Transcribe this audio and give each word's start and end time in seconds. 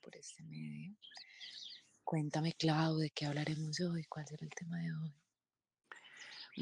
por 0.00 0.16
este 0.16 0.42
medio. 0.44 0.94
Cuéntame, 2.04 2.52
Clau, 2.54 2.96
de 2.96 3.10
qué 3.10 3.26
hablaremos 3.26 3.80
hoy, 3.80 4.04
cuál 4.04 4.26
será 4.26 4.44
el 4.44 4.50
tema 4.50 4.78
de 4.78 4.92
hoy. 4.92 5.14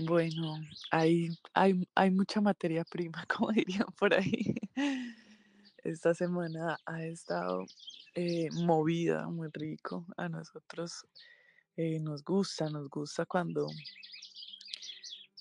Bueno, 0.06 0.54
hay, 0.92 1.30
hay, 1.52 1.88
hay 1.96 2.10
mucha 2.10 2.40
materia 2.40 2.84
prima, 2.84 3.26
como 3.36 3.50
dirían 3.50 3.86
por 3.98 4.14
ahí. 4.14 4.54
Esta 5.82 6.14
semana 6.14 6.78
ha 6.86 7.02
estado 7.04 7.64
eh, 8.14 8.48
movida, 8.52 9.28
muy 9.28 9.48
rico. 9.52 10.06
A 10.16 10.28
nosotros 10.28 11.04
eh, 11.76 11.98
nos 11.98 12.22
gusta, 12.22 12.68
nos 12.70 12.88
gusta 12.88 13.26
cuando, 13.26 13.66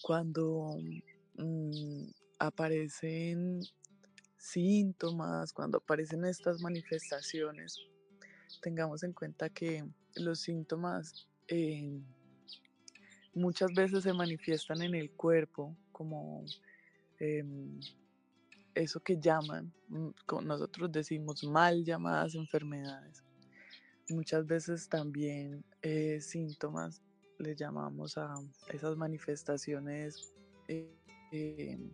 cuando 0.01 0.77
mm, 1.35 2.05
aparecen 2.39 3.61
síntomas, 4.39 5.53
cuando 5.53 5.77
aparecen 5.77 6.25
estas 6.25 6.61
manifestaciones. 6.61 7.77
Tengamos 8.61 9.03
en 9.03 9.13
cuenta 9.13 9.49
que 9.49 9.85
los 10.15 10.39
síntomas 10.39 11.27
eh, 11.47 11.99
muchas 13.33 13.73
veces 13.73 14.03
se 14.03 14.13
manifiestan 14.13 14.81
en 14.81 14.95
el 14.95 15.11
cuerpo 15.11 15.75
como 15.91 16.45
em, 17.19 17.79
eso 18.73 19.01
que 19.01 19.19
llaman, 19.19 19.73
mm, 19.89 20.09
nosotros 20.43 20.91
decimos 20.91 21.43
mal 21.43 21.83
llamadas 21.83 22.35
enfermedades. 22.35 23.23
Muchas 24.09 24.47
veces 24.47 24.87
también 24.87 25.63
eh, 25.81 26.19
síntomas 26.21 27.01
le 27.37 27.55
llamamos 27.55 28.17
a 28.17 28.35
esas 28.69 28.95
manifestaciones, 28.95 30.33
eh, 30.67 30.89
em, 31.31 31.91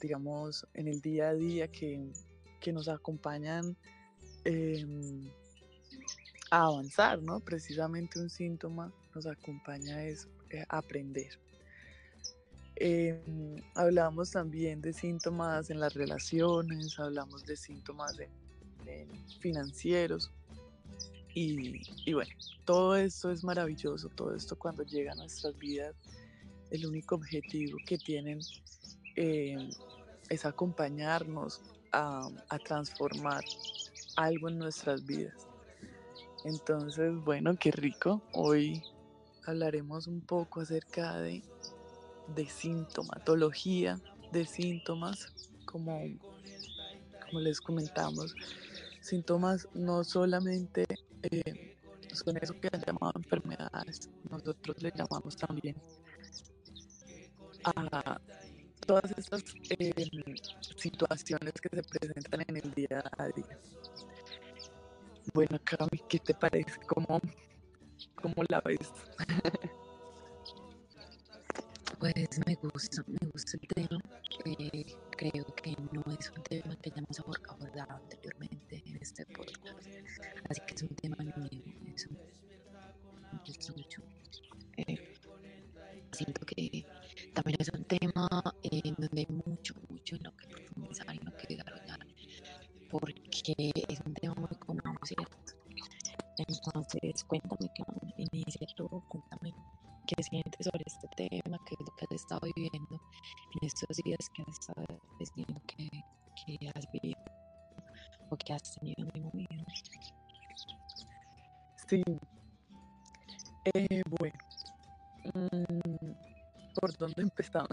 digamos, 0.00 0.66
en 0.74 0.88
el 0.88 1.00
día 1.00 1.30
a 1.30 1.34
día 1.34 1.68
que, 1.68 2.12
que 2.60 2.72
nos 2.72 2.88
acompañan 2.88 3.76
em, 4.44 5.30
a 6.50 6.64
avanzar, 6.66 7.22
¿no? 7.22 7.40
Precisamente 7.40 8.18
un 8.18 8.30
síntoma 8.30 8.92
nos 9.14 9.26
acompaña 9.26 9.96
a 9.96 10.04
eso, 10.04 10.28
eh, 10.50 10.64
aprender. 10.68 11.38
Em, 12.76 13.56
hablamos 13.74 14.30
también 14.30 14.80
de 14.80 14.92
síntomas 14.92 15.68
en 15.68 15.80
las 15.80 15.94
relaciones, 15.94 16.98
hablamos 16.98 17.44
de 17.44 17.56
síntomas 17.56 18.16
financieros 19.40 20.30
y, 21.34 22.12
bueno, 22.12 22.30
todo 22.64 22.96
esto 22.96 23.30
es 23.30 23.44
maravilloso, 23.44 24.08
todo 24.08 24.34
esto 24.34 24.58
cuando 24.58 24.82
llega 24.82 25.12
a 25.12 25.14
nuestras 25.14 25.56
vidas, 25.58 25.94
el 26.70 26.86
único 26.86 27.14
objetivo 27.14 27.78
que 27.86 27.98
tienen 27.98 28.40
em, 29.16 29.70
es 30.28 30.44
acompañarnos 30.44 31.60
a, 31.92 32.28
a 32.48 32.58
transformar 32.58 33.44
algo 34.16 34.48
en 34.48 34.58
nuestras 34.58 35.04
vidas. 35.04 35.46
Entonces, 36.44 37.12
bueno, 37.24 37.54
qué 37.56 37.70
rico. 37.70 38.22
Hoy 38.32 38.82
hablaremos 39.46 40.06
un 40.06 40.20
poco 40.20 40.60
acerca 40.60 41.18
de, 41.18 41.42
de 42.34 42.46
sintomatología, 42.46 44.00
de 44.32 44.46
síntomas, 44.46 45.32
como, 45.64 46.00
como 47.26 47.40
les 47.40 47.60
comentamos. 47.60 48.34
Síntomas 49.00 49.68
no 49.74 50.04
solamente 50.04 50.86
eh, 51.22 51.76
son 52.12 52.36
eso 52.38 52.54
que 52.60 52.68
han 52.72 52.82
llamado 52.82 53.12
enfermedades, 53.16 54.10
nosotros 54.30 54.82
le 54.82 54.92
llamamos 54.94 55.36
también 55.36 55.76
a 57.64 58.20
todas 58.90 59.12
estas 59.16 59.44
eh, 59.78 59.94
situaciones 60.76 61.52
que 61.62 61.68
se 61.68 61.82
presentan 61.84 62.42
en 62.48 62.56
el 62.56 62.74
día 62.74 63.00
a 63.18 63.28
día. 63.28 63.56
Bueno, 65.32 65.60
Cami, 65.62 66.02
¿qué 66.08 66.18
te 66.18 66.34
parece? 66.34 66.74
¿Cómo, 66.88 67.20
cómo 68.20 68.34
la 68.48 68.60
ves? 68.62 68.92
Pues 72.00 72.40
me 72.46 72.54
gusta, 72.54 73.04
me 73.06 73.28
gusta 73.28 73.58
el 73.60 73.68
tema. 73.68 74.02
Eh, 74.46 74.96
creo 75.16 75.44
que 75.54 75.76
no 75.92 76.02
es 76.18 76.32
un 76.34 76.42
tema 76.44 76.74
que 76.82 76.90
hayamos 76.90 77.20
abordado 77.46 77.92
anteriormente 77.92 78.82
en 78.86 78.96
este 78.96 79.24
podcast, 79.26 79.86
así 80.48 80.60
que 80.66 80.74
es 80.74 80.82
un 80.82 80.96
tema 80.96 81.16
nuevo. 81.22 81.48
Me 83.32 83.38
gusta 83.46 83.72
mucho. 83.76 84.02
Siento 86.12 86.44
que 86.44 86.69
también 87.42 87.56
es 87.58 87.70
un 87.72 87.84
tema 87.84 88.28
en 88.62 88.94
donde 88.98 89.20
hay 89.20 89.34
mucho, 89.46 89.74
mucho 89.88 90.16
en 90.16 90.24
lo 90.24 90.36
que 90.36 90.46
profundizar 90.46 91.14
y 91.14 91.18
lo 91.24 91.34
que 91.38 91.56
desarrollar, 91.56 92.06
porque 92.90 93.72
es 93.88 94.00
un 94.04 94.12
tema 94.14 94.34
muy 94.34 94.58
común, 94.58 94.98
¿cierto? 95.04 95.36
Entonces, 96.36 97.24
cuéntame, 97.24 97.70
inicia 98.18 98.66
todo, 98.76 99.02
cuéntame 99.08 99.54
qué 100.06 100.22
sientes 100.22 100.66
sobre 100.66 100.84
este 100.86 101.08
tema, 101.16 101.58
qué 101.66 101.76
es 101.78 101.86
lo 101.86 101.96
que 101.96 102.04
has 102.04 102.12
estado 102.12 102.40
viviendo 102.54 103.00
en 103.54 103.66
estos 103.66 103.96
días 104.04 104.28
que 104.34 104.42
has 104.42 104.58
estado 104.58 104.84
diciendo 105.18 105.62
que, 105.66 105.88
que 106.44 106.68
has 106.74 106.84
vivido 106.92 107.20
o 108.28 108.36
que 108.36 108.52
has 108.52 108.74
tenido 108.74 109.08
en 109.14 109.30
mi 109.32 109.46
vida. 109.46 109.64
Sí. 111.88 112.02
¿Por 116.80 116.96
dónde 116.96 117.22
empezamos? 117.22 117.68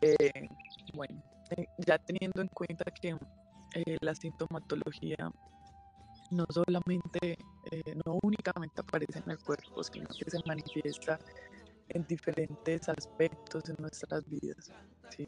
Eh, 0.00 0.48
bueno, 0.94 1.22
eh, 1.50 1.66
ya 1.86 1.98
teniendo 1.98 2.40
en 2.40 2.48
cuenta 2.48 2.84
que 2.90 3.16
la 4.00 4.14
sintomatología 4.14 5.30
no 6.30 6.44
solamente, 6.52 7.36
eh, 7.70 7.94
no 8.04 8.18
únicamente 8.22 8.80
aparece 8.80 9.20
en 9.24 9.30
el 9.30 9.38
cuerpo, 9.38 9.82
sino 9.84 10.06
que 10.08 10.30
se 10.30 10.38
manifiesta 10.46 11.18
en 11.88 12.04
diferentes 12.06 12.88
aspectos 12.88 13.62
en 13.68 13.76
nuestras 13.78 14.24
vidas, 14.28 14.72
¿sí? 15.10 15.26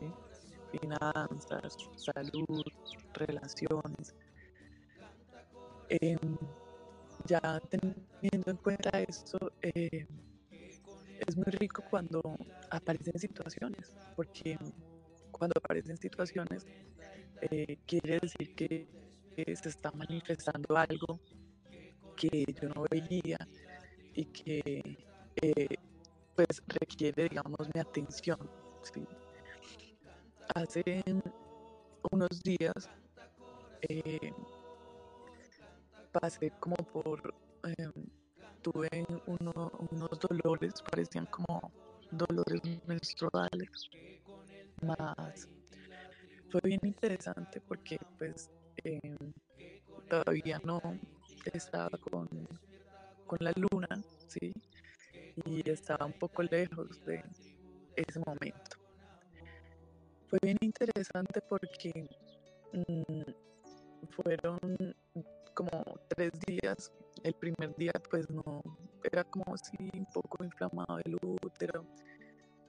finanzas, 0.70 1.76
salud, 1.96 2.62
relaciones. 3.14 4.14
Em, 5.88 6.36
ya 7.26 7.40
teniendo 7.70 8.50
en 8.50 8.56
cuenta 8.58 9.00
esto, 9.00 9.38
eh, 9.62 10.06
es 11.26 11.36
muy 11.36 11.46
rico 11.46 11.82
cuando 11.90 12.20
aparecen 12.70 13.18
situaciones, 13.18 13.94
porque 14.16 14.56
cuando 15.30 15.54
aparecen 15.58 15.96
situaciones 15.96 16.66
eh, 17.42 17.78
quiere 17.86 18.18
decir 18.20 18.54
que 18.54 18.86
se 19.36 19.68
está 19.68 19.90
manifestando 19.92 20.76
algo 20.76 21.20
que 22.16 22.44
yo 22.60 22.68
no 22.68 22.84
veía 22.90 23.38
y 24.14 24.24
que 24.26 24.98
eh, 25.40 25.68
pues 26.34 26.62
requiere, 26.66 27.28
digamos, 27.28 27.68
mi 27.74 27.80
atención. 27.80 28.38
Hace 30.54 31.02
unos 32.10 32.42
días 32.42 32.90
eh, 33.88 34.32
pasé 36.12 36.50
como 36.60 36.76
por, 36.76 37.34
tuve 38.62 38.88
unos 39.26 40.18
dolores, 40.18 40.74
parecían 40.90 41.26
como 41.26 41.72
dolores 42.10 42.60
menstruales, 42.86 43.90
más 44.82 45.48
fue 46.48 46.60
bien 46.64 46.80
interesante 46.82 47.60
porque 47.66 47.96
pues 48.18 48.50
Em, 48.84 49.16
todavía 50.08 50.58
no 50.64 50.80
estaba 51.52 51.90
con, 52.00 52.28
con 53.26 53.38
la 53.40 53.52
luna, 53.56 53.88
¿sí? 54.28 54.52
Y 55.44 55.68
estaba 55.70 56.06
un 56.06 56.12
poco 56.14 56.42
lejos 56.44 56.88
de 57.04 57.22
ese 57.96 58.20
momento. 58.26 58.76
Fue 60.28 60.38
bien 60.42 60.56
interesante 60.62 61.40
porque 61.46 61.92
mm, 62.72 63.22
fueron 64.10 64.58
como 65.54 65.70
tres 66.08 66.32
días. 66.46 66.90
El 67.22 67.34
primer 67.34 67.74
día 67.76 67.92
pues 68.10 68.28
no, 68.30 68.62
era 69.02 69.24
como 69.24 69.56
si 69.58 69.76
un 69.92 70.06
poco 70.06 70.42
inflamado 70.44 70.98
el 71.04 71.16
útero, 71.42 71.84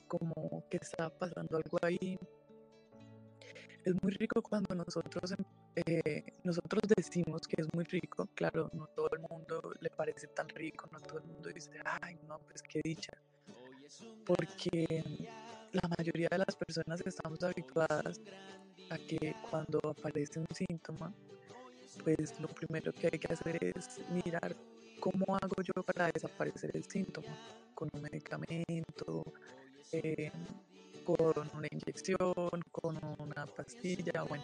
como 0.07 0.63
que 0.69 0.77
estaba 0.77 1.09
pasando 1.09 1.57
algo 1.57 1.77
ahí. 1.81 2.17
Es 3.85 3.95
muy 4.03 4.11
rico 4.11 4.41
cuando 4.41 4.75
nosotros 4.75 5.31
em, 5.31 5.45
eh, 5.75 6.23
nosotros 6.43 6.83
decimos 6.95 7.41
que 7.47 7.61
es 7.61 7.67
muy 7.73 7.85
rico, 7.85 8.27
claro, 8.35 8.69
no 8.73 8.87
todo 8.87 9.09
el 9.13 9.21
mundo 9.21 9.73
le 9.79 9.89
parece 9.89 10.27
tan 10.27 10.49
rico, 10.49 10.87
no 10.91 10.99
todo 10.99 11.19
el 11.19 11.25
mundo 11.25 11.49
dice, 11.49 11.71
ay, 12.01 12.19
no, 12.27 12.37
pues 12.39 12.61
qué 12.61 12.81
dicha, 12.83 13.13
porque 14.25 15.03
la 15.71 15.89
mayoría 15.97 16.27
de 16.29 16.39
las 16.39 16.55
personas 16.55 17.01
estamos 17.05 17.41
habituadas 17.43 18.19
a 18.89 18.97
que 18.99 19.33
cuando 19.41 19.79
aparece 19.83 20.39
un 20.39 20.47
síntoma, 20.53 21.13
pues 22.03 22.39
lo 22.39 22.47
primero 22.47 22.91
que 22.93 23.09
hay 23.11 23.19
que 23.19 23.33
hacer 23.33 23.57
es 23.75 23.99
mirar 24.09 24.55
cómo 24.99 25.25
hago 25.35 25.61
yo 25.63 25.83
para 25.83 26.11
desaparecer 26.11 26.71
el 26.73 26.83
síntoma, 26.83 27.35
con 27.73 27.89
un 27.93 28.01
medicamento, 28.01 29.23
eh, 29.91 30.31
con 31.03 31.49
una 31.55 31.67
inyección, 31.71 32.61
con 32.71 32.99
una 33.19 33.45
pastilla, 33.45 34.23
bueno 34.23 34.43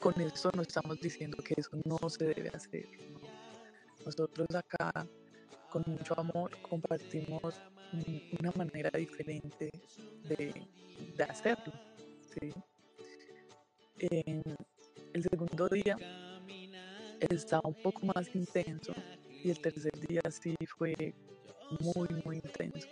con 0.00 0.20
esto 0.20 0.50
no 0.54 0.62
estamos 0.62 1.00
diciendo 1.00 1.42
que 1.42 1.54
eso 1.56 1.70
no 1.84 2.08
se 2.08 2.26
debe 2.26 2.50
hacer. 2.50 2.86
Nosotros 4.04 4.46
acá, 4.54 5.06
con 5.70 5.82
mucho 5.86 6.18
amor, 6.18 6.50
compartimos 6.62 7.60
una 8.38 8.52
manera 8.52 8.90
diferente 8.96 9.70
de, 10.24 10.66
de 11.16 11.24
hacerlo. 11.24 11.72
¿sí? 12.32 12.52
El 15.18 15.24
segundo 15.24 15.68
día 15.68 15.98
estaba 17.18 17.62
un 17.64 17.74
poco 17.82 18.06
más 18.06 18.28
intenso 18.34 18.92
y 19.42 19.50
el 19.50 19.58
tercer 19.58 19.92
día 20.08 20.20
sí 20.30 20.54
fue 20.76 20.94
muy, 21.80 22.08
muy 22.24 22.36
intenso. 22.36 22.88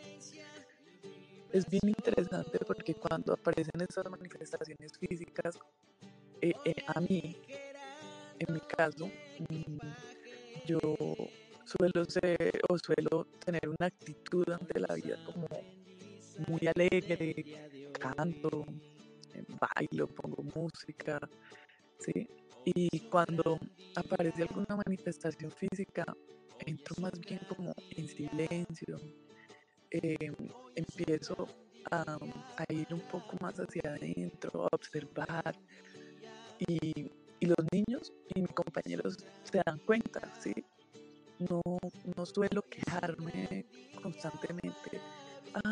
Es 1.52 1.64
bien 1.70 1.88
interesante 1.96 2.58
porque 2.66 2.94
cuando 2.94 3.32
aparecen 3.32 3.80
estas 3.80 4.10
manifestaciones 4.10 4.92
físicas, 4.98 5.56
eh, 6.40 6.52
eh, 6.64 6.74
a 6.88 7.00
mí, 7.00 7.36
en 8.40 8.54
mi 8.54 8.60
caso, 8.60 9.06
mm, 9.48 9.78
yo 10.66 10.80
suelo 11.64 12.04
ser 12.06 12.60
o 12.68 12.76
suelo 12.78 13.26
tener 13.44 13.68
una 13.68 13.86
actitud 13.86 14.44
ante 14.50 14.80
la 14.80 14.94
vida 14.94 15.16
como 15.24 15.46
muy 16.48 16.60
alegre, 16.74 17.34
canto, 18.00 18.66
eh, 19.32 19.44
bailo, 19.60 20.08
pongo 20.08 20.42
música, 20.54 21.18
¿sí? 21.98 22.28
Y 22.64 23.00
cuando 23.08 23.58
aparece 23.94 24.42
alguna 24.42 24.80
manifestación 24.84 25.50
física, 25.52 26.04
entro 26.66 26.94
más 27.00 27.12
bien 27.20 27.40
como 27.48 27.72
en 27.96 28.08
silencio, 28.08 29.00
em, 29.90 30.34
empiezo 30.74 31.34
a, 31.90 32.18
ir 32.70 32.86
un 32.92 33.00
poco 33.00 33.36
más 33.40 33.54
hacia 33.58 33.94
adentro, 33.94 34.64
a 34.64 34.68
observar. 34.72 35.54
Y, 36.58 37.10
los 37.40 37.66
niños 37.70 38.12
y 38.34 38.40
mis 38.40 38.52
compañeros 38.52 39.16
se 39.44 39.60
dan 39.64 39.78
cuenta, 39.86 40.20
¿sí? 40.40 40.52
No, 41.38 41.60
no 42.16 42.26
suelo 42.26 42.62
quejarme 42.62 43.64
constantemente. 44.02 45.00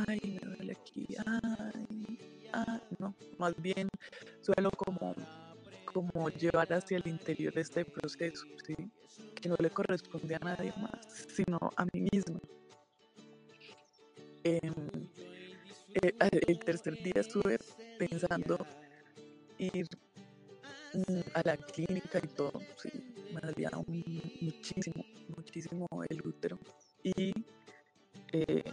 Ay, 0.07 0.21
me 0.25 0.55
duele 0.55 0.73
aquí, 0.73 1.07
ay, 1.27 2.19
ay, 2.53 2.81
no. 2.99 3.13
Más 3.39 3.55
bien 3.61 3.89
suelo 4.43 4.71
como, 4.77 5.15
como 5.95 6.29
llevar 6.29 6.73
hacia 6.73 6.97
el 6.97 7.07
interior 7.07 7.57
este 7.57 7.85
proceso. 7.85 8.45
Que 9.41 9.49
no 9.49 9.57
le 9.59 9.71
corresponde 9.71 10.35
a 10.35 10.39
nadie 10.41 10.73
más, 10.77 11.07
sino 11.35 11.59
a 11.77 11.85
mí 11.93 12.09
misma. 12.13 12.41
Em, 14.43 15.09
eh, 16.03 16.13
el 16.49 16.59
tercer 16.59 17.01
día 17.03 17.15
estuve 17.17 17.59
pensando 17.99 18.59
ir 19.59 19.87
mm, 20.93 21.21
a 21.35 21.43
la 21.45 21.57
clínica 21.57 22.19
y 22.23 22.29
todo, 22.29 22.61
me 23.33 23.41
dolía 23.41 23.71
muchísimo, 24.41 25.05
muchísimo 25.29 25.87
el 26.09 26.27
útero. 26.27 26.59
Y 27.05 27.33
eh, 28.33 28.65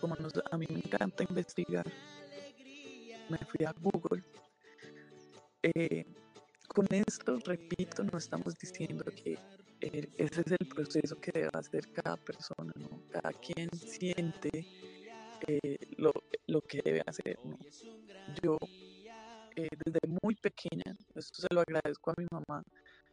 como 0.00 0.14
a 0.14 0.56
mí 0.56 0.66
me 0.70 0.76
encanta 0.76 1.24
investigar, 1.24 1.86
me 3.28 3.38
fui 3.38 3.66
a 3.66 3.72
Google. 3.72 4.22
Eh, 5.62 6.04
con 6.74 6.86
esto, 6.90 7.38
repito, 7.46 8.02
no 8.02 8.18
estamos 8.18 8.52
diciendo 8.60 9.04
que 9.14 9.38
ese 9.80 10.40
es 10.40 10.52
el 10.58 10.66
proceso 10.66 11.14
que 11.20 11.30
debe 11.32 11.50
hacer 11.54 11.88
cada 11.92 12.16
persona, 12.16 12.72
¿no? 12.76 13.00
Cada 13.10 13.32
quien 13.34 13.70
siente 13.70 14.66
eh, 15.46 15.76
lo, 15.96 16.12
lo, 16.48 16.60
que 16.62 16.82
debe 16.84 17.00
hacer. 17.06 17.38
Yo, 18.42 18.58
eh, 19.54 19.68
desde 19.84 20.00
muy 20.20 20.34
pequeña, 20.34 20.96
esto 21.14 21.42
se 21.42 21.54
lo 21.54 21.60
agradezco 21.60 22.10
a 22.10 22.14
mi 22.18 22.26
mamá, 22.32 22.62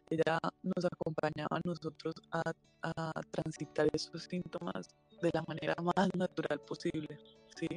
ella 0.09 0.39
nos 0.63 0.85
acompañaba 0.85 1.57
a 1.57 1.61
nosotros 1.63 2.15
a, 2.31 2.41
a 2.81 3.11
transitar 3.29 3.87
esos 3.93 4.23
síntomas 4.23 4.87
de 5.21 5.29
la 5.33 5.43
manera 5.47 5.75
más 5.83 6.09
natural 6.17 6.59
posible, 6.61 7.15
¿sí? 7.55 7.67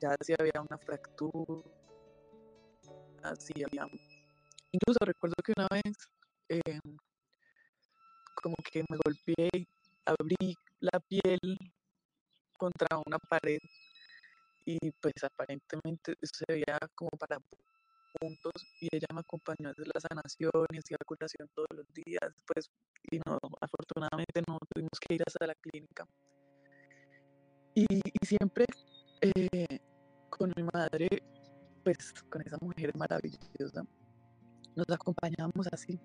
Ya 0.00 0.16
si 0.20 0.34
había 0.36 0.60
una 0.60 0.78
fractura, 0.78 1.62
así 3.22 3.52
había... 3.62 3.86
Incluso 4.72 4.98
recuerdo 5.04 5.34
que 5.44 5.52
una 5.54 5.68
vez 5.70 5.94
eh, 6.48 6.80
como 8.34 8.56
que 8.64 8.82
me 8.88 8.96
golpeé, 9.04 9.66
abrí 10.06 10.56
la 10.80 10.98
piel 10.98 11.38
contra 12.58 12.98
una 13.06 13.18
pared 13.18 13.58
y 14.64 14.78
pues 15.00 15.12
aparentemente 15.22 16.14
se 16.22 16.44
veía 16.48 16.78
como 16.94 17.10
para 17.18 17.38
puntos 18.18 18.52
y 18.80 18.88
ella 18.92 19.06
me 19.12 19.20
acompañó 19.20 19.70
hacer 19.70 19.86
la 19.92 20.00
sanación 20.00 20.66
y 20.72 20.78
hacía 20.78 20.96
curación 21.04 21.48
todos 21.54 21.68
los 21.74 21.86
días 21.92 22.32
pues 22.46 22.70
y 23.10 23.18
no 23.18 23.38
afortunadamente 23.60 24.42
no 24.46 24.58
tuvimos 24.72 24.98
que 25.00 25.14
ir 25.14 25.22
hasta 25.26 25.46
la 25.46 25.54
clínica. 25.54 26.06
Y, 27.74 27.86
siempre 28.24 28.66
eh, 29.20 29.80
con 30.30 30.52
mi 30.56 30.62
madre 30.62 31.08
pues 31.84 32.12
con 32.30 32.42
esa 32.42 32.58
mujer 32.60 32.94
maravillosa 32.96 33.84
nos 34.76 34.88
acompañábamos 34.90 35.68
así 35.72 36.00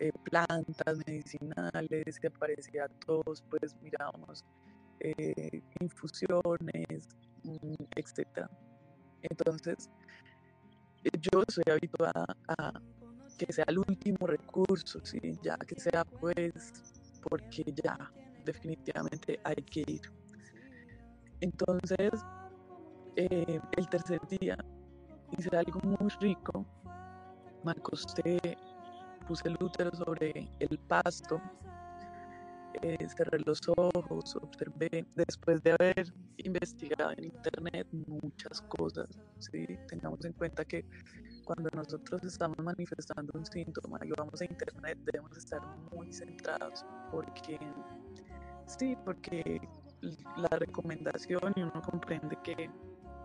eh, 0.00 0.10
plantas 0.24 0.98
medicinales 1.06 2.18
que 2.18 2.26
aparecía 2.26 2.88
todos 3.06 3.44
pues 3.48 3.76
mirábamos 3.80 4.44
eh, 4.98 5.62
infusiones, 5.80 7.08
mm, 7.44 7.74
etc. 7.94 8.48
Entonces, 9.22 9.88
eh, 11.04 11.10
yo 11.20 11.44
soy 11.48 11.64
habituada 11.70 12.26
a 12.48 12.72
que 13.38 13.52
sea 13.52 13.64
el 13.68 13.78
último 13.78 14.26
recurso, 14.26 14.98
¿sí? 15.04 15.20
ya 15.42 15.56
que 15.58 15.78
sea 15.78 16.04
pues 16.04 16.72
porque 17.28 17.64
ya 17.84 17.96
definitivamente 18.44 19.38
hay 19.44 19.62
que 19.62 19.84
ir. 19.86 20.12
Entonces, 21.40 22.10
el 23.16 23.88
tercer 23.90 24.20
día 24.40 24.56
hice 25.38 25.56
algo 25.56 25.80
muy 25.82 26.10
rico, 26.20 26.66
me 27.64 27.72
acosté, 27.72 28.38
puse 29.26 29.48
el 29.48 29.56
útero 29.60 29.90
sobre 29.94 30.48
el 30.60 30.78
pasto 30.88 31.40
eh, 32.82 33.08
cerré 33.16 33.38
los 33.46 33.60
ojos, 33.76 34.36
observé, 34.36 35.06
después 35.14 35.62
de 35.62 35.72
haber 35.72 36.12
investigado 36.38 37.12
en 37.12 37.24
internet 37.24 37.86
muchas 38.06 38.60
cosas, 38.62 39.06
¿sí? 39.38 39.66
tengamos 39.88 40.24
en 40.24 40.32
cuenta 40.32 40.64
que 40.64 40.84
cuando 41.44 41.70
nosotros 41.74 42.24
estamos 42.24 42.58
manifestando 42.58 43.32
un 43.34 43.46
síntoma 43.46 43.98
y 44.04 44.10
vamos 44.16 44.40
a 44.40 44.44
internet 44.44 44.98
debemos 45.04 45.36
estar 45.36 45.60
muy 45.92 46.12
centrados 46.12 46.84
porque 47.10 47.58
sí, 48.66 48.96
porque 49.04 49.60
la 50.36 50.48
recomendación 50.58 51.52
y 51.56 51.62
uno 51.62 51.80
comprende 51.82 52.36
que 52.42 52.70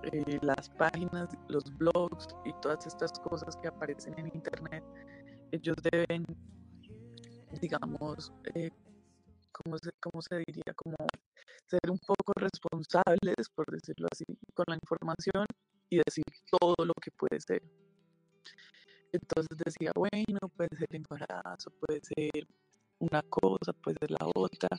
eh, 0.03 0.39
las 0.41 0.69
páginas, 0.69 1.29
los 1.47 1.63
blogs 1.77 2.27
y 2.45 2.53
todas 2.61 2.85
estas 2.87 3.11
cosas 3.19 3.55
que 3.57 3.67
aparecen 3.67 4.17
en 4.17 4.27
internet, 4.33 4.83
ellos 5.51 5.75
deben, 5.91 6.25
digamos, 7.61 8.31
eh, 8.55 8.69
¿cómo 9.51 9.77
se, 9.77 9.91
cómo 9.99 10.21
se 10.21 10.37
diría? 10.47 10.73
Como 10.75 10.95
ser 11.65 11.91
un 11.91 11.99
poco 11.99 12.33
responsables, 12.35 13.49
por 13.53 13.65
decirlo 13.71 14.07
así, 14.11 14.25
con 14.53 14.65
la 14.67 14.75
información 14.75 15.45
y 15.89 15.97
decir 15.97 16.23
todo 16.59 16.75
lo 16.85 16.93
que 16.93 17.11
puede 17.11 17.39
ser. 17.39 17.61
Entonces 19.11 19.57
decía, 19.65 19.91
bueno, 19.95 20.49
puede 20.55 20.75
ser 20.77 20.87
embarazo, 20.91 21.71
puede 21.71 22.01
ser 22.01 22.47
una 22.99 23.21
cosa, 23.23 23.73
puede 23.73 23.97
ser 23.99 24.11
la 24.11 24.27
otra, 24.35 24.69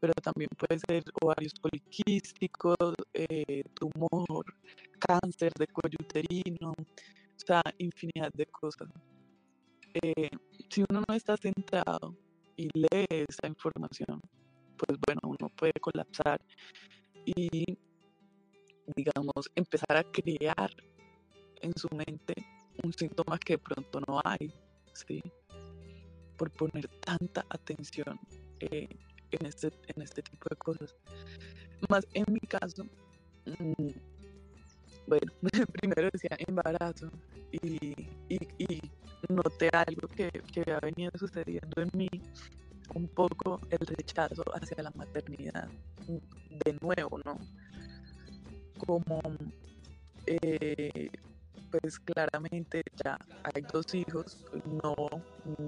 pero 0.00 0.12
también 0.22 0.50
puede 0.58 0.78
ser 0.80 1.02
ovarios 1.22 1.54
poliquísticos, 1.60 2.94
eh, 3.14 3.62
tumor, 3.74 4.44
cáncer 4.98 5.52
de 5.58 5.66
cuello 5.68 5.96
uterino, 6.00 6.70
o 6.72 7.46
sea, 7.46 7.62
infinidad 7.78 8.30
de 8.34 8.46
cosas. 8.46 8.88
Eh, 9.94 10.28
si 10.68 10.84
uno 10.88 11.02
no 11.08 11.14
está 11.14 11.36
centrado 11.36 12.16
y 12.56 12.68
lee 12.74 13.06
esa 13.08 13.46
información, 13.46 14.20
pues 14.76 14.98
bueno, 15.06 15.20
uno 15.24 15.48
puede 15.56 15.72
colapsar 15.80 16.40
y, 17.24 17.78
digamos, 18.96 19.50
empezar 19.54 19.96
a 19.96 20.04
crear 20.04 20.70
en 21.62 21.72
su 21.76 21.88
mente 21.94 22.34
un 22.82 22.92
síntoma 22.92 23.38
que 23.38 23.56
pronto 23.56 24.00
no 24.06 24.20
hay, 24.24 24.52
¿sí? 24.92 25.22
Por 26.36 26.50
poner 26.50 26.88
tanta 27.00 27.44
atención 27.48 28.18
eh, 28.60 28.88
en, 29.30 29.46
este, 29.46 29.68
en 29.94 30.02
este 30.02 30.22
tipo 30.22 30.46
de 30.50 30.56
cosas. 30.56 30.94
Más 31.88 32.06
en 32.14 32.24
mi 32.28 32.40
caso, 32.40 32.84
mm, 33.46 33.90
bueno, 35.06 35.32
primero 35.72 36.08
decía 36.12 36.36
embarazo 36.46 37.10
y, 37.52 37.94
y 38.28 38.80
noté 39.28 39.70
algo 39.72 40.08
que, 40.08 40.30
que 40.52 40.60
había 40.60 40.80
venido 40.80 41.10
sucediendo 41.18 41.82
en 41.82 41.90
mí, 41.92 42.08
un 42.94 43.08
poco 43.08 43.60
el 43.70 43.86
rechazo 43.86 44.42
hacia 44.54 44.82
la 44.82 44.90
maternidad, 44.94 45.68
de 46.06 46.78
nuevo, 46.80 47.18
¿no? 47.24 47.38
Como, 48.86 49.20
eh, 50.26 51.10
pues 51.80 51.98
claramente 51.98 52.82
ya 53.04 53.18
hay 53.42 53.62
dos 53.62 53.92
hijos, 53.94 54.44
no, 54.80 54.94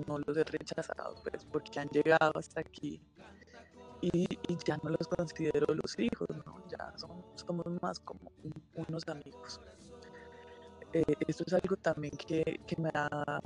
no 0.06 0.18
los 0.25 0.36
he 0.36 0.44
rechazado 0.44 1.16
pues 1.25 1.44
porque 1.46 1.80
han 1.80 1.88
llegado 1.88 2.32
hasta 2.36 2.60
aquí 2.60 3.00
y, 4.00 4.28
ya 4.64 4.78
no 4.84 4.90
los 4.90 5.08
considero 5.08 5.75
los 5.75 5.98
hijos, 5.98 6.28
¿no? 6.44 6.62
ya 6.68 6.92
somos 6.96 7.66
más 7.82 7.98
como 7.98 8.30
unos 8.75 9.02
amigos. 9.08 9.60
Eh, 10.92 11.02
esto 11.26 11.42
es 11.44 11.52
algo 11.54 11.76
también 11.76 12.16
que, 12.16 12.60
que, 12.66 12.80
me 12.80 12.90
ha, 12.94 13.40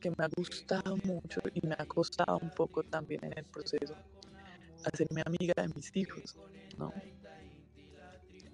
que 0.00 0.10
me 0.10 0.24
ha 0.24 0.28
gustado 0.34 0.96
mucho 1.04 1.40
y 1.52 1.66
me 1.66 1.74
ha 1.78 1.84
costado 1.84 2.38
un 2.38 2.50
poco 2.50 2.82
también 2.82 3.24
en 3.24 3.36
el 3.36 3.44
proceso 3.44 3.94
hacerme 4.84 5.22
amiga 5.26 5.52
de 5.62 5.68
mis 5.74 5.94
hijos, 5.94 6.38
¿no? 6.78 6.94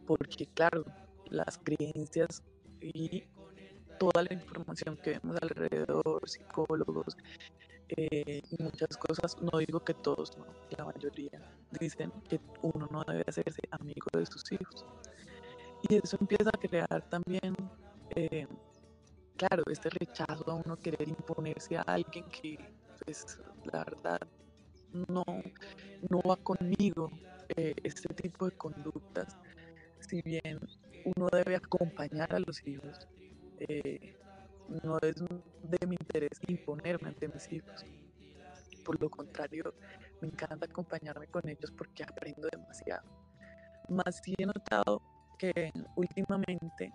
Porque 0.07 0.47
claro, 0.47 0.85
las 1.31 1.59
creencias 1.59 2.43
y 2.81 3.25
toda 4.03 4.25
la 4.25 4.35
información 4.35 4.97
que 4.97 5.11
vemos 5.13 5.37
alrededor, 5.41 6.29
psicólogos 6.29 7.17
eh, 7.97 8.43
y 8.51 8.61
muchas 8.61 8.97
cosas, 8.97 9.37
no 9.41 9.57
digo 9.61 9.79
que 9.79 9.95
todos, 9.95 10.33
la 10.77 10.87
mayoría 10.87 11.41
dicen 11.79 12.11
que 12.29 12.41
uno 12.63 12.89
no 12.91 13.05
debe 13.07 13.23
hacerse 13.29 13.61
amigo 13.71 14.09
de 14.13 14.27
sus 14.27 14.43
hijos. 14.51 14.85
Y 15.89 15.95
eso 16.03 16.17
empieza 16.21 16.51
a 16.53 16.59
crear 16.59 17.01
también, 17.11 17.55
eh, 18.17 18.49
claro, 19.37 19.63
este 19.71 19.89
rechazo 19.91 20.51
a 20.51 20.55
uno 20.55 20.77
querer 20.77 21.09
imponerse 21.09 21.77
a 21.77 21.83
alguien 21.83 22.25
que, 22.31 22.59
pues, 23.05 23.39
la 23.73 23.85
verdad, 23.85 24.21
no, 25.09 25.23
no 26.11 26.21
va 26.29 26.37
conmigo 26.39 27.09
eh, 27.57 27.75
este 27.85 28.13
tipo 28.15 28.47
de 28.47 28.53
conductas. 28.57 29.37
Si 30.01 30.21
bien 30.23 30.59
uno 31.05 31.29
debe 31.33 31.55
acompañar 31.55 32.35
a 32.35 32.41
los 32.41 32.67
hijos, 32.67 33.07
eh, 33.69 33.99
no 34.85 34.99
es 35.03 35.17
de 35.63 35.87
mi 35.87 35.97
interés 36.01 36.39
imponerme 36.49 37.09
ante 37.09 37.29
mis 37.29 37.51
hijos. 37.53 37.87
Por 38.85 39.01
lo 39.01 39.09
contrario, 39.11 39.75
me 40.21 40.29
encanta 40.29 40.67
acompañarme 40.67 41.27
con 41.29 41.43
ellos 41.49 41.71
porque 41.77 42.03
aprendo 42.03 42.49
demasiado. 42.51 43.09
Más 43.89 44.21
si 44.23 44.35
he 44.39 44.47
notado 44.47 45.03
que 45.39 45.71
últimamente 45.97 46.93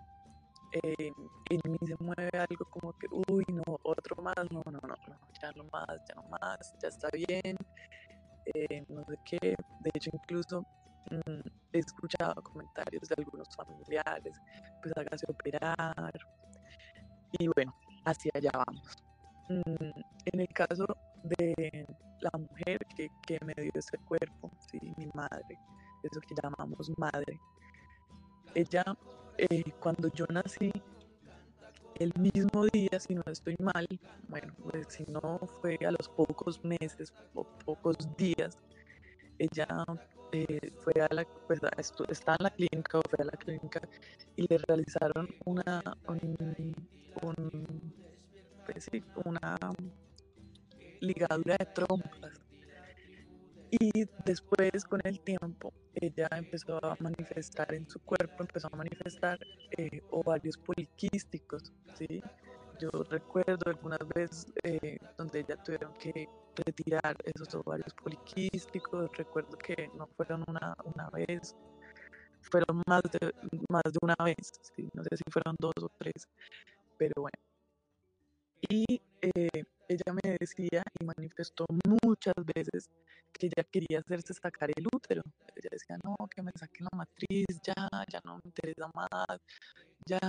eh, 0.72 1.12
en 1.50 1.62
mí 1.72 1.78
se 1.86 1.96
mueve 2.00 2.30
algo 2.38 2.66
como 2.70 2.94
que, 2.94 3.08
uy, 3.32 3.44
no, 3.50 3.64
otro 3.84 4.22
más, 4.24 4.36
no, 4.52 4.62
no, 4.66 4.72
no, 4.72 4.96
no 5.08 5.18
ya 5.42 5.52
no 5.56 5.64
más, 5.72 5.88
ya 6.08 6.16
no 6.16 6.24
más, 6.42 6.74
ya 6.82 6.88
está 6.90 7.10
bien, 7.14 7.58
eh, 8.46 8.84
no 8.90 9.04
sé 9.06 9.16
qué. 9.26 9.56
De 9.82 9.92
hecho, 9.94 10.10
incluso 10.14 10.62
mm, 11.12 11.42
he 11.74 11.80
escuchado 11.80 12.42
comentarios 12.44 13.08
de 13.10 13.16
algunos 13.18 13.48
familiares, 13.56 14.40
pues 14.82 14.94
hágase 14.98 15.26
operar. 15.30 16.12
Y 17.34 17.48
bueno, 17.48 17.76
hacia 18.06 18.32
allá 18.34 18.52
vamos. 18.54 18.96
Mm, 19.50 20.02
en 20.26 20.40
el 20.40 20.48
caso 20.50 20.86
de 21.24 21.86
la 22.22 22.32
mujer 22.38 22.86
que, 22.96 23.10
que 23.26 23.40
me 23.46 23.54
dio 23.56 23.72
ese 23.74 23.98
cuerpo, 24.00 24.52
¿sí? 24.72 24.80
mi 24.98 25.08
madre, 25.14 25.58
eso 26.04 26.20
que 26.22 26.36
llamamos 26.42 26.92
madre, 26.98 27.40
ella, 28.56 28.84
eh, 29.38 29.64
cuando 29.80 30.10
yo 30.14 30.26
nací, 30.30 30.72
el 32.00 32.14
mismo 32.20 32.66
día, 32.66 33.00
si 33.00 33.16
no 33.16 33.24
estoy 33.26 33.56
mal, 33.60 33.88
bueno, 34.28 34.54
pues 34.64 34.88
si 34.90 35.04
no 35.06 35.40
fue 35.62 35.78
a 35.86 35.92
los 35.92 36.10
pocos 36.10 36.64
meses 36.64 37.14
o 37.34 37.44
pocos 37.66 37.98
días, 38.18 38.58
ella 39.40 39.68
eh, 40.32 40.72
fue 40.80 40.94
a 41.02 41.14
la, 41.14 41.26
pues, 41.48 41.60
en 41.64 42.36
la 42.40 42.50
clínica 42.52 43.00
o 43.00 43.02
fue 43.10 43.20
a 43.20 43.26
la 43.26 43.38
clínica 43.38 43.82
y 44.36 44.48
le 44.48 44.58
realizaron 44.68 45.28
una, 45.46 45.82
un, 46.08 47.56
pues 48.64 48.88
una 49.26 49.58
ligadura 51.02 51.56
de 51.60 51.66
trompas. 51.74 52.40
Y 53.70 54.06
después, 54.26 54.86
con 54.86 55.02
el 55.04 55.20
tiempo, 55.22 55.74
ella 55.94 56.28
empezó 56.36 56.78
a 56.84 56.96
manifestar 57.00 57.74
en 57.74 57.88
su 57.90 58.00
cuerpo, 58.00 58.44
empezó 58.44 58.68
a 58.72 58.78
manifestar 58.78 59.38
eh, 59.78 60.02
ovarios 60.10 60.58
poliquísticos, 60.58 61.74
¿sí? 61.94 62.22
Yo 62.80 62.90
recuerdo 63.10 63.60
algunas 63.66 64.00
veces 64.16 64.46
eh, 64.64 64.98
donde 65.18 65.40
ella 65.42 65.58
tuvieron 65.58 65.94
que 65.96 66.30
retirar 66.66 67.16
esos 67.24 67.54
ovarios 67.56 67.94
poliquísticos, 67.94 69.10
recuerdo 69.18 69.58
que 69.58 69.90
no 69.96 70.08
fueron 70.16 70.44
una, 70.48 70.76
una 70.84 71.10
vez, 71.10 71.56
fueron 72.42 72.82
más 72.88 73.02
de, 73.04 73.34
más 73.70 73.84
de 73.84 74.00
una 74.02 74.16
vez, 74.24 74.52
no 74.94 75.04
sé 75.04 75.18
si 75.18 75.24
fueron 75.32 75.56
dos 75.60 75.74
o 75.82 75.90
tres, 76.00 76.28
pero 76.98 77.14
bueno. 77.22 77.38
Y 78.70 79.02
eh, 79.22 79.64
ella 79.88 80.14
me 80.24 80.38
decía 80.40 80.84
y 81.00 81.06
manifestó 81.06 81.66
muchas 82.04 82.34
veces 82.56 82.90
que 83.32 83.48
ella 83.48 83.64
quería 83.72 84.00
hacerse 84.00 84.34
sacar 84.34 84.70
el 84.76 84.86
útero. 84.94 85.22
Ella 85.56 85.70
decía, 85.72 85.98
no, 86.04 86.16
que 86.28 86.42
me 86.42 86.52
saquen 86.56 86.88
la 86.92 86.98
matriz, 86.98 87.46
ya, 87.64 87.88
ya 88.12 88.20
no 88.26 88.36
me 88.36 88.42
interesa 88.46 88.90
más, 88.94 89.40
ya, 90.06 90.20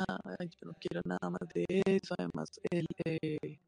yo 0.41 0.69
no 0.69 0.75
quiero 0.81 1.01
nada 1.05 1.31
más 1.31 1.49
de 1.55 1.65
eso. 1.69 2.15
Además, 2.19 2.51
el, 2.71 2.87
eh, 3.05 3.59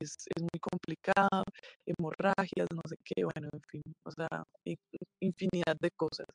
es, 0.00 0.16
es, 0.34 0.42
muy 0.42 0.60
complicado, 0.60 1.44
hemorragias, 1.86 2.68
no 2.72 2.82
sé 2.88 2.96
qué, 3.04 3.24
bueno, 3.24 3.48
en 3.52 3.60
fin, 3.68 3.82
o 4.04 4.10
sea, 4.10 4.44
infinidad 5.20 5.76
de 5.80 5.90
cosas. 5.92 6.26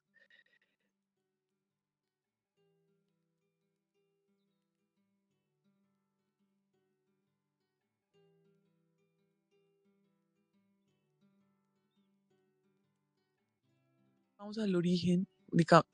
vamos 14.48 14.60
al 14.60 14.76
origen, 14.76 15.28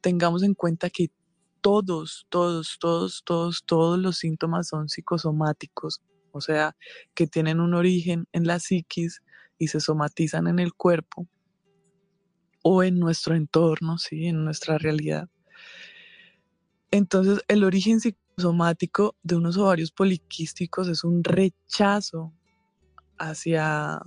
tengamos 0.01 0.43
en 0.43 0.53
cuenta 0.53 0.89
que 0.91 1.09
todos, 1.61 2.27
todos, 2.29 2.77
todos, 2.79 3.23
todos, 3.25 3.63
todos 3.65 3.97
los 3.97 4.17
síntomas 4.17 4.67
son 4.67 4.89
psicosomáticos, 4.89 6.01
o 6.33 6.41
sea, 6.41 6.75
que 7.13 7.27
tienen 7.27 7.59
un 7.59 7.73
origen 7.73 8.27
en 8.33 8.45
la 8.45 8.59
psiquis 8.59 9.21
y 9.57 9.67
se 9.67 9.79
somatizan 9.79 10.47
en 10.47 10.59
el 10.59 10.73
cuerpo 10.73 11.27
o 12.63 12.83
en 12.83 12.99
nuestro 12.99 13.35
entorno, 13.35 13.97
¿sí? 13.97 14.25
en 14.25 14.43
nuestra 14.43 14.77
realidad. 14.77 15.29
Entonces, 16.91 17.39
el 17.47 17.63
origen 17.63 17.99
psicosomático 17.99 19.15
de 19.23 19.35
unos 19.35 19.57
ovarios 19.57 19.91
poliquísticos 19.91 20.87
es 20.87 21.03
un 21.03 21.23
rechazo 21.23 22.33
hacia 23.19 24.01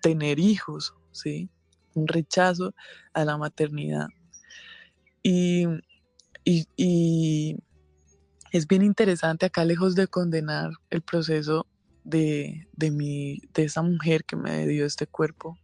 tener 0.00 0.38
hijos, 0.38 0.94
¿sí? 1.10 1.50
un 1.94 2.08
rechazo 2.08 2.74
a 3.12 3.24
la 3.24 3.36
maternidad. 3.36 4.06
Y, 5.22 5.66
es 8.52 8.66
bien 8.66 8.82
interesante 8.82 9.46
acá, 9.46 9.64
lejos 9.64 9.94
de 9.94 10.06
condenar 10.06 10.70
el 10.90 11.02
proceso 11.02 11.66
de, 12.04 12.68
de, 12.74 13.40
de 13.54 13.64
esa 13.64 13.82
mujer 13.82 14.24
que 14.24 14.36
me 14.36 14.66
dio 14.66 14.86
este 14.86 15.06
cuerpo, 15.06 15.58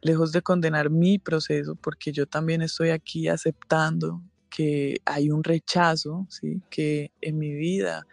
lejos 0.00 0.32
de 0.32 0.42
condenar 0.42 0.90
mi 0.90 1.18
proceso, 1.18 1.74
porque 1.74 2.12
yo 2.12 2.26
también 2.26 2.62
estoy 2.62 2.90
aquí 2.90 3.28
aceptando 3.28 4.22
que 4.48 5.00
hay 5.04 5.30
un 5.30 5.42
rechazo, 5.42 6.26
¿sí? 6.30 6.62
que 6.70 7.10
en 7.20 7.38
mi 7.38 7.52
vida 7.52 8.06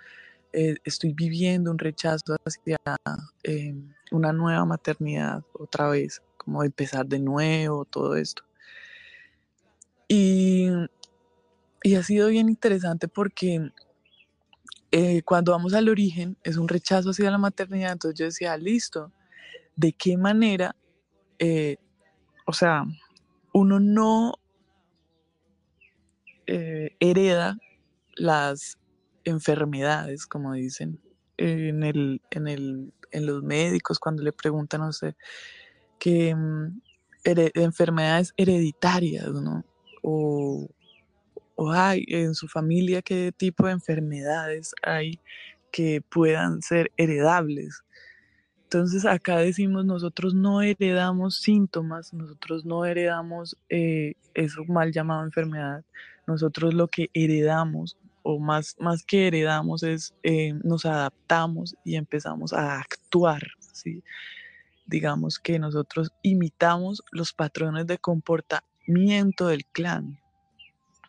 eh, 0.53 0.75
estoy 0.83 1.13
viviendo 1.13 1.69
un 1.69 1.77
rechazo 1.77 2.35
hacia 2.43 2.77
eh, 3.43 3.75
una 4.11 4.33
nueva 4.33 4.65
maternidad 4.65 5.43
otra 5.53 5.89
vez 5.89 6.21
como 6.37 6.63
empezar 6.63 7.05
de 7.05 7.19
nuevo, 7.19 7.85
todo 7.85 8.15
esto. 8.15 8.43
Y, 10.07 10.69
ha 11.95 12.03
sido 12.03 12.27
bien 12.27 12.49
interesante 12.49 13.07
porque 13.07 13.71
eh, 14.91 15.21
cuando 15.23 15.53
vamos 15.53 15.73
al 15.73 15.87
origen 15.87 16.37
es 16.43 16.57
un 16.57 16.67
rechazo 16.67 17.11
hacia 17.11 17.31
la 17.31 17.37
maternidad, 17.37 17.93
entonces 17.93 18.19
yo 18.19 18.25
decía, 18.25 18.57
listo, 18.57 19.11
¿de 19.75 19.93
qué 19.93 20.17
manera, 20.17 20.75
eh, 21.39 21.77
o 22.45 22.51
sea, 22.51 22.83
uno 23.53 23.79
no 23.79 24.33
eh, 26.45 26.95
hereda 26.99 27.57
las 28.15 28.77
enfermedades, 29.23 30.25
como 30.25 30.53
dicen 30.53 30.99
en, 31.37 31.83
el, 31.83 32.21
en, 32.29 32.47
el, 32.49 32.93
en 33.11 33.25
los 33.25 33.43
médicos 33.43 33.97
cuando 33.97 34.23
le 34.23 34.33
preguntan, 34.33 34.81
no 34.81 34.91
sé, 34.91 35.15
que 35.99 36.35
mm, 36.35 36.81
enfermedades 37.23 38.33
hereditarias, 38.35 39.29
¿no? 39.29 39.63
O, 40.03 40.67
hay 41.71 42.05
en 42.07 42.33
su 42.33 42.47
familia 42.47 43.01
qué 43.01 43.31
tipo 43.35 43.65
de 43.65 43.73
enfermedades 43.73 44.73
hay 44.83 45.19
que 45.71 46.01
puedan 46.01 46.61
ser 46.61 46.91
heredables. 46.97 47.83
Entonces 48.63 49.05
acá 49.05 49.37
decimos 49.37 49.85
nosotros 49.85 50.33
no 50.33 50.61
heredamos 50.61 51.35
síntomas, 51.41 52.13
nosotros 52.13 52.63
no 52.65 52.85
heredamos 52.85 53.57
eh, 53.69 54.13
eso 54.33 54.63
mal 54.65 54.93
llamado 54.93 55.23
enfermedad, 55.23 55.83
nosotros 56.25 56.73
lo 56.73 56.87
que 56.87 57.09
heredamos 57.13 57.97
o 58.23 58.39
más, 58.39 58.75
más 58.79 59.03
que 59.03 59.27
heredamos 59.27 59.83
es 59.83 60.13
eh, 60.23 60.53
nos 60.63 60.85
adaptamos 60.85 61.75
y 61.83 61.95
empezamos 61.95 62.53
a 62.53 62.79
actuar, 62.79 63.41
¿sí? 63.73 64.03
Digamos 64.85 65.39
que 65.39 65.59
nosotros 65.59 66.11
imitamos 66.21 67.03
los 67.11 67.33
patrones 67.33 67.87
de 67.87 67.97
comportamiento 67.97 69.47
del 69.47 69.65
clan, 69.65 70.19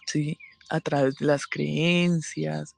¿sí? 0.07 0.39
A 0.71 0.81
través 0.81 1.17
de 1.17 1.27
las 1.27 1.47
creencias, 1.47 2.77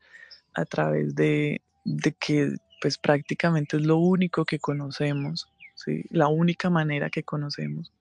a 0.55 0.65
través 0.65 1.15
de, 1.15 1.63
de 1.85 2.13
que 2.13 2.57
pues 2.81 2.99
prácticamente 2.99 3.77
es 3.77 3.83
lo 3.85 3.97
único 3.97 4.45
que 4.45 4.59
conocemos, 4.59 5.49
¿sí? 5.75 6.05
La 6.11 6.29
única 6.29 6.71
manera 6.71 7.11
que 7.11 7.23
conocemos 7.23 7.93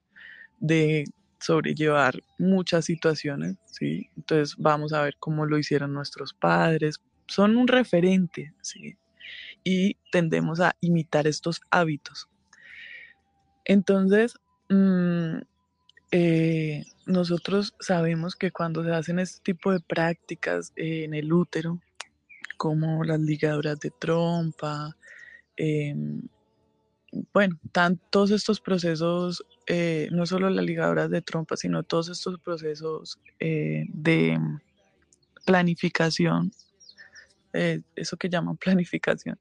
de 0.60 1.04
sobrellevar 1.40 2.22
muchas 2.38 2.86
situaciones, 2.86 3.56
¿sí? 3.66 4.10
Entonces 4.16 4.56
vamos 4.58 4.92
a 4.92 5.02
ver 5.02 5.16
cómo 5.18 5.46
lo 5.46 5.58
hicieron 5.58 5.92
nuestros 5.92 6.32
padres. 6.34 7.00
Son 7.26 7.56
un 7.56 7.68
referente, 7.68 8.54
¿sí? 8.62 8.96
Y 9.62 9.96
tendemos 10.10 10.60
a 10.60 10.76
imitar 10.80 11.26
estos 11.26 11.60
hábitos. 11.70 12.28
Entonces, 13.64 14.34
mm, 14.68 15.38
eh, 16.16 16.84
nosotros 17.06 17.74
sabemos 17.80 18.36
que 18.36 18.52
cuando 18.52 18.84
se 18.84 18.92
hacen 18.92 19.18
este 19.18 19.42
tipo 19.42 19.72
de 19.72 19.80
prácticas 19.80 20.72
en 20.76 21.12
el 21.12 21.32
útero, 21.32 21.80
como 22.56 23.02
las 23.02 23.18
ligaduras 23.18 23.80
de 23.80 23.90
trompa, 23.90 24.96
em, 25.56 26.22
bueno, 27.32 27.58
todos 28.10 28.30
estos 28.30 28.60
procesos, 28.60 29.44
eh, 29.66 30.08
no 30.12 30.24
solo 30.24 30.50
las 30.50 30.64
ligaduras 30.64 31.10
de 31.10 31.20
trompa, 31.20 31.56
sino 31.56 31.82
todos 31.82 32.08
estos 32.08 32.38
procesos 32.38 33.18
eh, 33.40 33.82
de 33.88 34.38
planificación, 35.44 36.52
eh, 37.54 37.80
eso 37.96 38.16
que 38.16 38.28
llaman 38.28 38.56
planificación, 38.84 39.36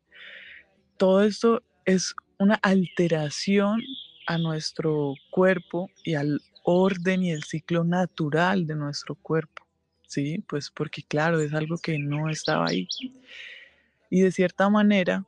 todo 0.98 1.22
esto 1.22 1.62
es 1.86 2.16
una 2.40 2.56
alteración 2.56 3.80
a 4.26 4.40
nuestro 4.40 5.14
cuerpo 5.30 5.92
y 6.04 6.16
al 6.16 6.42
orden 6.64 7.24
y 7.24 7.32
el 7.32 7.44
ciclo 7.44 7.84
natural 7.84 8.66
de 8.66 8.76
nuestro 8.76 9.16
cuerpo, 9.16 9.66
¿sí? 10.08 10.44
Pues 10.48 10.72
porque 10.72 11.04
claro, 11.04 11.40
es 11.40 11.54
algo 11.54 11.78
que 11.78 12.00
no 12.00 12.30
estaba 12.30 12.68
ahí. 12.68 12.88
Y 14.10 14.22
de 14.22 14.32
cierta 14.32 14.70
manera, 14.70 15.26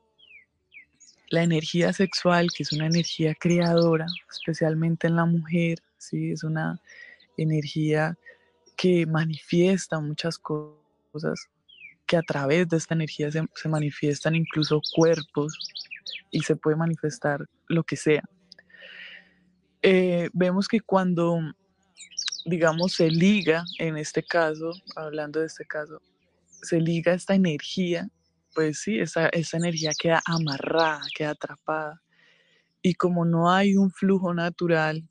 la 1.28 1.42
energía 1.42 1.92
sexual, 1.92 2.48
que 2.56 2.62
es 2.62 2.72
una 2.72 2.86
energía 2.86 3.34
creadora, 3.34 4.06
especialmente 4.30 5.06
en 5.06 5.16
la 5.16 5.24
mujer, 5.24 5.78
¿sí? 5.98 6.32
es 6.32 6.44
una 6.44 6.80
energía 7.36 8.16
que 8.76 9.06
manifiesta 9.06 9.98
muchas 10.00 10.38
cosas, 10.38 11.48
que 12.06 12.16
a 12.16 12.22
través 12.22 12.68
de 12.68 12.76
esta 12.76 12.94
energía 12.94 13.30
se, 13.32 13.42
se 13.54 13.68
manifiestan 13.68 14.36
incluso 14.36 14.80
cuerpos 14.94 15.58
y 16.30 16.40
se 16.40 16.56
puede 16.56 16.76
manifestar 16.76 17.44
lo 17.68 17.82
que 17.82 17.96
sea. 17.96 18.22
Eh, 19.88 20.28
vemos 20.32 20.66
que 20.66 20.80
cuando, 20.80 21.38
digamos, 22.44 22.94
se 22.94 23.08
liga, 23.08 23.64
en 23.78 23.96
este 23.96 24.22
caso, 24.24 24.72
hablando 24.96 25.38
de 25.38 25.46
este 25.46 25.64
caso, 25.64 26.00
se 26.62 26.80
liga 26.80 27.14
esta 27.14 27.36
energía 27.36 28.08
pues 28.56 28.80
sí, 28.80 28.98
esa, 28.98 29.28
esa 29.28 29.58
energía 29.58 29.92
queda 29.96 30.22
amarrada, 30.24 31.02
queda 31.14 31.30
atrapada. 31.32 32.00
Y 32.80 32.94
como 32.94 33.26
no 33.26 33.52
hay 33.52 33.76
un 33.76 33.90
flujo 33.90 34.32
natural, 34.32 35.06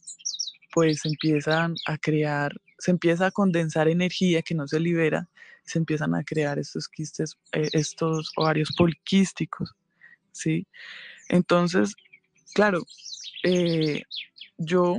pues 0.73 1.05
empiezan 1.05 1.75
a 1.85 1.97
crear, 1.99 2.51
se 2.79 2.89
empieza 2.89 3.27
a 3.27 3.31
condensar 3.31 3.87
energía 3.87 4.41
que 4.41 4.55
no 4.55 4.67
se 4.67 4.79
libera, 4.79 5.29
se 5.63 5.77
empiezan 5.77 6.15
a 6.15 6.23
crear 6.23 6.57
estos 6.57 6.89
quistes, 6.89 7.37
eh, 7.51 7.69
estos 7.73 8.31
ovarios 8.35 8.69
poliquísticos, 8.75 9.75
¿sí? 10.31 10.67
Entonces, 11.29 11.95
claro, 12.55 12.81
eh, 13.43 14.01
yo 14.57 14.97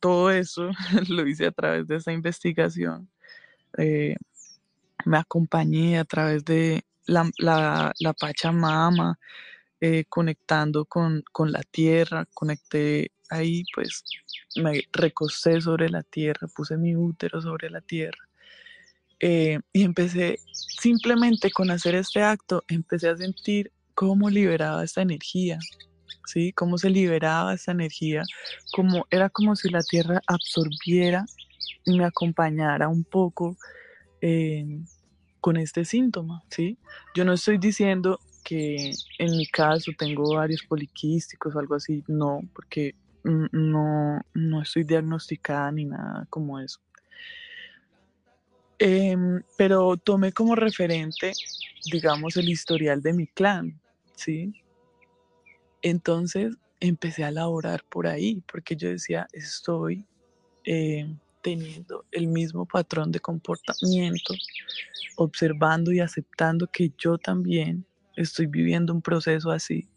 todo 0.00 0.30
eso 0.30 0.70
lo 1.08 1.26
hice 1.26 1.46
a 1.46 1.52
través 1.52 1.86
de 1.86 1.96
esa 1.96 2.12
investigación, 2.12 3.08
eh, 3.78 4.16
me 5.04 5.18
acompañé 5.18 5.98
a 5.98 6.04
través 6.04 6.44
de 6.44 6.84
la, 7.06 7.30
la, 7.38 7.92
la 7.98 8.12
Pachamama, 8.14 9.18
eh, 9.80 10.04
conectando 10.08 10.86
con, 10.86 11.22
con, 11.32 11.52
la 11.52 11.62
tierra, 11.62 12.26
conecté 12.32 13.12
ahí, 13.28 13.64
pues 13.74 14.02
me 14.56 14.82
recosté 14.92 15.60
sobre 15.60 15.90
la 15.90 16.02
tierra, 16.02 16.48
puse 16.54 16.76
mi 16.78 16.96
útero 16.96 17.40
sobre 17.42 17.68
la 17.68 17.80
tierra. 17.80 18.18
Eh, 19.20 19.58
y 19.72 19.82
empecé 19.82 20.38
simplemente 20.52 21.50
con 21.50 21.70
hacer 21.70 21.94
este 21.94 22.22
acto, 22.22 22.62
empecé 22.68 23.08
a 23.08 23.16
sentir 23.16 23.72
cómo 23.94 24.30
liberaba 24.30 24.84
esta 24.84 25.02
energía, 25.02 25.58
¿sí? 26.26 26.52
Cómo 26.52 26.78
se 26.78 26.90
liberaba 26.90 27.54
esta 27.54 27.72
energía, 27.72 28.22
como 28.72 29.06
era 29.10 29.30
como 29.30 29.56
si 29.56 29.68
la 29.68 29.82
tierra 29.82 30.20
absorbiera 30.26 31.24
y 31.84 31.96
me 31.96 32.04
acompañara 32.04 32.88
un 32.88 33.04
poco 33.04 33.56
eh, 34.20 34.80
con 35.40 35.56
este 35.56 35.84
síntoma, 35.84 36.42
¿sí? 36.48 36.78
Yo 37.14 37.24
no 37.24 37.34
estoy 37.34 37.58
diciendo 37.58 38.18
que 38.42 38.92
en 39.18 39.36
mi 39.36 39.46
caso 39.46 39.92
tengo 39.96 40.34
varios 40.34 40.62
poliquísticos 40.62 41.54
o 41.54 41.58
algo 41.58 41.74
así, 41.74 42.02
no, 42.06 42.40
porque 42.54 42.94
no, 43.24 44.20
no 44.34 44.62
estoy 44.62 44.84
diagnosticada 44.84 45.72
ni 45.72 45.86
nada 45.86 46.26
como 46.30 46.60
eso. 46.60 46.78
Em, 48.78 49.42
pero 49.56 49.96
tomé 49.96 50.32
como 50.32 50.54
referente, 50.54 51.32
digamos, 51.90 52.36
el 52.36 52.48
historial 52.48 53.02
de 53.02 53.12
mi 53.12 53.26
clan, 53.26 53.80
¿sí? 54.14 54.52
Entonces 55.84 56.56
empecé 56.80 57.24
a 57.24 57.30
laborar 57.30 57.84
por 57.90 58.06
ahí, 58.06 58.42
porque 58.50 58.74
yo 58.74 58.88
decía, 58.88 59.28
estoy 59.32 60.06
em, 60.64 61.18
teniendo 61.42 62.06
el 62.10 62.28
mismo 62.28 62.66
patrón 62.66 63.12
de 63.12 63.20
comportamiento, 63.20 64.34
observando 65.16 65.92
y 65.92 66.00
aceptando 66.00 66.68
que 66.68 66.92
yo 66.98 67.18
también 67.18 67.86
estoy 68.16 68.46
viviendo 68.46 68.94
un 68.94 69.02
proceso 69.02 69.50
así, 69.50 69.88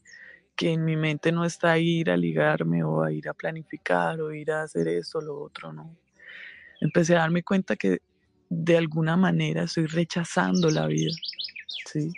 que 0.57 0.73
en 0.73 0.85
mi 0.85 0.97
mente 0.97 1.31
no 1.31 1.45
está 1.45 1.79
ir 1.79 2.11
a 2.11 2.17
ligarme 2.17 2.83
o 2.83 3.03
a 3.03 3.13
ir 3.13 3.29
a 3.29 3.33
planificar 3.33 4.21
o 4.21 4.33
ir 4.33 4.51
a 4.51 4.63
hacer 4.63 4.89
esto 4.89 5.19
o 5.19 5.21
lo 5.21 5.39
otro, 5.41 5.73
no. 5.73 5.95
Empecé 6.81 7.15
a 7.15 7.19
darme 7.19 7.43
cuenta 7.43 7.77
que 7.77 7.99
de 8.49 8.77
alguna 8.77 9.17
manera 9.17 9.63
estoy 9.63 9.87
rechazando 9.87 10.69
la 10.71 10.87
vida, 10.87 11.13
¿sí? 11.85 12.11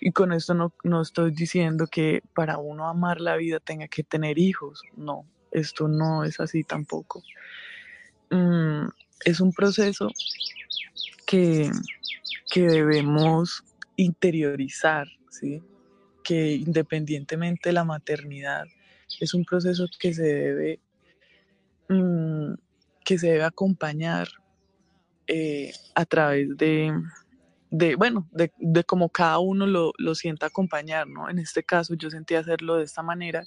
Y 0.00 0.12
con 0.12 0.32
esto 0.32 0.54
no, 0.54 0.72
no 0.84 1.02
estoy 1.02 1.32
diciendo 1.32 1.86
que 1.86 2.22
para 2.34 2.58
uno 2.58 2.88
amar 2.88 3.20
la 3.20 3.36
vida 3.36 3.60
tenga 3.60 3.88
que 3.88 4.04
tener 4.04 4.38
hijos, 4.38 4.82
no, 4.96 5.24
esto 5.50 5.88
no 5.88 6.24
es 6.24 6.40
así 6.40 6.64
tampoco. 6.64 7.22
Mm, 8.30 8.88
es 9.24 9.40
un 9.40 9.52
proceso 9.52 10.10
que, 11.26 11.70
que 12.50 12.62
debemos 12.62 13.64
interiorizar, 13.96 15.08
¿sí? 15.30 15.62
que 16.22 16.52
independientemente 16.52 17.70
de 17.70 17.72
la 17.72 17.84
maternidad, 17.84 18.66
es 19.20 19.34
un 19.34 19.44
proceso 19.44 19.86
que 19.98 20.12
se 20.12 20.22
debe, 20.22 20.80
mm, 21.88 22.52
que 23.04 23.18
se 23.18 23.28
debe 23.28 23.44
acompañar 23.44 24.28
eh, 25.26 25.72
a 25.94 26.04
través 26.04 26.56
de, 26.56 26.92
de 27.70 27.96
bueno, 27.96 28.28
de, 28.32 28.52
de 28.58 28.84
cómo 28.84 29.08
cada 29.10 29.38
uno 29.38 29.66
lo, 29.66 29.92
lo 29.98 30.14
sienta 30.14 30.46
acompañar, 30.46 31.06
¿no? 31.08 31.28
En 31.28 31.38
este 31.38 31.62
caso 31.62 31.94
yo 31.94 32.10
sentí 32.10 32.34
hacerlo 32.34 32.76
de 32.76 32.84
esta 32.84 33.02
manera 33.02 33.46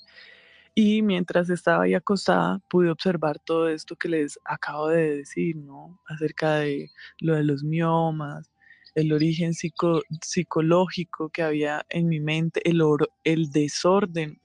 y 0.73 1.01
mientras 1.01 1.49
estaba 1.49 1.83
ahí 1.83 1.93
acostada, 1.93 2.59
pude 2.69 2.89
observar 2.89 3.39
todo 3.39 3.67
esto 3.67 3.95
que 3.95 4.07
les 4.07 4.39
acabo 4.45 4.87
de 4.87 5.17
decir, 5.17 5.57
¿no? 5.57 5.99
Acerca 6.07 6.55
de 6.55 6.89
lo 7.19 7.35
de 7.35 7.43
los 7.43 7.63
miomas, 7.63 8.49
el 8.95 9.11
origen 9.13 9.53
psicológico 9.53 11.29
que 11.29 11.43
había 11.43 11.85
en 11.89 12.07
mi 12.07 12.19
mente, 12.19 12.61
el, 12.69 12.81
el 13.23 13.51
desorden 13.51 14.39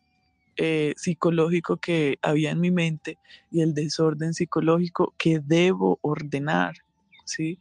eh, 0.57 0.95
psicológico 0.97 1.77
que 1.77 2.19
había 2.23 2.51
en 2.51 2.61
mi 2.61 2.71
mente 2.71 3.19
y 3.51 3.61
el 3.61 3.75
desorden 3.75 4.35
psicológico 4.35 5.15
que 5.19 5.41
debo 5.41 5.99
ordenar, 6.03 6.75
¿sí? 7.25 7.59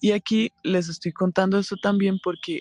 Y 0.00 0.12
aquí 0.12 0.50
les 0.62 0.88
estoy 0.88 1.12
contando 1.12 1.58
esto 1.58 1.76
también 1.76 2.18
porque 2.22 2.60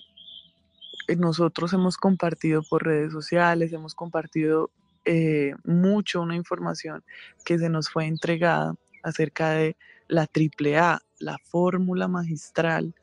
nosotros 1.18 1.74
hemos 1.74 1.98
compartido 1.98 2.62
por 2.70 2.86
redes 2.86 3.14
sociales, 3.14 3.74
hemos 3.74 3.96
compartido 3.96 4.70
eh, 5.06 5.54
mucho 5.64 6.22
una 6.22 6.36
información 6.36 7.04
que 7.46 7.58
se 7.58 7.70
nos 7.70 7.90
fue 7.90 8.06
entregada 8.06 8.76
acerca 9.04 9.52
de 9.52 9.78
la 10.08 10.28
AAA, 10.28 11.02
la 11.20 11.38
fórmula 11.46 12.08
magistral, 12.08 12.94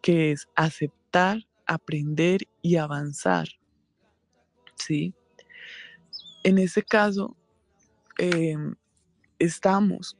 que 0.00 0.30
es 0.30 0.48
aceptar, 0.54 1.38
aprender 1.66 2.42
y 2.62 2.76
avanzar. 2.76 3.48
¿Sí? 4.76 5.14
En 6.44 6.58
este 6.58 6.82
caso, 6.82 7.36
em, 8.18 8.74
estamos, 9.38 10.16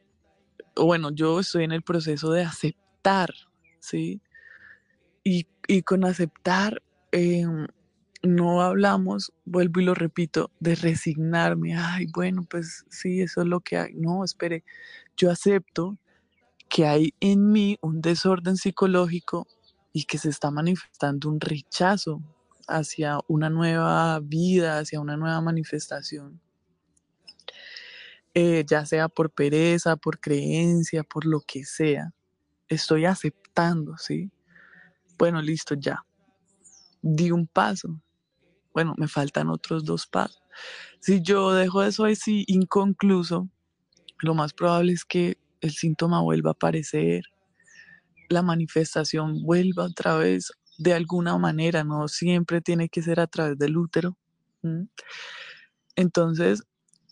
bueno, 0.75 1.11
yo 1.11 1.40
estoy 1.40 1.64
en 1.64 1.73
el 1.73 1.83
proceso 1.83 2.33
de 2.33 2.43
aceptar, 2.43 2.84
¿sí? 3.81 4.21
y, 5.25 5.83
con 5.83 6.05
aceptar, 6.05 6.83
em, 7.12 7.67
no 8.23 8.62
hablamos, 8.62 9.33
vuelvo 9.45 9.81
y 9.81 9.85
lo 9.85 9.95
repito, 9.95 10.51
de 10.61 10.75
resignarme. 10.75 11.77
Ay, 11.77 12.07
bueno, 12.12 12.47
pues 12.49 12.85
sí, 12.90 13.23
eso 13.23 13.43
es 13.43 13.47
lo 13.47 13.61
que 13.61 13.79
hay. 13.79 13.95
No, 13.95 14.25
espere, 14.25 14.64
yo 15.17 15.31
acepto 15.31 15.99
que 16.69 16.87
hay 16.87 17.14
en 17.21 17.53
mí 17.53 17.79
un 17.83 18.01
desorden 18.01 18.57
psicológico 18.57 19.47
y 19.93 20.05
que 20.05 20.19
se 20.19 20.31
está 20.31 20.51
manifestando 20.51 21.29
un 21.29 21.40
rechazo 21.40 22.23
hacia 22.69 23.19
una 23.29 23.51
nueva 23.51 24.21
vida, 24.21 24.79
hacia 24.79 25.01
una 25.01 25.17
nueva 25.17 25.40
manifestación. 25.40 26.40
Eh, 28.35 28.64
ya 28.67 28.85
sea 28.85 29.09
por 29.09 29.31
pereza, 29.31 29.97
por 29.97 30.19
creencia, 30.19 31.05
por 31.05 31.25
lo 31.25 31.40
que 31.40 31.64
sea. 31.64 32.12
Estoy 32.68 33.05
aceptando, 33.05 33.96
¿sí? 33.98 34.31
Bueno, 35.18 35.40
listo, 35.40 35.74
ya. 35.74 36.05
Di 37.03 37.31
un 37.31 37.46
paso. 37.46 38.00
Bueno, 38.72 38.94
me 38.96 39.09
faltan 39.09 39.48
otros 39.48 39.85
dos 39.85 40.07
pasos. 40.07 40.42
Si 41.00 41.22
yo 41.22 41.53
dejo 41.53 41.83
eso 41.83 42.05
así 42.05 42.44
inconcluso, 42.48 43.48
lo 44.20 44.35
más 44.35 44.53
probable 44.53 44.92
es 44.92 45.05
que 45.05 45.38
el 45.61 45.72
síntoma 45.72 46.20
vuelva 46.20 46.50
a 46.50 46.53
aparecer, 46.53 47.24
la 48.29 48.42
manifestación 48.42 49.42
vuelva 49.42 49.85
otra 49.85 50.16
vez 50.16 50.53
de 50.79 50.92
alguna 50.92 51.38
manera, 51.38 51.85
no 51.85 52.09
siempre 52.09 52.61
tiene 52.61 52.88
que 52.88 53.03
ser 53.03 53.20
a 53.20 53.27
través 53.27 53.59
del 53.59 53.77
útero. 53.77 54.16
Entonces, 55.94 56.62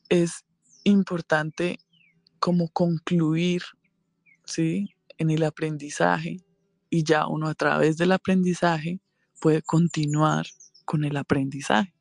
es 0.09 0.45
importante 0.85 1.79
como 2.39 2.69
concluir, 2.69 3.63
¿sí? 4.45 4.95
En 5.23 5.31
el 5.31 5.45
aprendizaje 5.45 6.39
y 6.91 7.05
ya 7.05 7.29
uno 7.29 7.47
a 7.47 7.55
través 7.55 7.97
del 7.97 8.11
aprendizaje 8.11 9.01
puede 9.41 9.63
continuar 9.63 10.47
con 10.85 11.05
el 11.05 11.17
aprendizaje. 11.17 11.95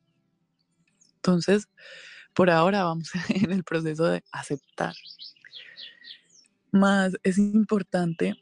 Entonces, 1.17 1.69
por 2.33 2.49
ahora 2.49 2.83
vamos 2.83 3.11
en 3.29 3.51
el 3.51 3.63
proceso 3.63 4.05
de 4.05 4.23
aceptar. 4.31 4.95
Más 6.71 7.13
es 7.21 7.37
importante 7.37 8.33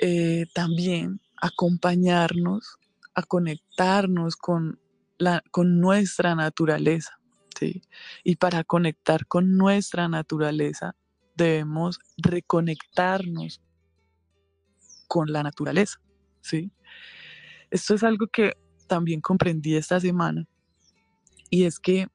eh, 0.00 0.46
también 0.52 1.20
acompañarnos 1.40 2.76
a 3.14 3.22
conectarnos 3.22 4.34
con, 4.34 4.80
la, 5.16 5.44
con 5.52 5.78
nuestra 5.78 6.34
naturaleza. 6.34 7.20
¿sí? 7.56 7.82
Y 8.24 8.34
para 8.34 8.64
conectar 8.64 9.28
con 9.28 9.56
nuestra 9.56 10.08
naturaleza 10.08 10.96
debemos 11.36 12.00
reconectarnos 12.16 13.60
con 15.12 15.30
la 15.30 15.42
naturaleza. 15.42 16.00
¿sí? 16.40 16.72
Esto 17.70 17.94
es 17.94 18.02
algo 18.02 18.28
que 18.28 18.54
también 18.88 19.20
comprendí 19.20 19.76
esta 19.76 20.00
semana 20.00 20.46
y 21.50 21.64
es 21.64 21.78
que 21.78 22.06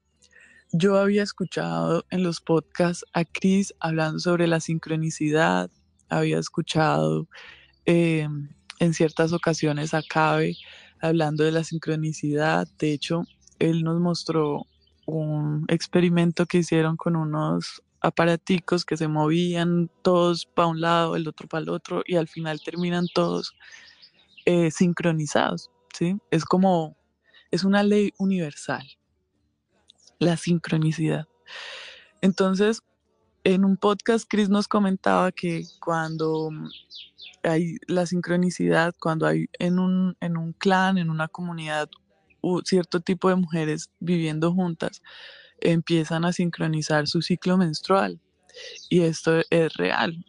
yo 0.73 0.97
había 0.97 1.21
escuchado 1.21 2.05
en 2.09 2.23
los 2.23 2.41
podcasts 2.41 3.05
a 3.13 3.23
Chris 3.23 3.71
hablando 3.79 4.17
sobre 4.17 4.47
la 4.47 4.59
sincronicidad, 4.59 5.69
había 6.09 6.39
escuchado 6.39 7.27
em, 7.85 8.49
en 8.79 8.93
ciertas 8.95 9.31
ocasiones 9.31 9.93
a 9.93 10.01
Cabe 10.01 10.57
hablando 10.99 11.43
de 11.43 11.51
la 11.51 11.63
sincronicidad. 11.63 12.67
De 12.79 12.93
hecho, 12.93 13.25
él 13.59 13.83
nos 13.83 13.99
mostró 13.99 14.65
un 15.05 15.65
experimento 15.67 16.47
que 16.47 16.57
hicieron 16.57 16.97
con 16.97 17.15
unos 17.15 17.83
aparaticos 18.07 18.85
que 18.85 18.97
se 18.97 19.07
movían 19.07 19.89
todos 20.01 20.45
para 20.45 20.67
un 20.67 20.81
lado, 20.81 21.15
el 21.15 21.27
otro 21.27 21.47
para 21.47 21.63
el 21.63 21.69
otro, 21.69 22.01
y 22.05 22.15
al 22.15 22.27
final 22.27 22.61
terminan 22.63 23.07
todos 23.13 23.53
eh, 24.45 24.71
sincronizados. 24.71 25.69
¿sí? 25.93 26.17
Es 26.31 26.45
como, 26.45 26.97
es 27.51 27.63
una 27.63 27.83
ley 27.83 28.13
universal 28.17 28.87
la 30.19 30.37
sincronicidad. 30.37 31.27
Entonces, 32.21 32.81
en 33.43 33.63
un 33.63 33.77
podcast, 33.77 34.25
Chris 34.27 34.49
nos 34.49 34.67
comentaba 34.67 35.31
que 35.31 35.63
cuando 35.79 36.49
hay 37.43 37.77
la 37.87 38.05
sincronicidad, 38.05 38.93
cuando 38.99 39.27
hay 39.27 39.47
en 39.59 39.79
un, 39.79 40.17
en 40.19 40.37
un 40.37 40.53
clan, 40.53 40.97
en 40.97 41.09
una 41.09 41.27
comunidad, 41.27 41.89
cierto 42.63 42.99
tipo 42.99 43.29
de 43.29 43.35
mujeres 43.35 43.89
viviendo 43.99 44.53
juntas, 44.53 45.01
empiezan 45.59 46.25
a 46.25 46.33
sincronizar 46.33 47.07
su 47.07 47.21
ciclo 47.21 47.57
menstrual. 47.57 48.19
Y 48.89 49.01
esto 49.01 49.41
es 49.49 49.73
real. 49.75 50.25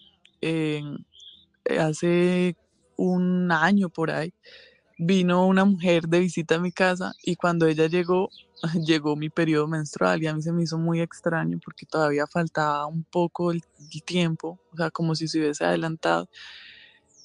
hace 1.79 2.57
un 2.97 3.51
año 3.53 3.89
por 3.89 4.11
ahí, 4.11 4.35
vino 4.99 5.47
una 5.47 5.65
mujer 5.65 6.09
de 6.09 6.19
visita 6.19 6.57
a 6.57 6.59
mi 6.59 6.73
casa 6.73 7.15
y 7.23 7.37
cuando 7.37 7.67
ella 7.67 7.87
llegó, 7.87 8.29
llegó 8.85 9.17
mi 9.17 9.31
periodo 9.31 9.69
menstrual 9.69 10.23
y 10.23 10.27
a 10.27 10.35
mí 10.35 10.43
se 10.43 10.53
me 10.53 10.65
hizo 10.65 10.77
muy 10.77 11.01
extraño 11.01 11.59
porque 11.65 11.87
todavía 11.87 12.27
faltaba 12.27 12.87
un 12.87 13.05
poco 13.05 13.53
el, 13.53 13.63
tiempo, 14.05 14.59
o 14.73 14.77
sea, 14.77 14.91
como 14.91 15.15
si 15.15 15.29
se 15.29 15.39
hubiese 15.39 15.65
adelantado. 15.65 16.29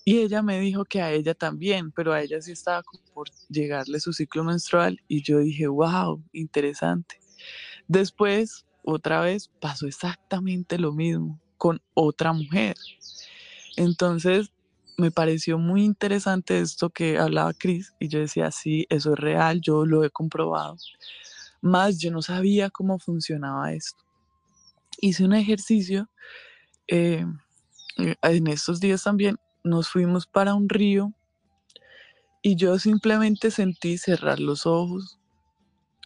Y 0.05 0.19
ella 0.19 0.41
me 0.41 0.59
dijo 0.59 0.85
que 0.85 1.01
a 1.01 1.11
ella 1.11 1.33
también, 1.33 1.91
pero 1.91 2.13
a 2.13 2.21
ella 2.21 2.41
sí 2.41 2.51
estaba 2.51 2.83
por 3.13 3.29
llegarle 3.49 3.99
su 3.99 4.13
ciclo 4.13 4.43
menstrual 4.43 4.99
y 5.07 5.23
yo 5.23 5.39
dije, 5.39 5.67
wow, 5.67 6.21
interesante. 6.33 7.22
Después, 7.87 8.65
otra 8.83 9.21
vez, 9.21 9.49
pasó 9.59 9.87
exactamente 9.87 10.77
lo 10.77 10.93
mismo 10.93 11.39
con 11.57 11.81
otra 11.93 12.33
mujer. 12.33 12.75
Entonces, 13.77 14.51
me 14.97 15.11
pareció 15.11 15.57
muy 15.57 15.83
interesante 15.83 16.59
esto 16.59 16.89
que 16.89 17.17
hablaba 17.17 17.53
Cris 17.53 17.93
y 17.99 18.07
yo 18.07 18.19
decía, 18.19 18.51
sí, 18.51 18.85
eso 18.89 19.13
es 19.13 19.19
real, 19.19 19.61
yo 19.61 19.85
lo 19.85 20.03
he 20.03 20.09
comprobado. 20.09 20.77
Más 21.61 21.97
yo 21.99 22.11
no 22.11 22.21
sabía 22.21 22.69
cómo 22.69 22.99
funcionaba 22.99 23.73
esto. 23.73 24.03
Hice 24.99 25.25
un 25.25 25.33
ejercicio 25.33 26.09
eh, 26.87 27.25
en 27.97 28.47
estos 28.47 28.79
días 28.79 29.03
también, 29.03 29.37
nos 29.63 29.89
fuimos 29.89 30.27
para 30.27 30.53
un 30.53 30.67
río 30.69 31.13
y 32.41 32.55
yo 32.55 32.77
simplemente 32.77 33.51
sentí 33.51 33.97
cerrar 33.97 34.39
los 34.39 34.65
ojos 34.65 35.19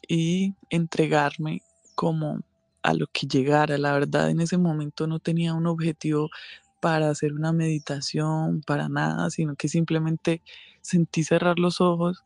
y 0.08 0.54
entregarme 0.70 1.62
como 1.98 2.42
a 2.84 2.94
lo 2.94 3.08
que 3.08 3.26
llegara. 3.26 3.76
La 3.80 3.92
verdad, 3.92 4.30
en 4.30 4.40
ese 4.40 4.60
momento 4.60 5.08
no 5.08 5.20
tenía 5.20 5.56
un 5.56 5.66
objetivo 5.66 6.30
para 6.80 7.10
hacer 7.10 7.34
una 7.34 7.52
meditación, 7.52 8.62
para 8.62 8.88
nada, 8.88 9.32
sino 9.32 9.56
que 9.56 9.68
simplemente 9.68 10.44
sentí 10.82 11.24
cerrar 11.24 11.58
los 11.58 11.82
ojos 11.82 12.24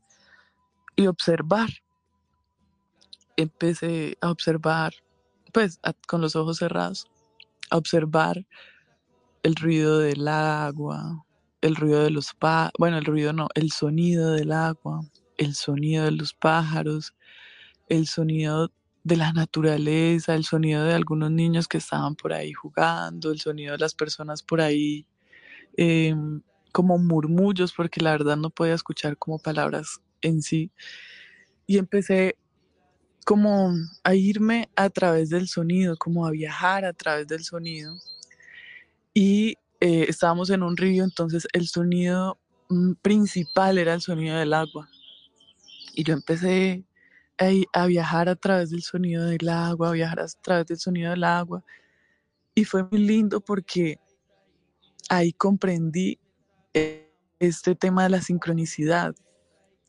y 0.98 1.08
observar. 1.08 1.70
Empecé 3.38 4.18
a 4.20 4.30
observar, 4.30 4.94
pues 5.54 5.80
con 6.06 6.20
los 6.20 6.36
ojos 6.36 6.58
cerrados, 6.58 7.08
a 7.70 7.78
observar 7.78 8.46
el 9.44 9.56
ruido 9.56 10.00
del 10.00 10.28
agua, 10.28 11.26
el 11.62 11.78
ruido 11.78 12.04
de 12.04 12.12
los 12.12 12.34
pájaros, 12.34 12.74
bueno, 12.78 12.98
el 12.98 13.06
ruido 13.06 13.32
no, 13.32 13.48
el 13.56 13.72
sonido 13.72 14.34
del 14.34 14.52
agua, 14.52 15.00
el 15.38 15.56
sonido 15.56 16.04
de 16.04 16.12
los 16.12 16.34
pájaros, 16.34 17.14
el 17.88 18.06
sonido 18.08 18.70
de 19.04 19.18
la 19.18 19.34
naturaleza, 19.34 20.36
el 20.36 20.46
sonido 20.46 20.84
de 20.84 20.94
algunos 20.94 21.32
niños 21.32 21.68
que 21.68 21.78
estaban 21.78 22.16
por 22.16 22.34
ahí 22.34 22.54
jugando, 22.54 23.32
el 23.32 23.40
sonido 23.40 23.74
de 23.74 23.80
las 23.80 23.96
personas 23.96 24.44
por 24.44 24.62
ahí 24.62 25.06
em, 25.78 26.42
como 26.72 26.98
murmullos, 26.98 27.74
porque 27.74 28.02
la 28.02 28.12
verdad 28.12 28.38
no 28.38 28.50
podía 28.50 28.76
escuchar 28.76 29.18
como 29.18 29.40
palabras 29.40 30.02
en 30.22 30.42
sí. 30.42 30.72
Y 31.68 31.78
empecé 31.78 32.36
como 33.26 33.74
a 34.04 34.16
irme 34.16 34.70
a 34.76 34.90
través 34.90 35.30
del 35.30 35.48
sonido, 35.48 35.98
como 35.98 36.26
a 36.26 36.32
viajar 36.32 36.86
a 36.86 36.94
través 36.94 37.28
del 37.28 37.44
sonido. 37.44 37.96
Y 39.14 39.56
eh, 39.80 40.06
estábamos 40.10 40.50
en 40.50 40.64
un 40.64 40.78
río, 40.78 41.04
entonces 41.04 41.48
el 41.54 41.68
sonido 41.68 42.38
mm, 42.70 42.94
principal 43.02 43.78
era 43.78 43.94
el 43.94 44.02
sonido 44.02 44.38
del 44.38 44.54
agua. 44.54 44.90
Y 45.94 46.04
yo 46.04 46.14
empecé 46.14 46.84
a, 47.74 47.86
viajar 47.88 48.30
a 48.30 48.36
través 48.36 48.70
del 48.70 48.84
sonido 48.84 49.26
del 49.26 49.50
agua, 49.50 49.90
a 49.90 49.94
viajar 49.94 50.20
a 50.20 50.28
través 50.42 50.68
del 50.68 50.78
sonido 50.78 51.12
del 51.12 51.24
agua. 51.24 51.64
Y 52.54 52.66
fue 52.66 52.84
muy 52.84 53.00
lindo 53.00 53.42
porque 53.42 54.00
ahí 55.10 55.34
comprendí 55.34 56.20
eh, 56.74 57.12
este 57.40 57.76
tema 57.76 58.04
de 58.04 58.10
la 58.10 58.22
sincronicidad. 58.22 59.16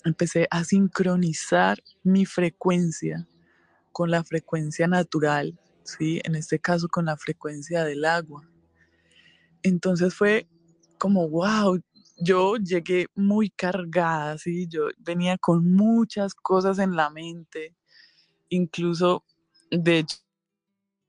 Empecé 0.05 0.49
a 0.51 0.65
sincronizar 0.65 1.83
mi 2.03 2.25
frecuencia 2.25 3.29
con 3.93 4.11
la 4.11 4.25
frecuencia 4.25 4.87
natural, 4.87 5.59
¿sí? 5.85 6.21
En 6.25 6.35
este 6.35 6.59
caso 6.59 6.89
con 6.89 7.05
la 7.05 7.17
frecuencia 7.17 7.85
del 7.85 8.05
agua. 8.05 8.49
Entonces 9.63 10.15
fue 10.15 10.49
como, 10.99 11.29
wow, 11.29 11.81
yo 12.19 12.57
llegué 12.57 13.07
muy 13.15 13.51
cargada, 13.51 14.39
¿sí? 14.39 14.67
Yo 14.69 14.89
venía 14.99 15.39
con 15.39 15.73
muchas 15.73 16.35
cosas 16.35 16.79
en 16.79 16.97
la 16.97 17.11
mente, 17.11 17.75
incluso, 18.51 19.25
de 19.71 20.01
hecho, 20.01 20.17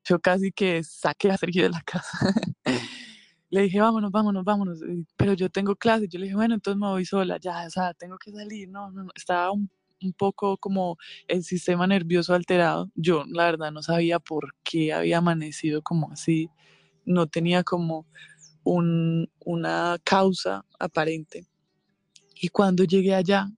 yo 0.05 0.19
casi 0.19 0.51
que 0.51 0.83
saqué 0.83 1.31
a 1.31 1.37
Sergio 1.37 1.63
de 1.63 1.69
la 1.69 1.81
casa. 1.81 2.09
le 3.49 3.61
dije, 3.63 3.79
vámonos, 3.79 4.11
vámonos, 4.11 4.43
vámonos, 4.43 4.79
pero 5.17 5.33
yo 5.33 5.49
tengo 5.49 5.75
clase. 5.75 6.07
Yo 6.09 6.19
le 6.19 6.25
dije, 6.25 6.35
bueno, 6.35 6.55
entonces 6.55 6.79
me 6.79 6.87
voy 6.87 7.05
sola, 7.05 7.37
ya, 7.39 7.65
o 7.67 7.69
sea, 7.69 7.93
tengo 7.93 8.17
que 8.17 8.31
salir. 8.31 8.69
No, 8.69 8.91
no, 8.91 9.03
no, 9.03 9.11
estaba 9.15 9.51
un, 9.51 9.69
un 10.01 10.13
poco 10.13 10.57
como 10.57 10.97
el 11.27 11.43
sistema 11.43 11.87
nervioso 11.87 12.33
alterado. 12.33 12.89
Yo, 12.95 13.23
la 13.27 13.45
verdad, 13.45 13.71
no 13.71 13.83
sabía 13.83 14.19
por 14.19 14.55
qué 14.63 14.93
había 14.93 15.19
amanecido 15.19 15.81
como 15.83 16.11
así. 16.11 16.49
No 17.05 17.27
tenía 17.27 17.63
como 17.63 18.07
un, 18.63 19.29
una 19.39 19.97
causa 20.03 20.65
aparente. 20.79 21.45
Y 22.41 22.49
cuando 22.49 22.83
llegué 22.83 23.15
allá, 23.15 23.49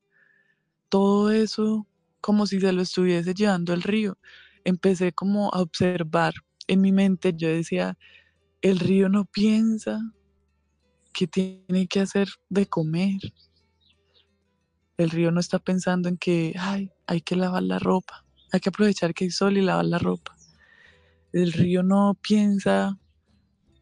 todo 0.89 1.31
eso 1.31 1.87
como 2.21 2.47
si 2.47 2.59
se 2.59 2.71
lo 2.71 2.81
estuviese 2.81 3.33
llevando 3.33 3.73
el 3.73 3.83
río. 3.83 4.17
Empecé 4.63 5.11
como 5.11 5.53
a 5.53 5.61
observar 5.61 6.33
en 6.67 6.81
mi 6.81 6.91
mente, 6.91 7.33
yo 7.35 7.47
decía, 7.47 7.97
el 8.61 8.79
río 8.79 9.09
no 9.09 9.25
piensa 9.25 9.99
que 11.13 11.27
tiene 11.27 11.87
que 11.87 11.99
hacer 11.99 12.27
de 12.49 12.65
comer. 12.65 13.19
El 14.97 15.09
río 15.11 15.31
no 15.31 15.39
está 15.39 15.59
pensando 15.59 16.09
en 16.09 16.17
que 16.17 16.53
Ay, 16.57 16.89
hay 17.05 17.21
que 17.21 17.35
lavar 17.35 17.63
la 17.63 17.79
ropa, 17.79 18.25
hay 18.51 18.59
que 18.59 18.69
aprovechar 18.69 19.13
que 19.13 19.25
hay 19.25 19.29
sol 19.29 19.57
y 19.57 19.61
lavar 19.61 19.85
la 19.85 19.99
ropa. 19.99 20.35
El 21.31 21.53
río 21.53 21.83
no 21.83 22.17
piensa 22.21 22.97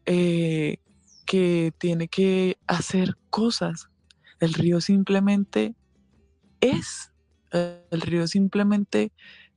eh, 0.06 0.76
que 1.24 1.72
tiene 1.78 2.08
que 2.08 2.58
hacer 2.66 3.16
cosas. 3.30 3.88
El 4.40 4.54
río 4.54 4.80
simplemente 4.80 5.74
es. 6.60 7.12
El 7.50 8.00
río 8.00 8.26
simplemente 8.26 9.12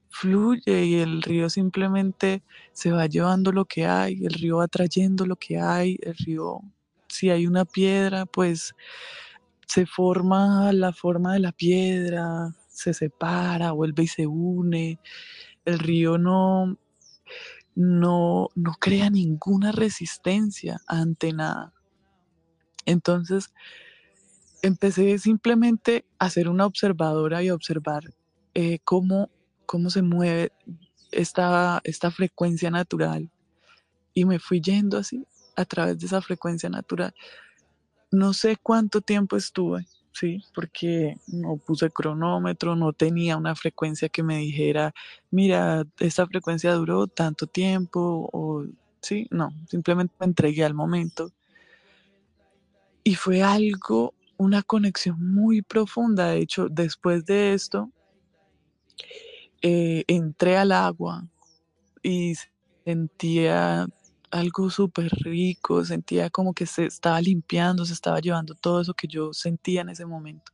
fluye 0.09 0.85
y 0.85 0.95
el 0.95 1.21
río 1.21 1.49
simplemente 1.49 2.43
se 2.73 2.91
va 2.91 3.05
llevando 3.07 3.51
lo 3.51 3.65
que 3.65 3.85
hay, 3.85 4.25
el 4.25 4.33
río 4.33 4.57
va 4.57 4.67
trayendo 4.67 5.25
lo 5.25 5.35
que 5.35 5.59
hay, 5.59 5.97
el 6.01 6.15
río, 6.15 6.61
si 7.07 7.29
hay 7.29 7.45
una 7.47 7.65
piedra, 7.65 8.25
pues 8.25 8.73
se 9.67 9.85
forma 9.85 10.71
la 10.73 10.93
forma 10.93 11.33
de 11.33 11.39
la 11.39 11.51
piedra, 11.51 12.55
se 12.67 12.93
separa, 12.93 13.71
vuelve 13.71 14.03
y 14.03 14.07
se 14.07 14.27
une. 14.27 14.99
El 15.65 15.79
río 15.79 16.17
no, 16.17 16.77
no, 17.77 18.49
no 18.55 18.73
crea 18.79 19.09
ninguna 19.09 19.71
resistencia 19.71 20.81
ante 20.87 21.31
nada. 21.31 21.73
Entonces, 22.85 23.53
empecé 24.61 25.17
simplemente 25.19 26.05
a 26.19 26.29
ser 26.29 26.49
una 26.49 26.65
observadora 26.65 27.43
y 27.43 27.49
a 27.49 27.55
observar 27.55 28.03
eh, 28.53 28.79
cómo 28.83 29.29
cómo 29.67 29.91
se 29.91 30.01
mueve 30.01 30.51
esta, 31.11 31.79
esta 31.83 32.09
frecuencia 32.09 32.71
natural. 32.71 33.29
Y 34.15 34.25
me 34.25 34.39
fui 34.39 34.59
yendo 34.59 34.97
así 34.97 35.27
a 35.55 35.65
través 35.65 35.99
de 35.99 36.07
esa 36.07 36.21
frecuencia 36.21 36.69
natural. 36.69 37.13
No 38.09 38.33
sé 38.33 38.57
cuánto 38.57 39.01
tiempo 39.01 39.35
estuve, 39.35 39.85
sí, 40.17 40.43
porque 40.53 41.17
no 41.27 41.57
puse 41.57 41.91
cronómetro, 41.91 42.75
no 42.75 42.93
tenía 42.93 43.37
una 43.37 43.55
frecuencia 43.55 44.09
que 44.09 44.23
me 44.23 44.37
dijera, 44.37 44.93
mira, 45.29 45.85
esta 45.99 46.25
frecuencia 46.25 46.73
duró 46.73 47.07
tanto 47.07 47.45
tiempo, 47.45 48.29
o 48.33 48.65
sí, 49.01 49.27
no, 49.29 49.49
simplemente 49.69 50.15
me 50.19 50.25
entregué 50.25 50.65
al 50.65 50.73
momento. 50.73 51.31
Y 53.03 53.15
fue 53.15 53.43
algo, 53.43 54.13
una 54.37 54.63
conexión 54.63 55.17
muy 55.33 55.61
profunda. 55.61 56.29
De 56.29 56.39
hecho, 56.39 56.67
después 56.69 57.25
de 57.25 57.53
esto, 57.53 57.91
eh, 59.61 60.03
entré 60.07 60.57
al 60.57 60.71
agua 60.71 61.25
y 62.01 62.33
sentía 62.83 63.87
algo 64.31 64.69
súper 64.69 65.11
rico, 65.21 65.83
sentía 65.85 66.29
como 66.29 66.53
que 66.53 66.65
se 66.65 66.85
estaba 66.85 67.21
limpiando, 67.21 67.85
se 67.85 67.93
estaba 67.93 68.19
llevando 68.19 68.55
todo 68.55 68.81
eso 68.81 68.93
que 68.93 69.07
yo 69.07 69.33
sentía 69.33 69.81
en 69.81 69.89
ese 69.89 70.05
momento. 70.05 70.51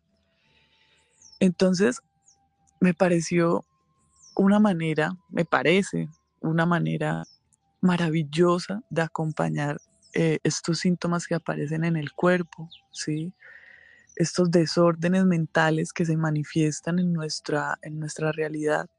Entonces, 1.39 2.01
me 2.79 2.93
pareció 2.93 3.65
una 4.35 4.59
manera, 4.59 5.17
me 5.29 5.45
parece 5.45 6.09
una 6.41 6.65
manera 6.65 7.23
maravillosa 7.81 8.81
de 8.89 9.01
acompañar 9.01 9.79
eh, 10.13 10.39
estos 10.43 10.79
síntomas 10.79 11.27
que 11.27 11.35
aparecen 11.35 11.83
en 11.83 11.97
el 11.97 12.13
cuerpo, 12.13 12.69
¿sí? 12.91 13.33
estos 14.15 14.51
desórdenes 14.51 15.25
mentales 15.25 15.91
que 15.91 16.05
se 16.05 16.15
manifiestan 16.17 16.99
en 16.99 17.13
nuestra, 17.13 17.79
en 17.81 17.99
nuestra 17.99 18.31
realidad. 18.31 18.89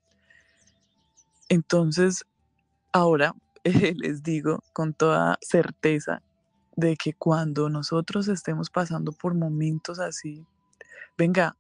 Entonces, 1.49 2.25
ahora 2.93 3.35
les 3.97 4.23
digo 4.23 4.63
con 4.73 4.95
toda 4.95 5.39
certeza 5.41 6.23
de 6.77 6.97
que 6.97 7.15
cuando 7.15 7.69
nosotros 7.69 8.29
estemos 8.29 8.71
pasando 8.71 9.13
por 9.13 9.35
momentos 9.35 9.99
así, 9.99 10.45
venga, 11.17 11.57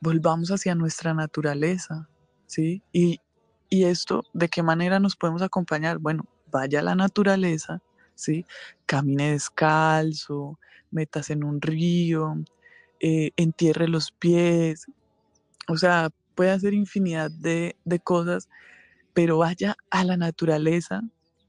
volvamos 0.00 0.50
hacia 0.50 0.74
nuestra 0.74 1.14
naturaleza, 1.14 2.08
¿sí? 2.46 2.82
Y, 2.92 3.20
y 3.68 3.84
esto, 3.84 4.24
¿de 4.32 4.48
qué 4.48 4.62
manera 4.62 5.00
nos 5.00 5.16
podemos 5.16 5.42
acompañar? 5.42 5.98
Bueno, 5.98 6.26
vaya 6.50 6.80
a 6.80 6.82
la 6.82 6.94
naturaleza, 6.94 7.80
¿sí? 8.14 8.44
Camine 8.86 9.32
descalzo, 9.32 10.58
metas 10.90 11.30
en 11.30 11.42
un 11.42 11.60
río, 11.60 12.36
eh, 13.00 13.32
entierre 13.36 13.88
los 13.88 14.12
pies, 14.12 14.86
o 15.68 15.76
sea, 15.76 16.10
puede 16.34 16.50
hacer 16.50 16.74
infinidad 16.74 17.30
de, 17.30 17.74
cosas, 18.04 18.48
pero 19.14 19.38
vaya 19.38 19.76
a 19.90 20.04
la 20.04 20.16
naturaleza, 20.16 21.02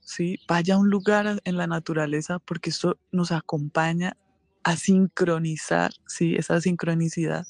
¿sí? 0.04 0.40
Vaya 0.48 0.76
a 0.76 0.78
un 0.78 0.90
lugar 0.90 1.42
en 1.44 1.58
la 1.58 1.68
naturaleza 1.68 2.40
porque 2.40 2.70
esto 2.70 2.98
nos 3.12 3.32
acompaña 3.32 4.18
a 4.64 4.78
sincronizar, 4.78 5.92
¿sí? 6.08 6.36
Esa 6.36 6.62
sincronicidad 6.62 7.46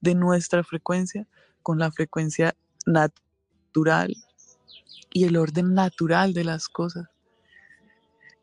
de 0.00 0.14
nuestra 0.14 0.62
frecuencia 0.62 1.26
con 1.62 1.78
la 1.78 1.90
frecuencia 1.90 2.54
natural 2.86 4.16
y 5.12 5.24
el 5.24 5.36
orden 5.36 5.74
natural 5.74 6.34
de 6.34 6.44
las 6.44 6.68
cosas. 6.68 7.08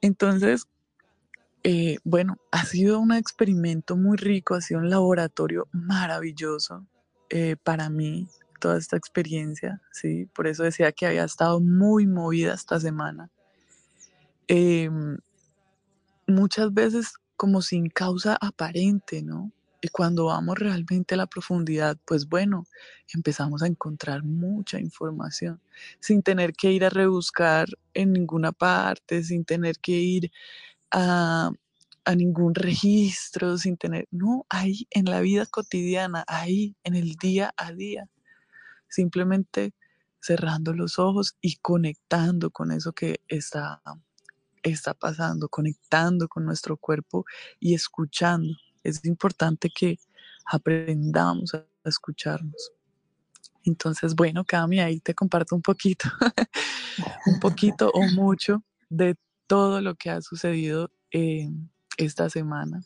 Entonces, 0.01 0.67
eh, 1.63 1.97
bueno, 2.03 2.37
ha 2.51 2.65
sido 2.65 2.99
un 2.99 3.13
experimento 3.13 3.95
muy 3.97 4.17
rico, 4.17 4.55
ha 4.55 4.61
sido 4.61 4.79
un 4.79 4.89
laboratorio 4.89 5.67
maravilloso 5.71 6.85
eh, 7.29 7.55
para 7.61 7.89
mí, 7.89 8.27
toda 8.59 8.77
esta 8.77 8.97
experiencia, 8.97 9.81
¿sí? 9.91 10.25
Por 10.33 10.47
eso 10.47 10.63
decía 10.63 10.91
que 10.91 11.05
había 11.05 11.23
estado 11.23 11.59
muy 11.59 12.07
movida 12.07 12.53
esta 12.53 12.79
semana. 12.79 13.29
Em, 14.47 15.17
muchas 16.27 16.73
veces 16.73 17.13
como 17.35 17.61
sin 17.61 17.89
causa 17.89 18.37
aparente, 18.41 19.21
¿no? 19.21 19.51
Y 19.81 19.89
cuando 19.89 20.25
vamos 20.25 20.57
realmente 20.57 21.13
a 21.13 21.17
la 21.17 21.27
profundidad, 21.27 21.97
pues 22.05 22.27
bueno, 22.27 22.65
empezamos 23.13 23.61
a 23.61 23.67
encontrar 23.67 24.23
mucha 24.23 24.79
información, 24.79 25.61
sin 25.99 26.23
tener 26.23 26.53
que 26.53 26.71
ir 26.71 26.83
a 26.83 26.89
rebuscar 26.89 27.67
en 27.93 28.11
ninguna 28.13 28.51
parte, 28.51 29.23
sin 29.23 29.45
tener 29.45 29.77
que 29.79 29.91
ir 29.93 30.31
a, 30.91 31.51
ningún 32.15 32.55
registro, 32.55 33.57
sin 33.57 33.77
tener, 33.77 34.07
no, 34.11 34.45
ahí 34.49 34.87
en 34.91 35.05
la 35.05 35.19
vida 35.21 35.45
cotidiana, 35.45 36.23
ahí 36.27 36.75
en 36.83 36.95
el 36.95 37.15
día 37.15 37.53
a 37.57 37.73
día, 37.73 38.09
simplemente 38.89 39.73
cerrando 40.21 40.73
los 40.73 40.99
ojos 40.99 41.37
y 41.41 41.57
conectando 41.57 42.51
con 42.51 42.71
eso 42.71 42.93
que 42.93 43.21
está, 43.27 43.81
está 44.71 44.93
pasando, 44.93 45.49
conectando 45.49 46.27
con 46.27 46.45
nuestro 46.45 46.77
cuerpo 46.77 47.25
y 47.59 47.73
escuchando. 47.73 48.53
Es 48.83 49.03
importante 49.05 49.69
que 49.69 49.99
aprendamos 50.45 51.53
a 51.53 51.65
escucharnos. 51.83 52.71
Entonces, 53.63 54.15
bueno, 54.15 54.45
Cami, 54.45 54.79
ahí 54.79 54.99
te 54.99 55.13
comparto 55.13 55.55
un 55.55 55.61
poquito, 55.61 56.09
un 57.25 57.39
poquito 57.39 57.91
o 57.93 58.01
mucho 58.13 58.63
de 58.89 59.15
todo 59.45 59.81
lo 59.81 59.95
que 59.95 60.09
ha 60.09 60.21
sucedido 60.21 60.89
esta 61.97 62.29
semana, 62.29 62.81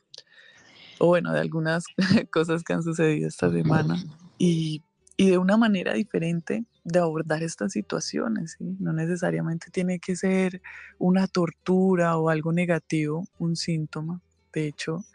o 1.00 1.08
bueno, 1.08 1.34
de 1.34 1.40
algunas 1.40 1.86
cosas 2.32 2.64
que 2.64 2.74
han 2.74 2.84
sucedido 2.84 3.28
esta 3.28 3.52
semana, 3.52 4.04
y, 4.38 4.84
de 5.18 5.38
una 5.38 5.56
manera 5.56 5.94
diferente 5.94 6.66
de 6.84 7.00
abordar 7.00 7.44
estas 7.44 7.74
situaciones, 7.74 8.58
no 8.60 8.94
necesariamente 8.94 9.70
tiene 9.72 10.00
que 10.00 10.16
ser 10.16 10.62
una 10.98 11.28
tortura 11.28 12.18
o 12.18 12.30
algo 12.30 12.52
negativo, 12.52 13.28
un 13.38 13.56
síntoma, 13.56 14.22
de 14.54 14.68
hecho, 14.68 15.06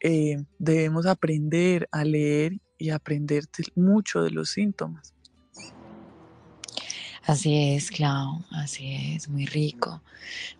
eh, 0.00 0.44
debemos 0.58 1.06
aprender 1.06 1.88
a 1.90 2.04
leer 2.04 2.60
y 2.76 2.90
aprender 2.90 3.44
mucho 3.74 4.22
de 4.22 4.30
los 4.30 4.50
síntomas. 4.50 5.13
Así 7.26 7.74
es, 7.74 7.90
Clau, 7.90 8.44
así 8.50 9.14
es, 9.14 9.30
muy 9.30 9.46
rico, 9.46 10.02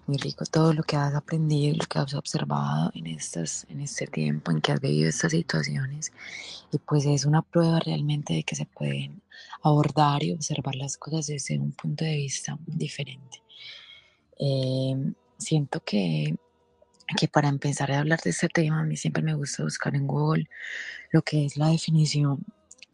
muy 0.06 0.16
rico 0.16 0.46
todo 0.46 0.72
lo 0.72 0.82
que 0.82 0.96
has 0.96 1.14
aprendido, 1.14 1.76
lo 1.76 1.84
que 1.84 1.98
has 1.98 2.14
observado 2.14 2.90
en, 2.94 3.06
estas, 3.06 3.66
en 3.68 3.82
este 3.82 4.06
tiempo 4.06 4.50
en 4.50 4.62
que 4.62 4.72
has 4.72 4.80
vivido 4.80 5.10
estas 5.10 5.32
situaciones. 5.32 6.10
Y 6.72 6.78
pues 6.78 7.04
es 7.04 7.26
una 7.26 7.42
prueba 7.42 7.80
realmente 7.80 8.32
de 8.32 8.44
que 8.44 8.56
se 8.56 8.64
pueden 8.64 9.20
abordar 9.62 10.22
y 10.24 10.32
observar 10.32 10.74
las 10.74 10.96
cosas 10.96 11.26
desde 11.26 11.58
un 11.58 11.72
punto 11.72 12.02
de 12.04 12.16
vista 12.16 12.58
diferente. 12.66 13.42
Em, 14.38 15.14
siento 15.36 15.80
que 15.84 16.34
que 17.18 17.28
para 17.28 17.48
empezar 17.48 17.92
a 17.92 17.98
hablar 17.98 18.20
de 18.22 18.30
este 18.30 18.48
tema, 18.48 18.80
a 18.80 18.84
mí 18.84 18.96
siempre 18.96 19.22
me 19.22 19.34
gusta 19.34 19.62
buscar 19.62 19.94
en 19.94 20.06
Google 20.06 20.48
lo 21.12 21.20
que 21.22 21.44
es 21.44 21.56
la 21.58 21.68
definición, 21.68 22.44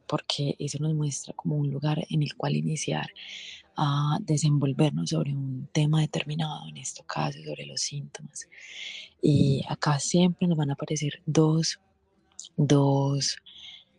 porque 0.06 0.56
eso 0.58 0.78
nos 0.80 0.94
muestra 0.94 1.32
como 1.34 1.56
un 1.56 1.70
lugar 1.70 2.04
en 2.10 2.22
el 2.22 2.34
cual 2.34 2.56
iniciar 2.56 3.10
a 3.82 4.18
desenvolvernos 4.20 5.08
sobre 5.08 5.32
un 5.32 5.66
tema 5.72 6.02
determinado, 6.02 6.68
en 6.68 6.76
este 6.76 7.02
caso 7.04 7.38
sobre 7.42 7.64
los 7.64 7.80
síntomas. 7.80 8.46
Y 9.22 9.64
acá 9.70 9.98
siempre 9.98 10.46
nos 10.46 10.58
van 10.58 10.68
a 10.68 10.74
aparecer 10.74 11.22
dos, 11.24 11.80
dos 12.58 13.38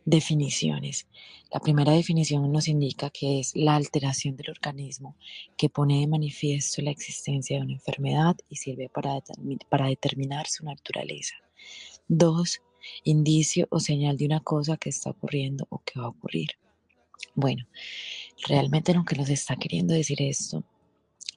definiciones. 0.06 1.08
La 1.52 1.60
primera 1.60 1.94
definición 1.94 2.52
nos 2.52 2.68
indica 2.68 3.10
que 3.10 3.40
es 3.40 3.56
la 3.56 3.76
alteración 3.76 4.36
del 4.36 4.52
organismo 4.52 5.16
que 5.58 5.70
pone 5.70 6.02
de 6.02 6.08
manifiesto 6.08 6.84
la 6.84 6.92
existencia 6.92 7.58
de 7.58 7.64
una 7.64 7.74
enfermedad 7.74 8.36
y 8.50 8.58
sirve 8.58 8.88
para, 8.88 9.20
para 9.68 9.88
determinar 9.88 10.46
su 10.48 10.64
naturaleza. 10.64 11.34
Dos, 12.08 12.62
indicio 13.04 13.68
o 13.72 13.80
señal 13.80 14.16
de 14.18 14.28
una 14.28 14.42
cosa 14.42 14.78
que 14.78 14.90
está 14.90 15.10
ocurriendo 15.10 15.66
o 15.70 15.80
que 15.80 16.00
va 16.00 16.06
a 16.06 16.10
ocurrir. 16.10 16.61
Bueno, 17.36 17.66
realmente 18.48 18.94
lo 18.94 19.06
que 19.06 19.16
nos 19.16 19.30
está 19.30 19.56
queriendo 19.56 19.94
decir 19.94 20.22
esto 20.22 20.64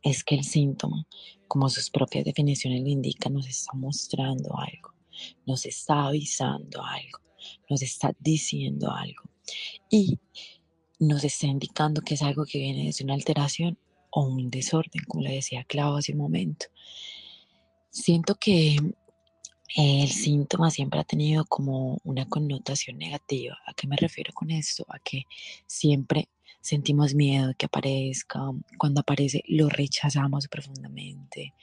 es 0.03 0.23
que 0.23 0.35
el 0.35 0.45
síntoma, 0.45 1.07
como 1.49 1.69
sus 1.69 1.91
propias 1.91 2.25
definiciones 2.25 2.83
lo 2.83 2.89
indican, 2.89 3.33
nos 3.33 3.47
está 3.47 3.73
mostrando 3.75 4.57
algo, 4.59 4.95
nos 5.47 5.65
está 5.67 6.07
avisando 6.07 6.83
algo, 6.85 7.21
nos 7.71 7.83
está 7.83 8.15
diciendo 8.19 8.91
algo 8.91 9.23
y 9.91 10.19
nos 10.99 11.25
está 11.25 11.47
indicando 11.47 12.03
que 12.03 12.15
es 12.15 12.23
algo 12.23 12.45
que 12.45 12.59
viene 12.59 12.87
desde 12.87 13.05
una 13.05 13.15
alteración 13.15 13.79
o 14.11 14.27
un 14.27 14.51
desorden, 14.51 15.05
como 15.07 15.23
le 15.23 15.35
decía 15.35 15.65
Clau 15.65 15.97
hace 15.97 16.13
un 16.13 16.19
momento. 16.19 16.67
Siento 17.91 18.35
que 18.35 18.77
el 19.77 20.09
síntoma 20.09 20.71
siempre 20.71 21.01
ha 21.01 21.05
tenido 21.05 21.45
como 21.47 21.99
una 22.05 22.29
connotación 22.29 22.99
negativa. 22.99 23.59
¿A 23.67 23.75
qué 23.75 23.87
me 23.87 23.97
refiero 23.97 24.33
con 24.33 24.51
esto? 24.51 24.85
A 24.89 24.99
que 24.99 25.25
siempre 25.67 26.29
sentimos 26.61 27.15
miedo 27.15 27.49
de 27.49 27.55
que 27.55 27.67
aparezca. 27.67 28.41
Cuando 28.79 29.01
aparece 29.01 29.43
lo 29.49 29.69
rechazamos 29.69 30.49
profundamente 30.49 31.55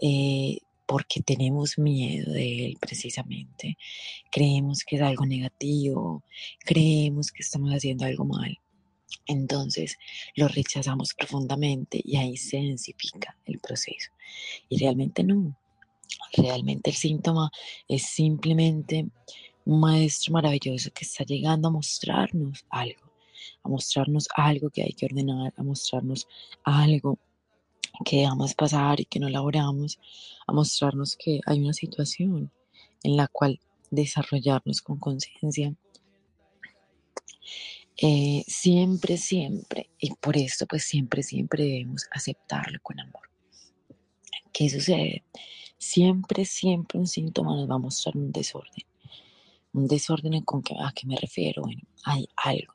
eh, 0.00 0.58
porque 0.86 1.22
tenemos 1.22 1.78
miedo 1.78 2.32
de 2.32 2.66
él 2.66 2.78
precisamente. 2.80 3.78
Creemos 4.30 4.84
que 4.84 4.96
es 4.96 5.02
algo 5.02 5.26
negativo, 5.26 6.24
creemos 6.60 7.30
que 7.30 7.42
estamos 7.42 7.70
haciendo 7.70 8.04
algo 8.04 8.24
mal. 8.24 8.58
Entonces 9.26 9.98
lo 10.34 10.48
rechazamos 10.48 11.14
profundamente 11.14 12.00
y 12.02 12.16
ahí 12.16 12.36
se 12.36 12.56
densifica 12.58 13.36
el 13.46 13.58
proceso. 13.60 14.10
Y 14.68 14.78
realmente 14.78 15.22
no. 15.22 15.56
Realmente 16.36 16.90
el 16.90 16.96
síntoma 16.96 17.50
es 17.88 18.02
simplemente 18.02 19.06
un 19.64 19.80
maestro 19.80 20.32
maravilloso 20.32 20.90
que 20.92 21.04
está 21.04 21.24
llegando 21.24 21.68
a 21.68 21.70
mostrarnos 21.70 22.64
algo, 22.70 23.12
a 23.62 23.68
mostrarnos 23.68 24.28
algo 24.34 24.70
que 24.70 24.82
hay 24.82 24.92
que 24.92 25.06
ordenar, 25.06 25.52
a 25.56 25.62
mostrarnos 25.62 26.26
algo 26.64 27.18
que 28.04 28.18
dejamos 28.18 28.54
pasar 28.54 29.00
y 29.00 29.04
que 29.04 29.20
no 29.20 29.28
elaboramos, 29.28 29.98
a 30.46 30.52
mostrarnos 30.52 31.16
que 31.16 31.40
hay 31.46 31.60
una 31.60 31.72
situación 31.72 32.50
en 33.02 33.16
la 33.16 33.28
cual 33.28 33.60
desarrollarnos 33.90 34.80
con 34.80 34.98
conciencia. 34.98 35.74
Eh, 37.96 38.42
siempre, 38.48 39.16
siempre, 39.16 39.90
y 39.98 40.12
por 40.14 40.36
esto 40.36 40.66
pues 40.66 40.84
siempre, 40.84 41.22
siempre 41.22 41.64
debemos 41.64 42.06
aceptarlo 42.10 42.80
con 42.82 42.98
amor. 42.98 43.30
¿Qué 44.52 44.68
sucede? 44.68 45.24
Siempre, 45.82 46.44
siempre 46.44 46.96
un 47.00 47.08
síntoma 47.08 47.56
nos 47.56 47.68
va 47.68 47.74
a 47.74 47.78
mostrar 47.78 48.16
un 48.16 48.30
desorden. 48.30 48.84
Un 49.72 49.88
desorden 49.88 50.40
con 50.42 50.62
qué, 50.62 50.76
a 50.78 50.92
qué 50.92 51.08
me 51.08 51.16
refiero. 51.16 51.62
Bueno, 51.62 51.82
hay 52.04 52.28
algo. 52.36 52.74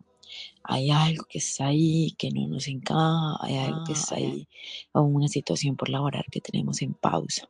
Hay 0.61 0.91
algo 0.91 1.23
que 1.23 1.37
está 1.37 1.67
ahí 1.67 2.13
que 2.17 2.31
no 2.31 2.45
nos 2.49 2.67
encaja, 2.67 3.37
hay 3.39 3.55
algo 3.55 3.85
que 3.85 3.93
está 3.93 4.15
ah, 4.15 4.17
ahí, 4.17 4.45
o 4.91 5.03
una 5.03 5.29
situación 5.29 5.77
por 5.77 5.87
laborar 5.87 6.25
que 6.29 6.41
tenemos 6.41 6.81
en 6.81 6.95
pausa. 6.95 7.47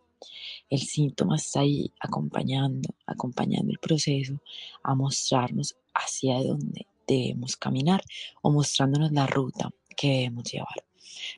El 0.69 0.81
síntoma 0.81 1.37
está 1.37 1.61
ahí 1.61 1.91
acompañando, 1.99 2.89
acompañando 3.07 3.71
el 3.71 3.79
proceso 3.79 4.39
a 4.83 4.93
mostrarnos 4.93 5.75
hacia 5.95 6.37
dónde 6.43 6.85
debemos 7.07 7.57
caminar 7.57 8.03
o 8.43 8.51
mostrándonos 8.51 9.11
la 9.11 9.25
ruta 9.25 9.71
que 9.95 10.07
debemos 10.07 10.43
llevar. 10.51 10.85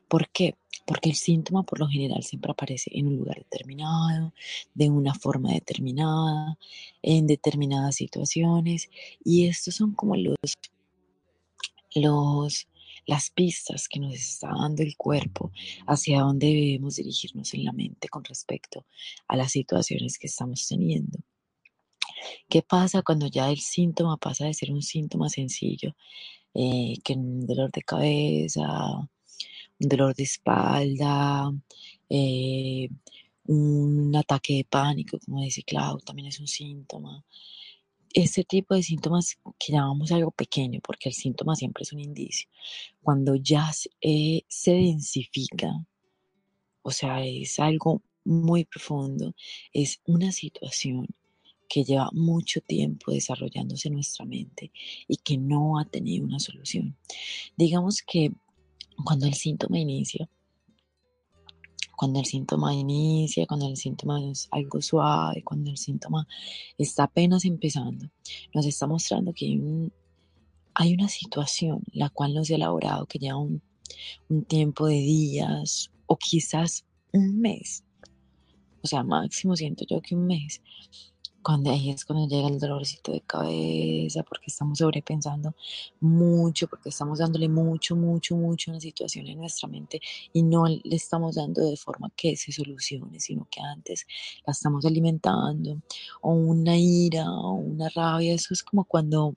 ¿Por 0.09 0.27
qué? 0.27 0.55
Porque 0.89 1.09
el 1.09 1.15
síntoma 1.15 1.61
por 1.61 1.79
lo 1.79 1.87
general 1.87 2.23
siempre 2.23 2.51
aparece 2.51 2.89
en 2.95 3.05
un 3.09 3.17
lugar 3.17 3.37
determinado, 3.37 4.33
de 4.73 4.89
una 4.89 5.13
forma 5.13 5.51
determinada, 5.51 6.57
en 7.03 7.27
determinadas 7.27 7.95
situaciones. 7.95 8.89
Y 9.23 9.45
estos 9.45 9.75
son 9.75 9.93
como 9.93 10.15
los, 10.15 10.35
los, 11.93 12.67
las 13.05 13.29
pistas 13.29 13.87
que 13.87 13.99
nos 13.99 14.15
está 14.15 14.47
dando 14.47 14.81
el 14.81 14.97
cuerpo 14.97 15.51
hacia 15.85 16.21
dónde 16.21 16.47
debemos 16.47 16.95
dirigirnos 16.95 17.53
en 17.53 17.65
la 17.65 17.71
mente 17.71 18.09
con 18.09 18.23
respecto 18.23 18.87
a 19.27 19.37
las 19.37 19.51
situaciones 19.51 20.17
que 20.17 20.25
estamos 20.25 20.67
teniendo. 20.67 21.19
¿Qué 22.49 22.63
pasa 22.63 23.03
cuando 23.03 23.27
ya 23.27 23.51
el 23.51 23.59
síntoma 23.59 24.17
pasa 24.17 24.45
de 24.45 24.55
ser 24.55 24.71
un 24.71 24.81
síntoma 24.81 25.29
sencillo, 25.29 25.95
eh, 26.55 26.95
que 27.03 27.13
un 27.13 27.45
dolor 27.45 27.71
de 27.71 27.83
cabeza, 27.83 29.07
dolor 29.79 30.15
de 30.15 30.23
espalda, 30.23 31.51
eh, 32.09 32.89
un 33.45 34.15
ataque 34.15 34.57
de 34.57 34.65
pánico, 34.65 35.17
como 35.25 35.41
dice 35.41 35.63
Clau, 35.63 35.99
también 35.99 36.27
es 36.27 36.39
un 36.39 36.47
síntoma. 36.47 37.23
Este 38.13 38.43
tipo 38.43 38.75
de 38.75 38.83
síntomas 38.83 39.37
que 39.59 39.73
llamamos 39.73 40.11
algo 40.11 40.31
pequeño, 40.31 40.79
porque 40.83 41.09
el 41.09 41.15
síntoma 41.15 41.55
siempre 41.55 41.83
es 41.83 41.93
un 41.93 41.99
indicio. 41.99 42.49
Cuando 43.01 43.35
ya 43.35 43.71
eh, 44.01 44.43
se 44.47 44.71
densifica, 44.71 45.85
o 46.81 46.91
sea, 46.91 47.23
es 47.25 47.59
algo 47.59 48.01
muy 48.23 48.65
profundo, 48.65 49.33
es 49.73 50.01
una 50.05 50.31
situación 50.31 51.07
que 51.69 51.83
lleva 51.83 52.09
mucho 52.13 52.61
tiempo 52.61 53.11
desarrollándose 53.11 53.87
en 53.87 53.93
nuestra 53.95 54.25
mente 54.25 54.71
y 55.07 55.17
que 55.17 55.37
no 55.37 55.79
ha 55.79 55.85
tenido 55.85 56.25
una 56.25 56.39
solución. 56.39 56.97
Digamos 57.55 58.01
que 58.01 58.31
cuando 59.03 59.25
el 59.27 59.33
síntoma 59.33 59.79
inicia, 59.79 60.29
cuando 61.95 62.19
el 62.19 62.25
síntoma 62.25 62.73
inicia, 62.73 63.45
cuando 63.45 63.67
el 63.67 63.75
síntoma 63.75 64.23
es 64.23 64.47
algo 64.51 64.81
suave, 64.81 65.43
cuando 65.43 65.69
el 65.69 65.77
síntoma 65.77 66.25
está 66.77 67.03
apenas 67.03 67.43
empezando, 67.45 68.09
nos 68.53 68.65
está 68.65 68.87
mostrando 68.87 69.33
que 69.33 69.91
hay, 70.75 70.93
una 70.93 71.09
situación 71.09 71.81
la 71.91 72.09
cual 72.09 72.33
no 72.33 72.45
se 72.45 72.53
ha 72.53 72.55
elaborado, 72.55 73.05
que 73.05 73.19
lleva 73.19 73.37
un, 73.37 73.61
un 74.29 74.45
tiempo 74.45 74.87
de 74.87 74.95
días 74.95 75.91
o 76.05 76.15
quizás 76.15 76.85
un 77.11 77.41
mes. 77.41 77.83
O 78.81 78.87
sea, 78.87 79.03
máximo 79.03 79.57
siento 79.57 79.83
yo 79.85 80.01
que 80.01 80.15
un 80.15 80.25
mes 80.25 80.61
cuando 81.41 81.71
ahí 81.71 81.89
es 81.89 82.05
cuando 82.05 82.27
llega 82.27 82.47
el 82.47 82.59
dolorcito 82.59 83.11
de 83.11 83.21
cabeza, 83.21 84.23
porque 84.23 84.45
estamos 84.47 84.79
sobrepensando 84.79 85.55
mucho, 86.01 86.67
porque 86.67 86.89
estamos 86.89 87.19
dándole 87.19 87.47
mucho, 87.47 87.95
mucho, 87.95 88.35
mucho 88.35 88.71
a 88.71 88.73
una 88.73 88.81
situación 88.81 89.27
en 89.27 89.39
nuestra 89.39 89.67
mente 89.69 90.01
y 90.33 90.43
no 90.43 90.65
le 90.67 90.95
estamos 90.95 91.35
dando 91.35 91.63
de 91.63 91.77
forma 91.77 92.11
que 92.15 92.35
se 92.35 92.51
solucione, 92.51 93.19
sino 93.19 93.47
que 93.49 93.61
antes 93.61 94.05
la 94.45 94.51
estamos 94.51 94.85
alimentando, 94.85 95.81
o 96.21 96.31
una 96.33 96.77
ira, 96.77 97.31
o 97.31 97.53
una 97.53 97.89
rabia, 97.89 98.33
eso 98.33 98.53
es 98.53 98.63
como 98.63 98.83
cuando 98.83 99.35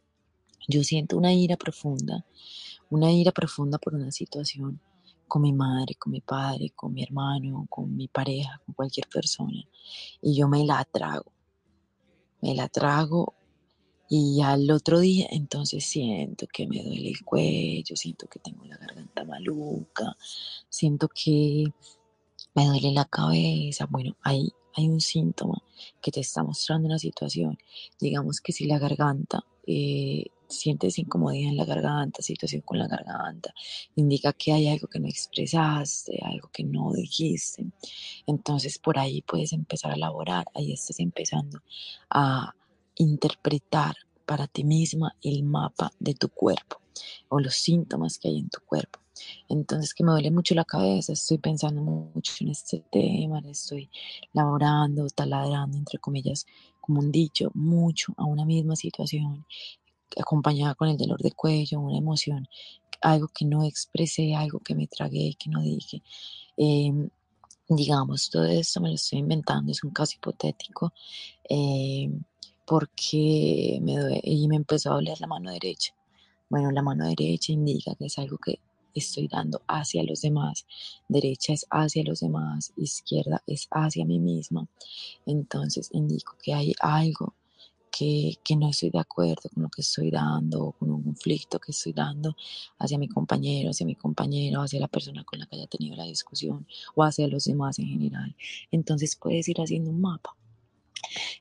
yo 0.68 0.82
siento 0.84 1.16
una 1.16 1.32
ira 1.32 1.56
profunda, 1.56 2.24
una 2.90 3.10
ira 3.12 3.32
profunda 3.32 3.78
por 3.78 3.94
una 3.94 4.10
situación 4.10 4.80
con 5.28 5.42
mi 5.42 5.52
madre, 5.52 5.94
con 5.94 6.12
mi 6.12 6.20
padre, 6.20 6.70
con 6.76 6.92
mi 6.92 7.02
hermano, 7.02 7.66
con 7.70 7.96
mi 7.96 8.06
pareja, 8.08 8.60
con 8.66 8.74
cualquier 8.74 9.08
persona, 9.08 9.64
y 10.20 10.34
yo 10.34 10.48
me 10.48 10.64
la 10.64 10.84
trago 10.84 11.31
me 12.42 12.54
la 12.54 12.68
trago 12.68 13.34
y 14.08 14.42
al 14.42 14.70
otro 14.70 15.00
día 15.00 15.26
entonces 15.30 15.86
siento 15.86 16.46
que 16.52 16.66
me 16.66 16.82
duele 16.82 17.08
el 17.08 17.24
cuello, 17.24 17.96
siento 17.96 18.26
que 18.26 18.40
tengo 18.40 18.64
la 18.66 18.76
garganta 18.76 19.24
maluca, 19.24 20.16
siento 20.68 21.08
que 21.08 21.72
me 22.54 22.66
duele 22.66 22.92
la 22.92 23.06
cabeza. 23.06 23.86
Bueno, 23.88 24.16
hay, 24.22 24.52
hay 24.74 24.88
un 24.88 25.00
síntoma 25.00 25.62
que 26.02 26.10
te 26.10 26.20
está 26.20 26.42
mostrando 26.42 26.88
una 26.88 26.98
situación. 26.98 27.56
Digamos 27.98 28.40
que 28.42 28.52
si 28.52 28.66
la 28.66 28.78
garganta, 28.78 29.44
eh, 29.66 30.26
sientes 30.52 30.98
incomodidad 30.98 31.50
en 31.50 31.56
la 31.56 31.64
garganta, 31.64 32.22
situación 32.22 32.62
con 32.62 32.78
la 32.78 32.86
garganta, 32.86 33.54
indica 33.96 34.32
que 34.32 34.52
hay 34.52 34.68
algo 34.68 34.88
que 34.88 35.00
no 35.00 35.08
expresaste, 35.08 36.20
algo 36.22 36.48
que 36.52 36.64
no 36.64 36.92
dijiste. 36.92 37.66
Entonces 38.26 38.78
por 38.78 38.98
ahí 38.98 39.22
puedes 39.22 39.52
empezar 39.52 39.92
a 39.92 39.94
elaborar, 39.94 40.46
ahí 40.54 40.72
estás 40.72 41.00
empezando 41.00 41.60
a 42.10 42.54
interpretar 42.96 43.96
para 44.26 44.46
ti 44.46 44.64
misma 44.64 45.14
el 45.22 45.42
mapa 45.42 45.92
de 45.98 46.14
tu 46.14 46.28
cuerpo 46.28 46.80
o 47.28 47.40
los 47.40 47.54
síntomas 47.54 48.18
que 48.18 48.28
hay 48.28 48.38
en 48.38 48.48
tu 48.48 48.60
cuerpo. 48.60 49.00
Entonces 49.48 49.94
que 49.94 50.04
me 50.04 50.12
duele 50.12 50.30
mucho 50.30 50.54
la 50.54 50.64
cabeza, 50.64 51.12
estoy 51.12 51.38
pensando 51.38 51.82
mucho 51.82 52.32
en 52.40 52.48
este 52.48 52.82
tema, 52.90 53.40
estoy 53.50 53.90
laborando, 54.32 55.06
taladrando, 55.08 55.76
entre 55.76 55.98
comillas, 55.98 56.46
como 56.80 57.00
un 57.00 57.12
dicho, 57.12 57.50
mucho 57.54 58.12
a 58.16 58.24
una 58.24 58.44
misma 58.44 58.76
situación, 58.76 59.46
acompañada 60.18 60.74
con 60.74 60.88
el 60.88 60.96
dolor 60.96 61.20
de 61.20 61.32
cuello, 61.32 61.80
una 61.80 61.98
emoción, 61.98 62.48
algo 63.00 63.28
que 63.28 63.44
no 63.44 63.64
expresé, 63.64 64.34
algo 64.34 64.60
que 64.60 64.74
me 64.74 64.86
tragué, 64.86 65.34
que 65.38 65.50
no 65.50 65.60
dije. 65.62 66.02
Em, 66.56 67.08
digamos, 67.68 68.30
todo 68.30 68.44
esto 68.46 68.80
me 68.80 68.88
lo 68.90 68.94
estoy 68.96 69.20
inventando, 69.20 69.72
es 69.72 69.84
un 69.84 69.90
caso 69.90 70.14
hipotético, 70.16 70.92
em, 71.48 72.22
porque 72.66 73.78
me 73.82 74.20
y 74.22 74.48
me 74.48 74.56
empezó 74.56 74.90
a 74.90 74.94
doler 74.94 75.20
la 75.20 75.26
mano 75.26 75.50
derecha. 75.50 75.94
Bueno, 76.50 76.70
la 76.70 76.82
mano 76.82 77.06
derecha 77.06 77.52
indica 77.52 77.94
que 77.96 78.06
es 78.06 78.18
algo 78.18 78.38
que 78.38 78.60
estoy 78.94 79.28
dando 79.28 79.62
hacia 79.66 80.02
los 80.04 80.20
demás, 80.20 80.66
derecha 81.08 81.52
es 81.52 81.66
hacia 81.70 82.04
los 82.04 82.20
demás, 82.20 82.72
izquierda 82.76 83.42
es 83.46 83.68
hacia 83.70 84.04
mí 84.04 84.18
misma. 84.18 84.68
Entonces 85.26 85.88
indico 85.92 86.36
que 86.42 86.54
hay 86.54 86.74
algo 86.80 87.34
que, 87.96 88.38
que, 88.42 88.56
no 88.56 88.70
estoy 88.70 88.90
de 88.90 88.98
acuerdo 88.98 89.50
con 89.54 89.62
lo 89.64 89.68
que 89.68 89.82
estoy 89.82 90.10
dando, 90.10 90.72
con 90.78 90.90
un 90.90 91.02
conflicto 91.02 91.60
que 91.60 91.72
estoy 91.72 91.92
dando 91.92 92.34
hacia 92.78 92.98
mi 92.98 93.08
compañero, 93.08 93.70
hacia 93.70 93.86
mi 93.86 93.94
compañero, 93.94 94.62
hacia 94.62 94.80
la 94.80 94.88
persona 94.88 95.24
con 95.24 95.38
la 95.38 95.46
que 95.46 95.56
haya 95.56 95.66
tenido 95.66 95.96
la 95.96 96.04
discusión 96.04 96.66
o 96.94 97.04
hacia 97.04 97.28
los 97.28 97.44
demás 97.44 97.78
en 97.78 97.88
general. 97.88 98.34
Entonces 98.70 99.16
puedes 99.16 99.48
ir 99.48 99.60
haciendo 99.60 99.90
un 99.90 100.00
mapa 100.00 100.34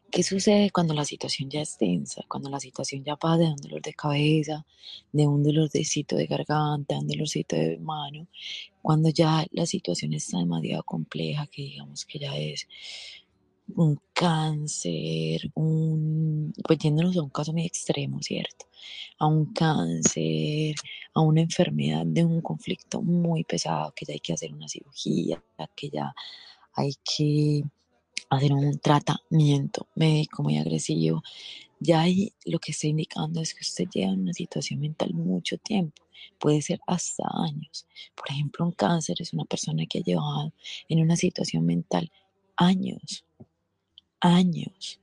¿Qué 0.09 0.23
sucede 0.23 0.71
cuando 0.71 0.93
la 0.93 1.05
situación 1.05 1.49
ya 1.49 1.61
es 1.61 1.77
tensa? 1.77 2.23
Cuando 2.27 2.49
la 2.49 2.59
situación 2.59 3.03
ya 3.03 3.15
pasa 3.15 3.37
de 3.37 3.49
un 3.49 3.55
dolor 3.57 3.81
de 3.81 3.93
cabeza, 3.93 4.65
de 5.13 5.27
un 5.27 5.43
dolorcito 5.43 6.15
de 6.17 6.27
garganta, 6.27 6.99
un 6.99 7.07
dolorcito 7.07 7.55
de 7.55 7.77
mano, 7.77 8.27
cuando 8.81 9.09
ya 9.09 9.45
la 9.51 9.65
situación 9.65 10.13
está 10.13 10.39
demasiado 10.39 10.83
compleja, 10.83 11.47
que 11.47 11.61
digamos 11.61 12.05
que 12.05 12.19
ya 12.19 12.37
es 12.37 12.67
un 13.75 13.99
cáncer, 14.13 15.51
un, 15.55 16.53
pues 16.63 16.79
yéndonos 16.79 17.17
a 17.17 17.21
un 17.21 17.29
caso 17.29 17.53
muy 17.53 17.65
extremo, 17.65 18.21
¿cierto? 18.21 18.65
A 19.19 19.27
un 19.27 19.53
cáncer, 19.53 20.75
a 21.13 21.21
una 21.21 21.41
enfermedad 21.41 22.05
de 22.05 22.23
un 22.23 22.41
conflicto 22.41 23.01
muy 23.01 23.43
pesado, 23.43 23.93
que 23.95 24.05
ya 24.05 24.13
hay 24.13 24.19
que 24.19 24.33
hacer 24.33 24.53
una 24.53 24.67
cirugía, 24.67 25.43
que 25.75 25.89
ya 25.89 26.13
hay 26.73 26.93
que 27.03 27.63
hacer 28.29 28.53
un 28.53 28.79
tratamiento 28.79 29.87
médico 29.95 30.43
muy 30.43 30.57
agresivo, 30.57 31.21
ya 31.79 32.01
ahí 32.01 32.31
lo 32.45 32.59
que 32.59 32.71
está 32.71 32.87
indicando 32.87 33.41
es 33.41 33.55
que 33.55 33.61
usted 33.61 33.87
lleva 33.91 34.13
en 34.13 34.21
una 34.21 34.33
situación 34.33 34.79
mental 34.79 35.13
mucho 35.13 35.57
tiempo, 35.57 36.03
puede 36.39 36.61
ser 36.61 36.79
hasta 36.85 37.23
años. 37.33 37.87
Por 38.15 38.29
ejemplo, 38.29 38.65
un 38.65 38.71
cáncer 38.71 39.17
es 39.19 39.33
una 39.33 39.45
persona 39.45 39.85
que 39.87 39.99
ha 39.99 40.03
llevado 40.03 40.53
en 40.87 41.01
una 41.01 41.15
situación 41.15 41.65
mental 41.65 42.11
años, 42.55 43.25
años. 44.21 44.99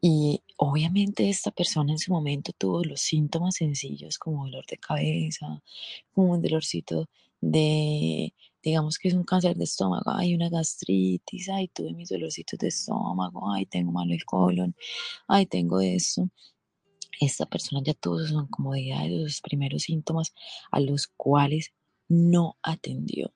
Y 0.00 0.42
obviamente 0.56 1.28
esta 1.28 1.50
persona 1.50 1.92
en 1.92 1.98
su 1.98 2.12
momento 2.12 2.52
tuvo 2.56 2.84
los 2.84 3.00
síntomas 3.00 3.56
sencillos 3.56 4.18
como 4.18 4.44
dolor 4.44 4.64
de 4.66 4.78
cabeza, 4.78 5.62
como 6.14 6.32
un 6.32 6.42
dolorcito 6.42 7.08
de 7.40 8.32
digamos 8.66 8.98
que 8.98 9.06
es 9.08 9.14
un 9.14 9.22
cáncer 9.22 9.56
de 9.56 9.62
estómago, 9.62 10.10
hay 10.10 10.34
una 10.34 10.48
gastritis, 10.48 11.48
ay, 11.50 11.68
tuve 11.68 11.92
mis 11.92 12.08
dolorcitos 12.08 12.58
de 12.58 12.66
estómago, 12.66 13.52
ay, 13.52 13.64
tengo 13.66 13.92
malo 13.92 14.12
el 14.12 14.24
colon, 14.24 14.74
ay, 15.28 15.46
tengo 15.46 15.80
eso. 15.80 16.28
Esta 17.20 17.46
persona 17.46 17.80
ya 17.84 17.94
tuvo 17.94 18.18
sus 18.18 18.32
incomodidades, 18.32 19.22
sus 19.22 19.40
primeros 19.40 19.84
síntomas 19.84 20.34
a 20.72 20.80
los 20.80 21.06
cuales 21.06 21.72
no 22.08 22.56
atendió, 22.60 23.32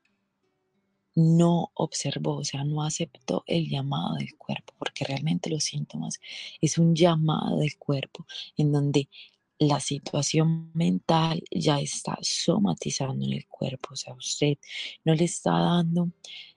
no 1.21 1.71
observó, 1.75 2.37
o 2.37 2.45
sea, 2.45 2.65
no 2.65 2.83
aceptó 2.83 3.45
el 3.47 3.69
llamado 3.69 4.17
del 4.17 4.37
cuerpo, 4.37 4.75
porque 4.79 5.05
realmente 5.05 5.51
los 5.51 5.65
síntomas 5.65 6.21
es 6.61 6.79
un 6.79 6.95
llamado 6.95 7.59
del 7.59 7.77
cuerpo 7.77 8.27
en 8.57 8.73
donde 8.73 9.09
la 9.59 9.79
situación 9.81 10.71
mental 10.73 11.43
ya 11.51 11.81
está 11.81 12.17
somatizando 12.23 13.27
en 13.27 13.35
el 13.35 13.47
cuerpo, 13.47 13.91
o 13.93 13.97
sea, 13.97 14.15
usted 14.15 14.57
no 15.05 15.15
le 15.15 15.25
está 15.25 15.53
dando 15.53 16.11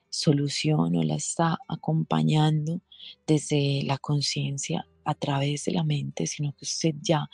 solución 0.08 0.96
o 0.96 1.02
la 1.02 1.16
está 1.16 1.58
acompañando 1.68 2.80
desde 3.26 3.82
la 3.84 3.98
conciencia 3.98 4.86
a 5.04 5.14
través 5.14 5.66
de 5.66 5.72
la 5.72 5.84
mente, 5.84 6.26
sino 6.26 6.52
que 6.52 6.64
usted 6.64 6.94
ya 7.02 7.28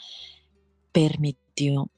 permitió 0.91 1.91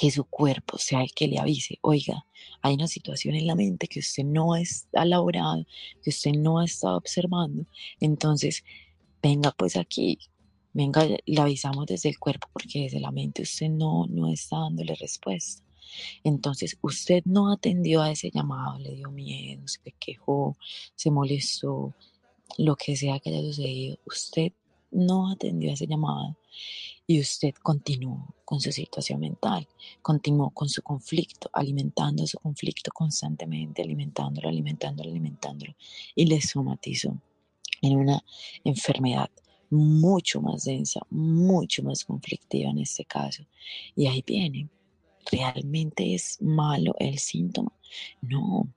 que 0.00 0.10
su 0.10 0.24
cuerpo 0.24 0.78
sea 0.78 1.02
el 1.02 1.12
que 1.12 1.28
le 1.28 1.38
avise, 1.38 1.78
oiga, 1.82 2.24
hay 2.62 2.72
una 2.72 2.88
situación 2.88 3.34
en 3.34 3.46
la 3.46 3.54
mente 3.54 3.86
que 3.86 3.98
usted 3.98 4.24
no 4.24 4.56
está 4.56 5.02
elaborado, 5.02 5.66
que 6.02 6.08
usted 6.08 6.32
no 6.32 6.62
estado 6.62 6.96
observando, 6.96 7.66
entonces 8.00 8.64
venga 9.22 9.50
pues 9.50 9.76
aquí, 9.76 10.18
venga, 10.72 11.04
le 11.04 11.40
avisamos 11.42 11.84
desde 11.84 12.08
el 12.08 12.18
cuerpo 12.18 12.48
porque 12.50 12.84
desde 12.84 12.98
la 12.98 13.10
mente 13.10 13.42
usted 13.42 13.68
no, 13.68 14.06
no 14.06 14.32
está 14.32 14.60
dándole 14.60 14.94
respuesta. 14.94 15.62
Entonces 16.24 16.78
usted 16.80 17.22
no 17.26 17.52
atendió 17.52 18.00
a 18.00 18.10
ese 18.10 18.30
llamado, 18.30 18.78
le 18.78 18.94
dio 18.94 19.10
miedo, 19.10 19.68
se 19.68 19.92
quejó, 20.00 20.56
se 20.94 21.10
molestó, 21.10 21.94
lo 22.56 22.74
que 22.74 22.96
sea 22.96 23.20
que 23.20 23.28
haya 23.28 23.42
sucedido, 23.42 23.98
usted 24.06 24.52
no 24.90 25.30
atendió 25.30 25.72
ese 25.72 25.86
llamado 25.86 26.36
y 27.06 27.20
usted 27.20 27.54
continuó 27.62 28.34
con 28.44 28.60
su 28.60 28.70
situación 28.72 29.20
mental, 29.20 29.66
continuó 30.02 30.50
con 30.50 30.68
su 30.68 30.82
conflicto, 30.82 31.50
alimentando 31.52 32.26
su 32.26 32.38
conflicto 32.38 32.90
constantemente, 32.92 33.82
alimentándolo, 33.82 34.48
alimentándolo, 34.48 35.10
alimentándolo 35.10 35.74
y 36.14 36.26
le 36.26 36.40
somatizó 36.40 37.16
en 37.82 37.96
una 37.96 38.24
enfermedad 38.64 39.30
mucho 39.70 40.40
más 40.40 40.64
densa, 40.64 41.00
mucho 41.10 41.82
más 41.82 42.04
conflictiva 42.04 42.70
en 42.70 42.78
este 42.78 43.04
caso. 43.04 43.44
Y 43.94 44.06
ahí 44.06 44.22
viene, 44.26 44.68
¿realmente 45.30 46.14
es 46.14 46.40
malo 46.40 46.94
el 46.98 47.18
síntoma? 47.18 47.72
No. 48.20 48.68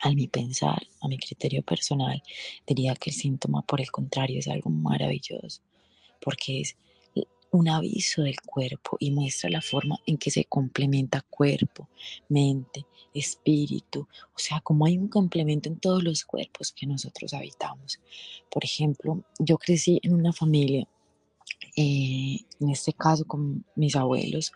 A 0.00 0.10
mi 0.10 0.28
pensar, 0.28 0.82
a 1.00 1.08
mi 1.08 1.18
criterio 1.18 1.62
personal, 1.62 2.22
diría 2.66 2.94
que 2.94 3.10
el 3.10 3.16
síntoma, 3.16 3.62
por 3.62 3.80
el 3.80 3.90
contrario, 3.90 4.38
es 4.38 4.48
algo 4.48 4.70
maravilloso, 4.70 5.62
porque 6.20 6.60
es 6.60 6.76
un 7.54 7.68
aviso 7.68 8.22
del 8.22 8.40
cuerpo 8.40 8.96
y 8.98 9.12
muestra 9.12 9.48
la 9.48 9.62
forma 9.62 10.00
en 10.06 10.18
que 10.18 10.32
se 10.32 10.44
complementa 10.44 11.22
cuerpo, 11.22 11.88
mente, 12.28 12.84
espíritu, 13.14 14.08
o 14.34 14.38
sea, 14.38 14.60
como 14.60 14.86
hay 14.86 14.98
un 14.98 15.06
complemento 15.06 15.68
en 15.68 15.78
todos 15.78 16.02
los 16.02 16.24
cuerpos 16.24 16.72
que 16.72 16.86
nosotros 16.86 17.32
habitamos. 17.32 18.00
Por 18.50 18.64
ejemplo, 18.64 19.22
yo 19.38 19.56
crecí 19.56 20.00
en 20.02 20.14
una 20.14 20.32
familia, 20.32 20.88
eh, 21.76 22.38
en 22.60 22.70
este 22.70 22.92
caso 22.92 23.24
con 23.24 23.64
mis 23.76 23.94
abuelos 23.94 24.52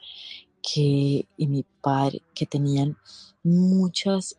que, 0.61 1.24
y 1.36 1.47
mi 1.47 1.64
padre, 1.80 2.22
que 2.34 2.47
tenían 2.47 2.97
muchas, 3.45 4.36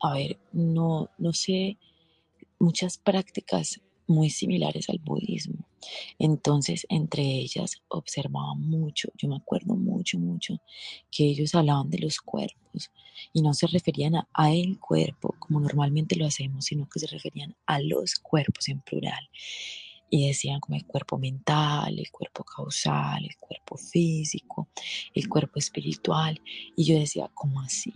a 0.00 0.14
ver, 0.14 0.38
no, 0.52 1.10
no 1.18 1.32
sé, 1.32 1.78
muchas 2.58 2.98
prácticas 2.98 3.80
muy 4.08 4.30
similares 4.30 4.88
al 4.88 4.98
budismo. 4.98 5.66
Entonces, 6.18 6.86
entre 6.88 7.22
ellas 7.22 7.82
observaba 7.88 8.54
mucho, 8.54 9.10
yo 9.16 9.28
me 9.28 9.36
acuerdo 9.36 9.74
mucho, 9.76 10.18
mucho, 10.18 10.58
que 11.10 11.24
ellos 11.24 11.54
hablaban 11.54 11.90
de 11.90 11.98
los 11.98 12.20
cuerpos 12.20 12.90
y 13.32 13.42
no 13.42 13.54
se 13.54 13.66
referían 13.66 14.14
a, 14.16 14.52
el 14.52 14.80
cuerpo 14.80 15.36
como 15.38 15.60
normalmente 15.60 16.16
lo 16.16 16.26
hacemos, 16.26 16.64
sino 16.64 16.88
que 16.88 17.00
se 17.00 17.06
referían 17.06 17.54
a 17.66 17.80
los 17.80 18.16
cuerpos 18.16 18.68
en 18.68 18.80
plural. 18.80 19.28
Y 20.10 20.26
decían 20.26 20.58
como 20.60 20.76
el 20.76 20.86
cuerpo 20.86 21.18
mental, 21.18 21.98
el 21.98 22.10
cuerpo 22.10 22.42
causal, 22.42 23.24
el 23.24 23.36
cuerpo 23.36 23.76
físico, 23.76 24.68
el 25.12 25.28
cuerpo 25.28 25.58
espiritual. 25.58 26.40
Y 26.74 26.84
yo 26.84 26.98
decía, 26.98 27.30
¿cómo 27.34 27.60
así? 27.60 27.92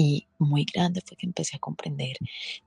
Y 0.00 0.28
muy 0.38 0.64
grande 0.64 1.02
fue 1.04 1.16
que 1.16 1.26
empecé 1.26 1.56
a 1.56 1.58
comprender 1.58 2.16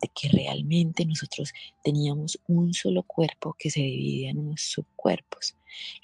de 0.01 0.09
que 0.13 0.27
realmente 0.27 1.05
nosotros 1.05 1.53
teníamos 1.81 2.37
un 2.47 2.73
solo 2.73 3.03
cuerpo 3.03 3.55
que 3.57 3.69
se 3.69 3.79
dividía 3.79 4.31
en 4.31 4.39
unos 4.39 4.61
subcuerpos. 4.61 5.55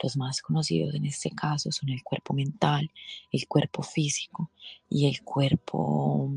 Los 0.01 0.15
más 0.15 0.41
conocidos 0.41 0.95
en 0.95 1.05
este 1.05 1.29
caso 1.31 1.69
son 1.73 1.89
el 1.89 2.01
cuerpo 2.01 2.33
mental, 2.33 2.89
el 3.29 3.45
cuerpo 3.45 3.83
físico 3.83 4.51
y 4.89 5.07
el 5.07 5.21
cuerpo 5.21 6.31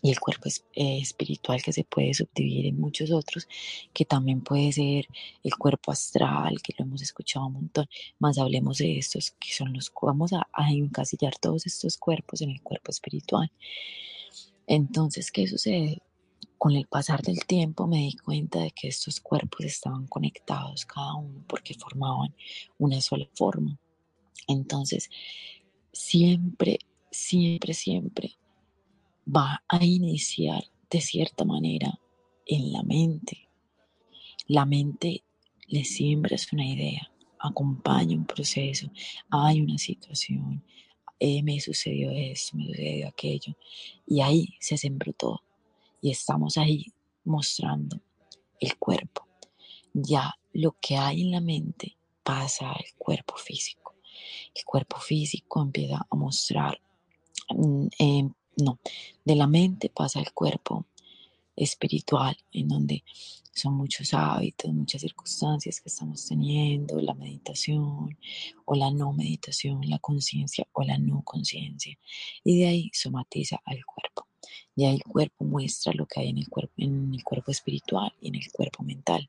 y 0.00 0.10
el 0.10 0.20
cuerpo 0.20 0.48
eh, 0.48 0.98
espiritual 1.00 1.62
que 1.62 1.72
se 1.72 1.84
puede 1.84 2.14
subdividir 2.14 2.66
en 2.66 2.80
muchos 2.80 3.10
otros, 3.10 3.48
que 3.92 4.04
también 4.04 4.42
puede 4.42 4.70
ser 4.72 5.08
el 5.42 5.56
cuerpo 5.56 5.90
astral, 5.90 6.62
que 6.62 6.74
lo 6.78 6.84
hemos 6.84 7.02
escuchado 7.02 7.46
un 7.46 7.54
montón, 7.54 7.88
más 8.18 8.38
hablemos 8.38 8.78
de 8.78 8.98
estos, 8.98 9.32
que 9.32 9.52
son 9.52 9.72
los, 9.72 9.92
vamos 10.00 10.32
a, 10.32 10.46
a 10.52 10.70
encasillar 10.70 11.36
todos 11.38 11.66
estos 11.66 11.96
cuerpos 11.96 12.42
en 12.42 12.50
el 12.50 12.62
cuerpo 12.62 12.90
espiritual. 12.90 13.50
Entonces, 14.66 15.32
¿qué 15.32 15.46
sucede? 15.48 16.02
Con 16.58 16.76
el 16.76 16.86
pasar 16.86 17.22
del 17.22 17.44
tiempo 17.46 17.86
me 17.86 17.98
di 17.98 18.16
cuenta 18.16 18.60
de 18.60 18.70
que 18.70 18.88
estos 18.88 19.20
cuerpos 19.20 19.64
estaban 19.64 20.06
conectados 20.06 20.86
cada 20.86 21.14
uno 21.14 21.44
porque 21.48 21.74
formaban 21.74 22.34
una 22.78 23.00
sola 23.00 23.28
forma. 23.34 23.78
Entonces, 24.46 25.10
siempre, 25.92 26.78
siempre, 27.10 27.74
siempre 27.74 28.38
va 29.28 29.62
a 29.68 29.84
iniciar 29.84 30.64
de 30.90 31.00
cierta 31.00 31.44
manera 31.44 31.98
en 32.46 32.72
la 32.72 32.82
mente. 32.82 33.48
La 34.46 34.64
mente 34.64 35.24
le 35.66 35.84
siembras 35.84 36.52
una 36.52 36.66
idea, 36.66 37.10
acompaña 37.38 38.16
un 38.16 38.24
proceso, 38.24 38.90
hay 39.30 39.60
una 39.60 39.76
situación, 39.76 40.64
eh, 41.20 41.42
me 41.42 41.60
sucedió 41.60 42.10
esto, 42.10 42.56
me 42.56 42.66
sucedió 42.66 43.08
aquello, 43.08 43.56
y 44.06 44.20
ahí 44.20 44.54
se 44.60 44.78
sembró 44.78 45.12
todo. 45.12 45.42
Y 46.00 46.10
estamos 46.10 46.56
ahí 46.56 46.86
mostrando 47.24 48.00
el 48.60 48.76
cuerpo. 48.78 49.26
Ya 49.92 50.34
lo 50.52 50.76
que 50.80 50.96
hay 50.96 51.22
en 51.22 51.32
la 51.32 51.40
mente 51.40 51.96
pasa 52.22 52.70
al 52.70 52.84
cuerpo 52.96 53.36
físico. 53.36 53.94
El 54.54 54.64
cuerpo 54.64 54.98
físico 54.98 55.62
empieza 55.62 56.06
a 56.08 56.16
mostrar, 56.16 56.80
mm, 57.50 57.86
em, 57.98 58.32
no, 58.58 58.78
de 59.24 59.36
la 59.36 59.46
mente 59.46 59.88
pasa 59.88 60.18
al 60.18 60.32
cuerpo 60.32 60.84
espiritual, 61.56 62.36
en 62.52 62.68
donde 62.68 63.04
son 63.52 63.74
muchos 63.74 64.14
hábitos, 64.14 64.72
muchas 64.72 65.00
circunstancias 65.00 65.80
que 65.80 65.88
estamos 65.88 66.26
teniendo, 66.26 67.00
la 67.00 67.14
meditación 67.14 68.16
o 68.64 68.74
la 68.74 68.90
no 68.90 69.12
meditación, 69.12 69.80
la 69.88 69.98
conciencia 69.98 70.66
o 70.72 70.82
la 70.82 70.98
no 70.98 71.22
conciencia. 71.22 71.98
Y 72.44 72.58
de 72.60 72.66
ahí 72.68 72.90
somatiza 72.92 73.60
al 73.64 73.84
cuerpo. 73.84 74.28
Ahí 74.76 74.94
el 74.94 75.02
cuerpo 75.02 75.44
muestra 75.44 75.92
lo 75.92 76.06
que 76.06 76.20
hay 76.20 76.28
en 76.28 76.38
el 76.38 76.48
cuerpo, 76.48 76.74
en 76.76 77.12
el 77.12 77.24
cuerpo 77.24 77.50
espiritual 77.50 78.12
y 78.20 78.28
en 78.28 78.36
el 78.36 78.50
cuerpo 78.52 78.84
mental. 78.84 79.28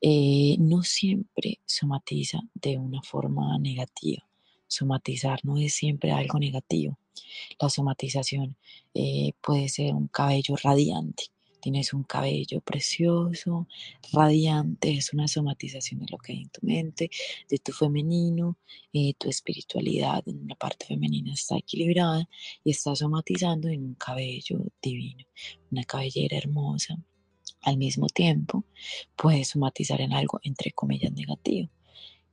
Eh, 0.00 0.56
no 0.58 0.82
siempre 0.82 1.60
somatiza 1.66 2.40
de 2.54 2.78
una 2.78 3.02
forma 3.02 3.58
negativa. 3.58 4.26
Somatizar 4.66 5.40
no 5.42 5.58
es 5.58 5.74
siempre 5.74 6.12
algo 6.12 6.38
negativo. 6.38 6.96
La 7.60 7.68
somatización 7.68 8.56
eh, 8.94 9.32
puede 9.40 9.68
ser 9.68 9.94
un 9.94 10.08
cabello 10.08 10.56
radiante. 10.56 11.24
Tienes 11.60 11.92
un 11.92 12.04
cabello 12.04 12.62
precioso, 12.62 13.68
radiante, 14.12 14.92
es 14.92 15.12
una 15.12 15.28
somatización 15.28 16.00
de 16.00 16.06
lo 16.10 16.16
que 16.16 16.32
hay 16.32 16.42
en 16.42 16.48
tu 16.48 16.60
mente, 16.66 17.10
de 17.50 17.58
tu 17.58 17.72
femenino, 17.72 18.56
eh, 18.94 19.12
tu 19.18 19.28
espiritualidad 19.28 20.22
en 20.26 20.48
la 20.48 20.54
parte 20.54 20.86
femenina 20.86 21.34
está 21.34 21.58
equilibrada 21.58 22.26
y 22.64 22.70
está 22.70 22.96
somatizando 22.96 23.68
en 23.68 23.84
un 23.84 23.94
cabello 23.94 24.64
divino, 24.80 25.24
una 25.70 25.84
cabellera 25.84 26.38
hermosa. 26.38 26.96
Al 27.62 27.76
mismo 27.76 28.06
tiempo, 28.06 28.64
puede 29.14 29.44
somatizar 29.44 30.00
en 30.00 30.14
algo 30.14 30.40
entre 30.42 30.70
comillas 30.72 31.12
negativo 31.12 31.68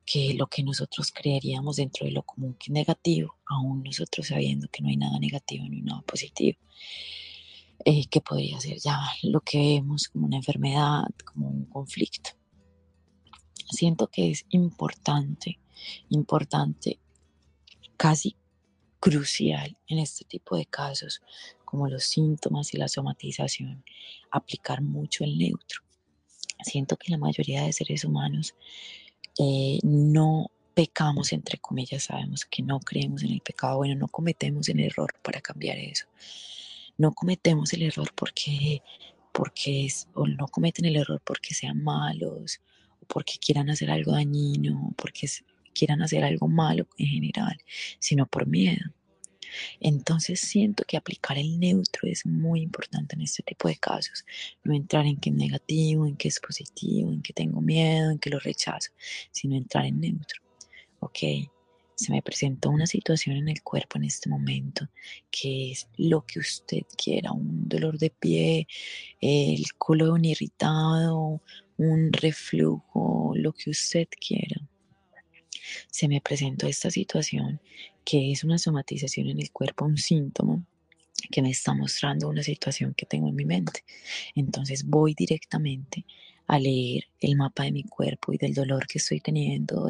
que 0.07 0.33
lo 0.35 0.47
que 0.47 0.63
nosotros 0.63 1.11
creeríamos 1.11 1.75
dentro 1.75 2.05
de 2.05 2.13
lo 2.13 2.23
común 2.23 2.53
que 2.53 2.67
es 2.67 2.71
negativo, 2.71 3.35
aún 3.45 3.83
nosotros 3.83 4.27
sabiendo 4.27 4.69
que 4.69 4.81
no 4.81 4.87
hay 4.87 4.95
nada 4.95 5.19
negativo 5.19 5.65
ni 5.67 5.81
nada 5.81 6.01
positivo, 6.01 6.57
eh, 7.83 8.05
que 8.07 8.21
podría 8.21 8.57
ser 8.61 8.79
ya 8.79 8.97
lo 9.23 9.41
que 9.41 9.57
vemos 9.57 10.07
como 10.07 10.27
una 10.27 10.37
enfermedad, 10.37 11.03
como 11.25 11.49
un 11.49 11.65
conflicto. 11.65 12.29
Siento 13.69 14.07
que 14.07 14.31
es 14.31 14.45
importante, 14.49 15.59
importante, 16.07 17.01
casi 17.97 18.37
crucial 19.01 19.77
en 19.87 19.99
este 19.99 20.23
tipo 20.23 20.55
de 20.55 20.67
casos, 20.67 21.21
como 21.65 21.89
los 21.89 22.05
síntomas 22.05 22.73
y 22.73 22.77
la 22.77 22.87
somatización, 22.87 23.83
aplicar 24.31 24.81
mucho 24.81 25.25
el 25.25 25.37
neutro. 25.37 25.81
Siento 26.63 26.95
que 26.95 27.11
la 27.11 27.17
mayoría 27.17 27.63
de 27.63 27.73
seres 27.73 28.05
humanos 28.05 28.55
eh, 29.39 29.79
no 29.83 30.51
pecamos, 30.73 31.33
entre 31.33 31.57
comillas, 31.57 32.03
sabemos 32.03 32.45
que 32.45 32.61
no 32.61 32.79
creemos 32.79 33.23
en 33.23 33.31
el 33.31 33.41
pecado, 33.41 33.77
bueno, 33.77 33.95
no 33.95 34.07
cometemos 34.07 34.69
el 34.69 34.79
error 34.79 35.13
para 35.23 35.41
cambiar 35.41 35.77
eso. 35.77 36.05
No 36.97 37.11
cometemos 37.13 37.73
el 37.73 37.83
error 37.83 38.11
porque, 38.15 38.81
porque 39.31 39.85
es, 39.85 40.07
o 40.13 40.27
no 40.27 40.47
cometen 40.47 40.85
el 40.85 40.95
error 40.97 41.21
porque 41.23 41.53
sean 41.53 41.83
malos, 41.83 42.61
o 43.01 43.05
porque 43.07 43.39
quieran 43.39 43.69
hacer 43.69 43.89
algo 43.89 44.11
dañino, 44.11 44.93
porque 44.97 45.27
quieran 45.73 46.01
hacer 46.01 46.23
algo 46.23 46.47
malo 46.47 46.87
en 46.97 47.07
general, 47.07 47.57
sino 47.99 48.25
por 48.25 48.47
miedo. 48.47 48.91
Entonces 49.79 50.39
siento 50.39 50.83
que 50.85 50.97
aplicar 50.97 51.37
el 51.37 51.59
neutro 51.59 52.07
es 52.07 52.25
muy 52.25 52.61
importante 52.61 53.15
en 53.15 53.21
este 53.21 53.43
tipo 53.43 53.67
de 53.67 53.77
casos. 53.77 54.25
No 54.63 54.73
entrar 54.73 55.05
en 55.05 55.17
que 55.17 55.29
es 55.29 55.35
negativo, 55.35 56.05
en 56.05 56.15
que 56.15 56.27
es 56.27 56.39
positivo, 56.39 57.11
en 57.11 57.21
que 57.21 57.33
tengo 57.33 57.61
miedo, 57.61 58.11
en 58.11 58.19
que 58.19 58.29
lo 58.29 58.39
rechazo, 58.39 58.91
sino 59.31 59.55
entrar 59.55 59.85
en 59.85 59.99
neutro. 59.99 60.41
Ok, 60.99 61.19
se 61.97 62.11
me 62.11 62.21
presentó 62.21 62.69
una 62.69 62.85
situación 62.85 63.37
en 63.37 63.49
el 63.49 63.63
cuerpo 63.63 63.97
en 63.97 64.03
este 64.03 64.29
momento 64.29 64.87
que 65.31 65.71
es 65.71 65.87
lo 65.97 66.25
que 66.25 66.39
usted 66.39 66.83
quiera, 66.95 67.31
un 67.31 67.67
dolor 67.67 67.97
de 67.97 68.11
pie, 68.11 68.67
el 69.19 69.65
colon 69.79 70.23
irritado, 70.23 71.41
un 71.77 72.13
reflujo, 72.13 73.33
lo 73.35 73.51
que 73.51 73.71
usted 73.71 74.07
quiera. 74.19 74.61
Se 75.89 76.07
me 76.07 76.21
presentó 76.21 76.67
esta 76.67 76.91
situación 76.91 77.59
que 78.07 78.31
es 78.31 78.45
una 78.45 78.57
somatización 78.57 79.27
en 79.27 79.41
el 79.41 79.51
cuerpo, 79.51 79.83
un 79.83 79.97
síntoma 79.97 80.63
que 81.29 81.41
me 81.41 81.49
está 81.49 81.73
mostrando 81.73 82.29
una 82.29 82.41
situación 82.41 82.93
que 82.95 83.05
tengo 83.05 83.27
en 83.27 83.35
mi 83.35 83.43
mente. 83.43 83.83
Entonces 84.33 84.85
voy 84.85 85.13
directamente 85.13 86.05
a 86.47 86.57
leer 86.57 87.03
el 87.19 87.35
mapa 87.35 87.63
de 87.63 87.73
mi 87.73 87.83
cuerpo 87.83 88.31
y 88.31 88.37
del 88.37 88.53
dolor 88.53 88.87
que 88.87 88.99
estoy 88.99 89.19
teniendo 89.19 89.83
o, 89.83 89.89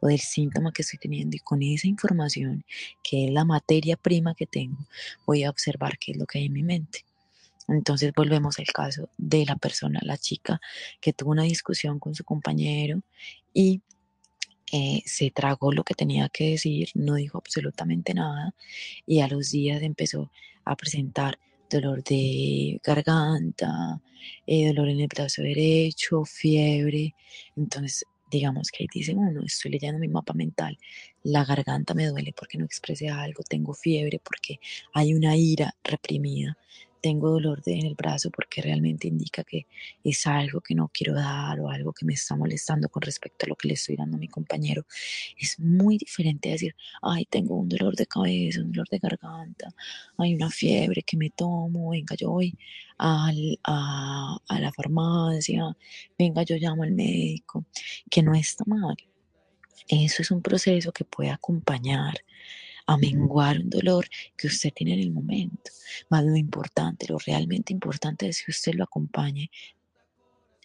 o 0.00 0.06
del 0.06 0.20
síntoma 0.20 0.70
que 0.72 0.82
estoy 0.82 1.00
teniendo 1.00 1.34
y 1.34 1.40
con 1.40 1.60
esa 1.64 1.88
información 1.88 2.64
que 3.02 3.24
es 3.24 3.32
la 3.32 3.44
materia 3.44 3.96
prima 3.96 4.36
que 4.36 4.46
tengo 4.46 4.86
voy 5.26 5.42
a 5.42 5.50
observar 5.50 5.98
qué 5.98 6.12
es 6.12 6.16
lo 6.16 6.26
que 6.26 6.38
hay 6.38 6.44
en 6.44 6.52
mi 6.52 6.62
mente. 6.62 7.04
Entonces 7.66 8.12
volvemos 8.14 8.60
al 8.60 8.66
caso 8.66 9.08
de 9.18 9.44
la 9.44 9.56
persona, 9.56 9.98
la 10.04 10.16
chica 10.16 10.60
que 11.00 11.12
tuvo 11.12 11.32
una 11.32 11.42
discusión 11.42 11.98
con 11.98 12.14
su 12.14 12.22
compañero 12.22 13.02
y 13.52 13.82
eh, 14.72 15.02
se 15.06 15.30
tragó 15.30 15.72
lo 15.72 15.84
que 15.84 15.94
tenía 15.94 16.28
que 16.28 16.50
decir, 16.50 16.90
no 16.94 17.14
dijo 17.14 17.38
absolutamente 17.38 18.14
nada 18.14 18.54
y 19.06 19.20
a 19.20 19.28
los 19.28 19.50
días 19.50 19.82
empezó 19.82 20.30
a 20.64 20.76
presentar 20.76 21.38
dolor 21.70 22.02
de 22.04 22.80
garganta, 22.82 24.00
eh, 24.46 24.68
dolor 24.68 24.88
en 24.88 25.00
el 25.00 25.08
brazo 25.08 25.42
derecho, 25.42 26.24
fiebre. 26.24 27.14
Entonces, 27.56 28.04
digamos 28.30 28.70
que 28.70 28.84
ahí 28.84 28.88
dice 28.92 29.14
uno, 29.14 29.42
estoy 29.44 29.72
leyendo 29.72 29.98
mi 29.98 30.08
mapa 30.08 30.34
mental, 30.34 30.78
la 31.22 31.44
garganta 31.44 31.94
me 31.94 32.06
duele 32.06 32.32
porque 32.36 32.58
no 32.58 32.64
expresé 32.64 33.08
algo, 33.08 33.42
tengo 33.42 33.74
fiebre 33.74 34.20
porque 34.22 34.60
hay 34.92 35.14
una 35.14 35.36
ira 35.36 35.74
reprimida, 35.82 36.56
tengo 37.00 37.30
dolor 37.30 37.62
en 37.66 37.86
el 37.86 37.94
brazo 37.94 38.30
porque 38.30 38.62
realmente 38.62 39.08
indica 39.08 39.44
que 39.44 39.66
es 40.04 40.26
algo 40.26 40.60
que 40.60 40.74
no 40.74 40.90
quiero 40.92 41.14
dar 41.14 41.60
o 41.60 41.70
algo 41.70 41.92
que 41.92 42.04
me 42.04 42.14
está 42.14 42.36
molestando 42.36 42.88
con 42.88 43.02
respecto 43.02 43.46
a 43.46 43.48
lo 43.48 43.56
que 43.56 43.68
le 43.68 43.74
estoy 43.74 43.96
dando 43.96 44.16
a 44.16 44.20
mi 44.20 44.28
compañero. 44.28 44.86
Es 45.38 45.58
muy 45.58 45.98
diferente 45.98 46.50
decir, 46.50 46.74
ay, 47.02 47.26
tengo 47.26 47.56
un 47.56 47.68
dolor 47.68 47.96
de 47.96 48.06
cabeza, 48.06 48.60
un 48.60 48.72
dolor 48.72 48.88
de 48.90 48.98
garganta, 48.98 49.68
hay 50.18 50.34
una 50.34 50.50
fiebre 50.50 51.02
que 51.02 51.16
me 51.16 51.30
tomo, 51.30 51.90
venga, 51.90 52.14
yo 52.16 52.30
voy 52.30 52.56
a, 52.98 53.30
a 54.48 54.60
la 54.60 54.72
farmacia, 54.72 55.76
venga, 56.18 56.42
yo 56.42 56.56
llamo 56.56 56.82
al 56.82 56.92
médico, 56.92 57.64
que 58.10 58.22
no 58.22 58.34
está 58.34 58.64
mal. 58.66 58.96
Eso 59.88 60.22
es 60.22 60.30
un 60.30 60.42
proceso 60.42 60.92
que 60.92 61.04
puede 61.04 61.30
acompañar 61.30 62.14
a 62.88 62.96
menguar 62.96 63.58
un 63.60 63.68
dolor 63.68 64.08
que 64.34 64.46
usted 64.46 64.72
tiene 64.72 64.94
en 64.94 65.00
el 65.00 65.10
momento. 65.10 65.70
Más 66.08 66.24
lo 66.24 66.36
importante, 66.36 67.06
lo 67.06 67.18
realmente 67.18 67.74
importante 67.74 68.26
es 68.26 68.42
que 68.42 68.50
usted 68.50 68.72
lo 68.72 68.84
acompañe, 68.84 69.50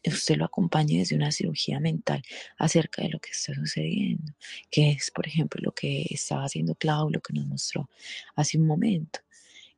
usted 0.05 0.37
lo 0.37 0.45
acompañe 0.45 0.99
desde 0.99 1.17
una 1.17 1.33
cirugía 1.33 1.81
mental 1.81 2.23
acerca 2.57 3.01
de 3.01 3.09
lo 3.09 3.19
que 3.19 3.31
está 3.31 3.53
sucediendo, 3.53 4.31
que 4.71 4.91
es, 4.91 5.11
por 5.11 5.27
ejemplo, 5.27 5.59
lo 5.61 5.73
que 5.73 6.05
estaba 6.09 6.45
haciendo 6.45 6.75
Clau, 6.75 7.09
lo 7.09 7.19
que 7.19 7.33
nos 7.33 7.45
mostró 7.45 7.89
hace 8.35 8.57
un 8.57 8.67
momento 8.67 9.19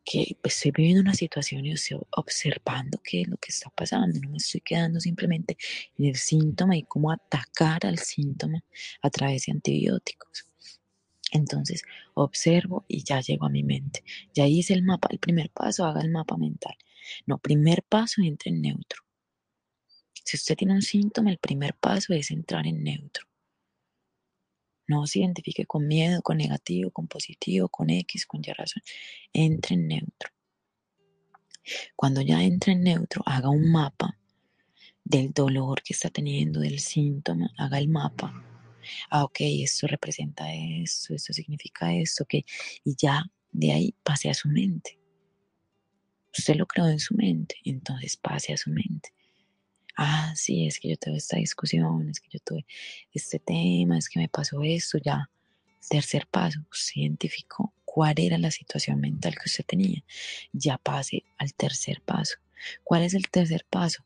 que 0.04 0.38
pues, 0.40 0.54
estoy 0.58 0.70
viviendo 0.70 1.02
una 1.02 1.16
situación 1.16 1.66
y 1.66 1.72
estoy 1.72 1.98
observando 2.12 3.02
qué 3.04 3.22
es 3.22 3.28
lo 3.28 3.38
que 3.38 3.52
está 3.52 3.72
pasando, 3.72 4.20
no 4.20 4.30
me 4.30 4.38
estoy 4.38 4.62
quedando 4.62 5.00
simplemente 5.00 5.58
en 5.98 6.06
el 6.06 6.16
síntoma 6.16 6.78
y 6.78 6.84
cómo 6.84 7.12
atacar 7.12 7.88
al 7.88 7.98
síntoma 7.98 8.64
a 9.02 9.10
través 9.10 9.48
de 9.48 9.54
antibióticos. 9.54 10.46
Entonces 11.32 11.84
observo 12.14 12.86
y 12.88 13.04
ya 13.04 13.22
llego 13.22 13.46
a 13.46 13.50
mi 13.50 13.64
mente. 13.64 14.04
Ya 14.34 14.48
hice 14.48 14.74
el 14.74 14.84
mapa, 14.84 15.10
el 15.12 15.20
primer 15.20 15.50
paso, 15.50 15.86
haga 15.86 16.02
el 16.02 16.10
mapa 16.10 16.38
mental. 16.38 16.76
No, 17.26 17.38
primer 17.38 17.84
paso, 17.84 18.22
entre 18.24 18.52
en 18.52 18.62
neutro. 18.62 19.04
Si 20.14 20.38
usted 20.38 20.56
tiene 20.56 20.74
un 20.74 20.82
síntoma, 20.82 21.32
el 21.32 21.38
primer 21.38 21.76
paso 21.76 22.14
es 22.14 22.32
entrar 22.32 22.66
en 22.66 22.84
neutro. 22.84 23.28
No 24.88 25.08
se 25.08 25.20
identifique 25.20 25.66
con 25.66 25.88
miedo, 25.88 26.22
con 26.22 26.38
negativo, 26.38 26.92
con 26.92 27.08
positivo, 27.08 27.70
con 27.70 27.90
X, 27.90 28.26
con 28.26 28.42
Y 28.44 28.52
razón. 28.54 28.84
Entre 29.34 29.76
en 29.76 29.88
neutro. 29.88 30.30
Cuando 31.96 32.22
ya 32.22 32.44
entre 32.44 32.74
en 32.74 32.84
neutro, 32.84 33.24
haga 33.26 33.50
un 33.50 33.72
mapa 33.72 34.18
del 35.04 35.32
dolor 35.32 35.82
que 35.84 35.94
está 35.94 36.10
teniendo, 36.10 36.60
del 36.60 36.80
síntoma, 36.80 37.52
haga 37.58 37.80
el 37.80 37.88
mapa 37.88 38.55
Ah, 39.10 39.24
ok, 39.24 39.38
esto 39.40 39.88
representa 39.88 40.54
esto, 40.54 41.14
esto 41.14 41.34
significa 41.34 41.94
esto, 41.94 42.24
ok. 42.24 42.36
Y 42.84 42.96
ya 42.98 43.24
de 43.52 43.72
ahí 43.72 43.96
pase 44.04 44.30
a 44.30 44.34
su 44.34 44.50
mente. 44.50 45.00
Usted 46.38 46.56
lo 46.56 46.66
creó 46.66 46.88
en 46.88 47.00
su 47.00 47.16
mente, 47.16 47.56
entonces 47.64 48.18
pase 48.18 48.54
a 48.54 48.58
su 48.58 48.70
mente. 48.70 49.14
Ah, 49.98 50.34
sí, 50.36 50.68
es 50.68 50.80
que 50.80 50.90
yo 50.90 50.98
tuve 50.98 51.18
esta 51.18 51.38
discusión, 51.38 52.10
es 52.10 52.20
que 52.20 52.28
yo 52.32 52.40
tuve 52.40 52.66
este 53.14 53.40
tema, 53.40 53.98
es 53.98 54.10
que 54.10 54.20
me 54.20 54.28
pasó 54.28 54.62
esto, 54.64 54.98
ya. 54.98 55.30
Tercer 55.88 56.28
paso, 56.28 56.60
usted 56.72 57.02
identificó 57.02 57.74
cuál 57.86 58.16
era 58.18 58.38
la 58.38 58.52
situación 58.52 59.00
mental 59.00 59.36
que 59.36 59.46
usted 59.46 59.64
tenía. 59.66 60.04
Ya 60.52 60.78
pase 60.78 61.24
al 61.38 61.54
tercer 61.54 62.02
paso. 62.02 62.36
¿Cuál 62.84 63.04
es 63.04 63.14
el 63.14 63.30
tercer 63.30 63.66
paso? 63.70 64.04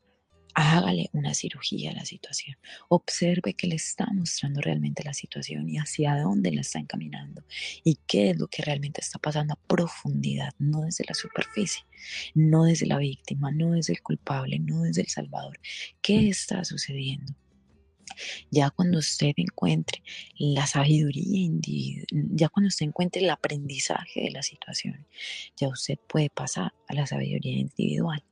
Hágale 0.54 1.10
una 1.12 1.34
cirugía 1.34 1.90
a 1.90 1.94
la 1.94 2.04
situación. 2.04 2.56
Observe 2.88 3.54
qué 3.54 3.66
le 3.66 3.76
está 3.76 4.06
mostrando 4.12 4.60
realmente 4.60 5.04
la 5.04 5.14
situación 5.14 5.68
y 5.68 5.78
hacia 5.78 6.16
dónde 6.16 6.52
la 6.52 6.60
está 6.60 6.78
encaminando 6.78 7.44
y 7.84 7.98
qué 8.06 8.30
es 8.30 8.38
lo 8.38 8.48
que 8.48 8.62
realmente 8.62 9.00
está 9.00 9.18
pasando 9.18 9.54
a 9.54 9.66
profundidad, 9.66 10.52
no 10.58 10.82
desde 10.82 11.04
la 11.08 11.14
superficie, 11.14 11.84
no 12.34 12.64
desde 12.64 12.86
la 12.86 12.98
víctima, 12.98 13.50
no 13.50 13.72
desde 13.72 13.94
el 13.94 14.02
culpable, 14.02 14.58
no 14.58 14.82
desde 14.82 15.02
el 15.02 15.08
salvador. 15.08 15.58
¿Qué 16.00 16.28
está 16.28 16.64
sucediendo? 16.64 17.34
Ya 18.50 18.70
cuando 18.70 18.98
usted 18.98 19.32
encuentre 19.36 20.02
la 20.36 20.66
sabiduría 20.66 21.40
individual, 21.40 22.06
ya 22.10 22.48
cuando 22.48 22.68
usted 22.68 22.86
encuentre 22.86 23.22
el 23.22 23.30
aprendizaje 23.30 24.22
de 24.22 24.30
la 24.30 24.42
situación, 24.42 25.06
ya 25.56 25.68
usted 25.68 25.98
puede 26.08 26.30
pasar 26.30 26.72
a 26.88 26.94
la 26.94 27.06
sabiduría 27.06 27.56
individual. 27.58 28.22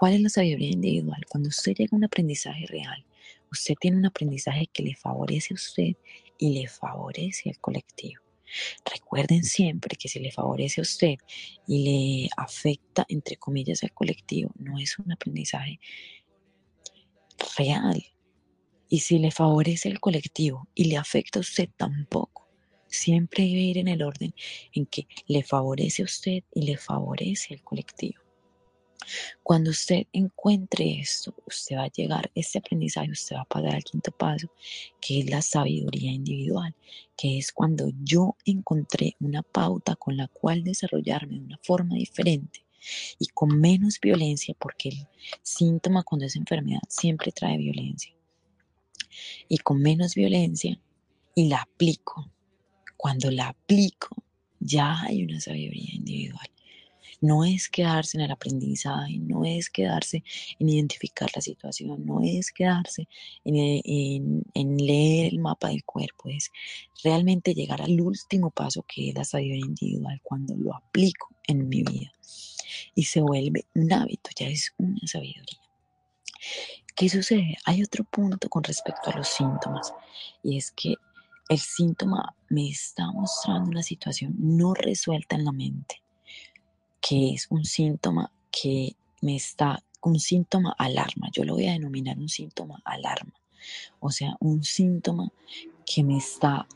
¿Cuál 0.00 0.14
es 0.14 0.22
la 0.22 0.30
sabiduría 0.30 0.70
individual? 0.70 1.26
Cuando 1.28 1.50
usted 1.50 1.74
llega 1.74 1.90
a 1.92 1.96
un 1.96 2.04
aprendizaje 2.04 2.64
real, 2.64 3.04
usted 3.52 3.74
tiene 3.78 3.98
un 3.98 4.06
aprendizaje 4.06 4.66
que 4.72 4.82
le 4.82 4.96
favorece 4.96 5.52
a 5.52 5.56
usted 5.56 5.94
y 6.38 6.54
le 6.54 6.68
favorece 6.68 7.50
al 7.50 7.58
colectivo. 7.58 8.22
Recuerden 8.90 9.44
siempre 9.44 9.98
que 9.98 10.08
si 10.08 10.18
le 10.18 10.32
favorece 10.32 10.80
a 10.80 10.84
usted 10.84 11.16
y 11.66 11.84
le 12.24 12.30
afecta, 12.34 13.04
entre 13.10 13.36
comillas, 13.36 13.82
al 13.82 13.92
colectivo, 13.92 14.50
no 14.58 14.78
es 14.78 14.98
un 14.98 15.12
aprendizaje 15.12 15.78
real. 17.58 18.02
Y 18.88 19.00
si 19.00 19.18
le 19.18 19.30
favorece 19.30 19.90
al 19.90 20.00
colectivo 20.00 20.66
y 20.74 20.84
le 20.84 20.96
afecta 20.96 21.40
a 21.40 21.42
usted, 21.42 21.68
tampoco. 21.76 22.48
Siempre 22.86 23.44
debe 23.44 23.60
ir 23.60 23.76
en 23.76 23.88
el 23.88 24.02
orden 24.02 24.32
en 24.72 24.86
que 24.86 25.06
le 25.26 25.42
favorece 25.42 26.00
a 26.00 26.06
usted 26.06 26.42
y 26.54 26.62
le 26.62 26.78
favorece 26.78 27.52
al 27.52 27.60
colectivo. 27.60 28.29
Cuando 29.42 29.70
usted 29.70 30.06
encuentre 30.12 31.00
esto, 31.00 31.34
usted 31.46 31.76
va 31.76 31.84
a 31.84 31.90
llegar, 31.90 32.30
este 32.34 32.58
aprendizaje, 32.58 33.10
usted 33.10 33.36
va 33.36 33.42
a 33.42 33.44
pasar 33.44 33.74
al 33.74 33.84
quinto 33.84 34.10
paso, 34.12 34.50
que 35.00 35.20
es 35.20 35.30
la 35.30 35.42
sabiduría 35.42 36.12
individual, 36.12 36.74
que 37.16 37.38
es 37.38 37.52
cuando 37.52 37.90
yo 38.02 38.36
encontré 38.44 39.16
una 39.20 39.42
pauta 39.42 39.96
con 39.96 40.16
la 40.16 40.28
cual 40.28 40.62
desarrollarme 40.64 41.38
de 41.38 41.44
una 41.44 41.60
forma 41.62 41.96
diferente 41.96 42.64
y 43.18 43.26
con 43.28 43.60
menos 43.60 44.00
violencia, 44.00 44.54
porque 44.58 44.88
el 44.90 45.06
síntoma 45.42 46.02
cuando 46.02 46.26
es 46.26 46.36
enfermedad 46.36 46.80
siempre 46.88 47.32
trae 47.32 47.58
violencia, 47.58 48.14
y 49.48 49.58
con 49.58 49.82
menos 49.82 50.14
violencia, 50.14 50.80
y 51.34 51.48
la 51.48 51.62
aplico. 51.62 52.30
Cuando 52.96 53.30
la 53.30 53.48
aplico, 53.48 54.14
ya 54.58 55.00
hay 55.02 55.24
una 55.24 55.40
sabiduría 55.40 55.94
individual. 55.94 56.50
No 57.20 57.44
es 57.44 57.68
quedarse 57.68 58.16
en 58.16 58.22
el 58.22 58.30
aprendizaje, 58.30 59.18
no 59.18 59.44
es 59.44 59.68
quedarse 59.68 60.24
en 60.58 60.68
identificar 60.68 61.28
la 61.34 61.42
situación, 61.42 62.06
no 62.06 62.20
es 62.22 62.50
quedarse 62.50 63.08
en, 63.44 64.42
leer 64.54 65.32
el 65.32 65.38
mapa 65.38 65.68
del 65.68 65.84
cuerpo, 65.84 66.30
es 66.30 66.50
realmente 67.04 67.54
llegar 67.54 67.82
al 67.82 68.00
último 68.00 68.50
paso 68.50 68.84
que 68.88 69.10
es 69.10 69.14
la 69.14 69.24
sabiduría 69.24 69.66
individual 69.66 70.20
cuando 70.22 70.56
lo 70.56 70.74
aplico 70.74 71.28
en 71.46 71.68
mi 71.68 71.82
vida. 71.82 72.12
Y 72.94 73.04
se 73.04 73.20
vuelve 73.20 73.66
un 73.74 73.92
hábito, 73.92 74.30
ya 74.36 74.48
es 74.48 74.72
una 74.78 75.06
sabiduría. 75.06 75.60
¿Qué 76.96 77.08
sucede? 77.08 77.56
Hay 77.64 77.82
otro 77.82 78.04
punto 78.04 78.48
con 78.48 78.64
respecto 78.64 79.10
a 79.10 79.16
los 79.16 79.28
síntomas 79.28 79.92
y 80.42 80.56
es 80.56 80.70
que 80.70 80.94
el 81.48 81.58
síntoma 81.58 82.34
me 82.48 82.68
está 82.68 83.10
mostrando 83.10 83.70
una 83.70 83.82
situación 83.82 84.34
no 84.38 84.72
resuelta 84.72 85.36
en 85.36 85.44
la 85.44 85.52
mente 85.52 85.99
que 87.00 87.30
es 87.34 87.46
un 87.50 87.64
síntoma 87.64 88.30
que 88.50 88.96
me 89.22 89.36
está, 89.36 89.82
un 90.02 90.18
síntoma 90.18 90.74
alarma, 90.78 91.28
yo 91.32 91.44
lo 91.44 91.54
voy 91.54 91.66
a 91.66 91.72
denominar 91.72 92.18
un 92.18 92.28
síntoma 92.28 92.80
alarma, 92.84 93.34
o 94.00 94.10
sea, 94.10 94.36
un 94.40 94.64
síntoma 94.64 95.30
que 95.84 96.04
me 96.04 96.18
está, 96.18 96.66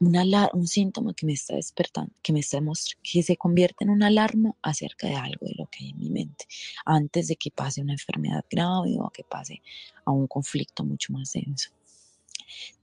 un 0.00 0.66
síntoma 0.66 1.14
que 1.14 1.26
me 1.26 1.32
está 1.32 1.54
despertando, 1.54 2.12
que 2.22 2.32
me 2.32 2.40
está 2.40 2.58
que 3.02 3.22
se 3.22 3.36
convierte 3.36 3.84
en 3.84 3.90
una 3.90 4.08
alarma 4.08 4.54
acerca 4.62 5.06
de 5.06 5.14
algo 5.14 5.46
de 5.46 5.54
lo 5.56 5.66
que 5.66 5.84
hay 5.84 5.90
en 5.90 5.98
mi 5.98 6.10
mente, 6.10 6.46
antes 6.84 7.28
de 7.28 7.36
que 7.36 7.50
pase 7.50 7.80
una 7.82 7.92
enfermedad 7.92 8.44
grave 8.50 8.96
o 8.98 9.10
que 9.10 9.22
pase 9.22 9.62
a 10.04 10.10
un 10.10 10.26
conflicto 10.26 10.84
mucho 10.84 11.12
más 11.12 11.32
denso. 11.32 11.70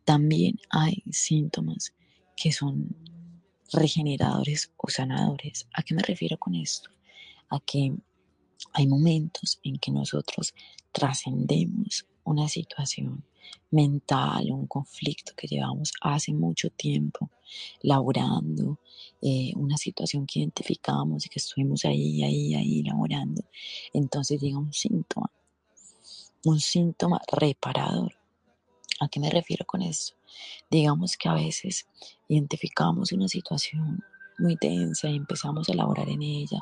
También 0.05 0.59
hay 0.69 1.03
síntomas 1.11 1.93
que 2.35 2.51
son 2.51 2.95
regeneradores 3.73 4.71
o 4.77 4.89
sanadores. 4.89 5.67
¿A 5.73 5.83
qué 5.83 5.93
me 5.93 6.01
refiero 6.01 6.37
con 6.37 6.55
esto? 6.55 6.89
A 7.49 7.59
que 7.59 7.93
hay 8.73 8.87
momentos 8.87 9.59
en 9.63 9.77
que 9.77 9.91
nosotros 9.91 10.53
trascendemos 10.91 12.05
una 12.23 12.47
situación 12.47 13.23
mental 13.71 14.51
un 14.51 14.67
conflicto 14.67 15.33
que 15.35 15.47
llevamos 15.47 15.93
hace 16.01 16.33
mucho 16.33 16.69
tiempo 16.69 17.29
laborando, 17.81 18.79
eh, 19.21 19.53
una 19.55 19.77
situación 19.77 20.25
que 20.25 20.39
identificamos 20.39 21.25
y 21.25 21.29
que 21.29 21.39
estuvimos 21.39 21.85
ahí, 21.85 22.23
ahí, 22.23 22.55
ahí 22.55 22.83
laborando. 22.83 23.43
Entonces 23.93 24.41
llega 24.41 24.57
un 24.57 24.73
síntoma, 24.73 25.31
un 26.45 26.59
síntoma 26.59 27.21
reparador. 27.31 28.15
¿A 28.99 29.07
qué 29.07 29.19
me 29.19 29.29
refiero 29.29 29.65
con 29.65 29.81
esto? 29.81 30.15
Digamos 30.69 31.15
que 31.15 31.29
a 31.29 31.33
veces 31.33 31.87
identificamos 32.29 33.11
una 33.11 33.27
situación 33.27 34.01
muy 34.37 34.55
tensa 34.55 35.09
y 35.09 35.17
empezamos 35.17 35.67
a 35.67 35.73
elaborar 35.73 36.07
en 36.09 36.21
ella 36.21 36.61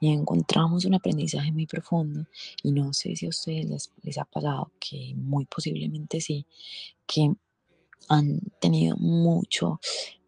y 0.00 0.10
encontramos 0.10 0.84
un 0.84 0.94
aprendizaje 0.94 1.52
muy 1.52 1.66
profundo 1.66 2.26
y 2.62 2.72
no 2.72 2.92
sé 2.92 3.14
si 3.14 3.26
a 3.26 3.28
ustedes 3.28 3.90
les, 4.02 4.18
ha 4.18 4.24
pasado 4.24 4.72
que 4.80 5.14
muy 5.14 5.44
posiblemente 5.46 6.20
sí, 6.20 6.46
que 7.06 7.32
han 8.08 8.40
tenido 8.60 8.96
mucho, 8.96 9.78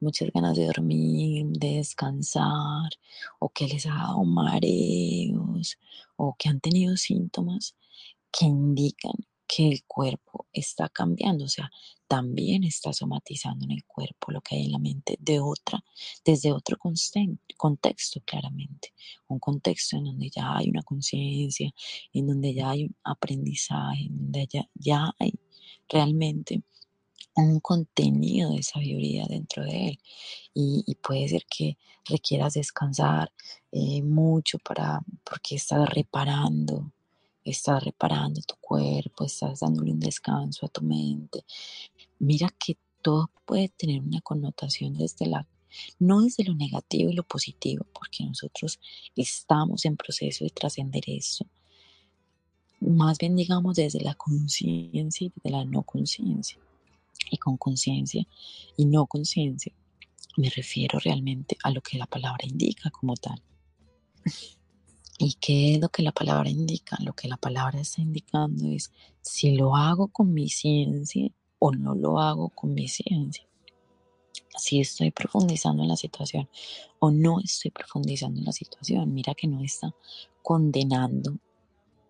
muchas 0.01 0.31
ganas 0.33 0.57
de 0.57 0.67
dormir, 0.67 1.47
de 1.47 1.77
descansar, 1.77 2.91
o 3.41 3.49
que 3.49 3.67
les 3.67 3.87
ha 3.87 3.95
dado 3.95 4.25
mareos, 4.25 5.77
o 6.17 6.37
que 6.39 6.49
han 6.49 6.61
tenido 6.61 6.97
síntomas 6.97 7.75
que 8.31 8.47
indican 8.47 9.15
que 9.47 9.69
el 9.69 9.85
cuerpo 9.85 10.47
está 10.53 10.89
cambiando, 10.89 11.45
o 11.45 11.49
sea, 11.49 11.71
también 12.07 12.65
está 12.65 12.93
somatizando 12.93 13.65
en 13.65 13.73
el 13.73 13.85
cuerpo 13.85 14.31
lo 14.31 14.41
que 14.41 14.57
hay 14.57 14.67
en 14.67 14.73
la 14.73 14.79
mente 14.79 15.17
de 15.21 15.41
otra, 15.41 15.83
desde 16.25 16.53
otro 16.53 16.79
contexto 17.57 18.21
claramente, 18.25 18.93
un 19.29 19.39
contexto 19.39 19.97
en 19.97 20.05
donde 20.05 20.31
ya 20.31 20.57
hay 20.57 20.69
una 20.71 20.83
conciencia, 20.83 21.73
en 22.13 22.27
donde 22.27 22.55
ya 22.55 22.71
hay 22.71 22.85
un 22.85 22.97
aprendizaje, 23.05 24.05
en 24.05 24.19
donde 24.33 24.49
ya, 24.75 25.13
hay 25.19 25.33
realmente 25.89 26.63
un 27.37 27.59
contenido 27.61 28.53
de 28.53 28.63
sabiduría 28.63 29.27
dentro 29.29 29.65
de 29.65 29.89
él. 29.89 29.99
Y, 30.55 30.97
puede 31.03 31.29
ser 31.29 31.45
que 31.47 31.77
requieras 32.05 32.55
descansar 32.55 33.33
eh, 33.73 34.03
mucho 34.03 34.59
para 34.59 35.01
porque 35.25 35.57
estás 35.57 35.89
reparando 35.89 36.93
estás 37.45 37.83
reparando 37.85 38.41
tu 38.43 38.55
cuerpo, 38.61 39.25
estás 39.25 39.61
dándole 39.61 39.93
un 39.93 40.01
descanso 40.01 40.67
a 40.67 40.69
tu 40.69 40.83
mente. 40.83 41.45
Mira 42.19 42.49
que 42.59 42.77
todo 43.03 43.31
puede 43.45 43.69
tener 43.69 44.01
una 44.01 44.21
connotación 44.21 44.95
desde 44.95 45.27
la, 45.27 45.47
no 45.99 46.23
desde 46.23 46.45
lo 46.45 46.55
negativo 46.55 47.11
y 47.11 47.15
lo 47.15 47.23
positivo, 47.23 47.87
porque 47.93 48.25
nosotros 48.25 48.81
estamos 49.15 49.85
en 49.85 49.97
proceso 49.97 50.45
de 50.45 50.51
trascender 50.51 51.05
eso. 51.07 51.47
Más 52.81 53.19
bien 53.19 53.37
digamos 53.37 53.77
desde 53.77 54.01
la 54.01 54.15
conciencia 54.15 55.27
y 55.27 55.33
de 55.43 55.51
la 55.51 55.65
no 55.65 55.83
conciencia. 55.83 56.59
Y 57.31 57.39
con 57.39 57.57
conciencia 57.57 58.27
y 58.77 58.87
no 58.87 59.07
conciencia 59.07 59.73
me 60.37 60.51
refiero 60.51 60.99
realmente 60.99 61.57
a 61.63 61.71
lo 61.71 61.81
que 61.81 61.99
la 61.99 62.07
palabra 62.07 62.47
indica 62.47 62.91
como 62.91 63.15
tal. 63.15 63.41
¿Y 65.19 65.35
qué 65.35 65.75
es 65.75 65.81
lo 65.81 65.89
que 65.91 66.03
la 66.03 66.13
palabra 66.13 66.51
indica? 66.51 66.97
Lo 67.01 67.13
que 67.13 67.29
la 67.29 67.37
palabra 67.37 67.81
está 67.81 68.03
indicando 68.03 68.69
es 68.69 68.91
si 69.21 69.57
lo 69.57 69.77
hago 69.77 70.09
con 70.09 70.35
mi 70.35 70.49
ciencia 70.49 71.31
o 71.59 71.71
no 71.71 71.95
lo 71.95 72.19
hago 72.19 72.49
con 72.49 72.75
mi 72.75 72.89
ciencia. 72.89 73.47
Si 74.57 74.81
estoy 74.81 75.11
profundizando 75.13 75.83
en 75.83 75.89
la 75.89 75.97
situación 75.97 76.49
o 76.99 77.11
no 77.11 77.41
estoy 77.41 77.71
profundizando 77.71 78.41
en 78.41 78.47
la 78.47 78.53
situación. 78.53 79.15
Mira 79.15 79.35
que 79.35 79.47
no 79.47 79.63
está 79.63 79.95
condenando, 80.43 81.39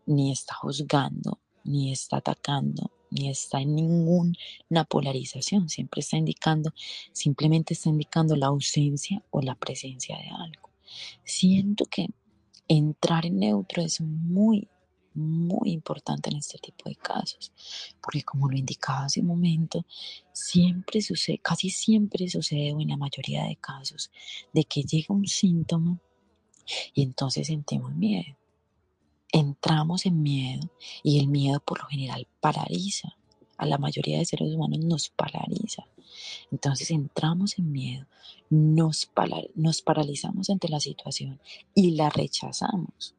ni 0.07 0.33
está 0.33 0.55
juzgando, 0.55 1.39
ni 1.65 1.93
está 1.93 2.19
atacando, 2.19 2.91
ni 3.11 3.29
está 3.29 3.61
en 3.61 3.75
ninguna 3.75 4.85
polarización, 4.89 5.69
siempre 5.69 6.01
está 6.01 6.17
indicando, 6.17 6.73
simplemente 7.13 7.75
está 7.75 7.91
indicando 7.91 8.35
la 8.35 8.47
ausencia 8.47 9.23
o 9.31 9.41
la 9.41 9.55
presencia 9.55 10.17
de 10.19 10.29
algo. 10.29 10.71
Siento 11.25 11.85
que 11.87 12.09
entrar 12.69 13.27
en 13.27 13.39
neutro 13.39 13.83
es 13.83 14.01
muy, 14.01 14.69
muy 15.15 15.71
importante 15.71 16.31
en 16.31 16.37
este 16.37 16.59
tipo 16.59 16.89
de 16.89 16.97
casos, 16.97 17.53
porque 18.03 18.23
como 18.23 18.49
lo 18.49 18.57
indicaba 18.57 19.05
hace 19.05 19.21
un 19.21 19.27
momento, 19.27 19.85
siempre 20.33 21.01
sucede, 21.01 21.39
casi 21.39 21.71
siempre 21.71 22.29
sucede, 22.29 22.73
o 22.73 22.81
en 22.81 22.89
la 22.89 22.97
mayoría 22.97 23.45
de 23.45 23.57
casos, 23.57 24.11
de 24.53 24.65
que 24.65 24.83
llega 24.83 25.15
un 25.15 25.27
síntoma 25.27 25.99
y 26.95 27.03
entonces 27.03 27.47
sentimos 27.47 27.95
miedo. 27.95 28.37
Entramos 29.33 30.07
en 30.07 30.23
miedo 30.23 30.71
y 31.03 31.19
el 31.19 31.29
miedo 31.29 31.61
por 31.61 31.81
lo 31.81 31.87
general 31.87 32.27
paraliza. 32.41 33.17
A 33.57 33.67
la 33.67 33.79
mayoría 33.79 34.19
de 34.19 34.25
seres 34.25 34.53
humanos 34.53 34.81
nos 34.81 35.11
paraliza. 35.11 35.85
Entonces 36.51 36.91
entramos 36.91 37.59
en 37.59 37.73
miedo, 37.73 38.07
nos, 38.51 39.07
paralizamos 39.07 40.51
ante 40.51 40.69
la 40.69 40.81
situación 40.81 41.41
y 41.75 41.93
la 41.93 42.11
rechazamos 42.11 43.15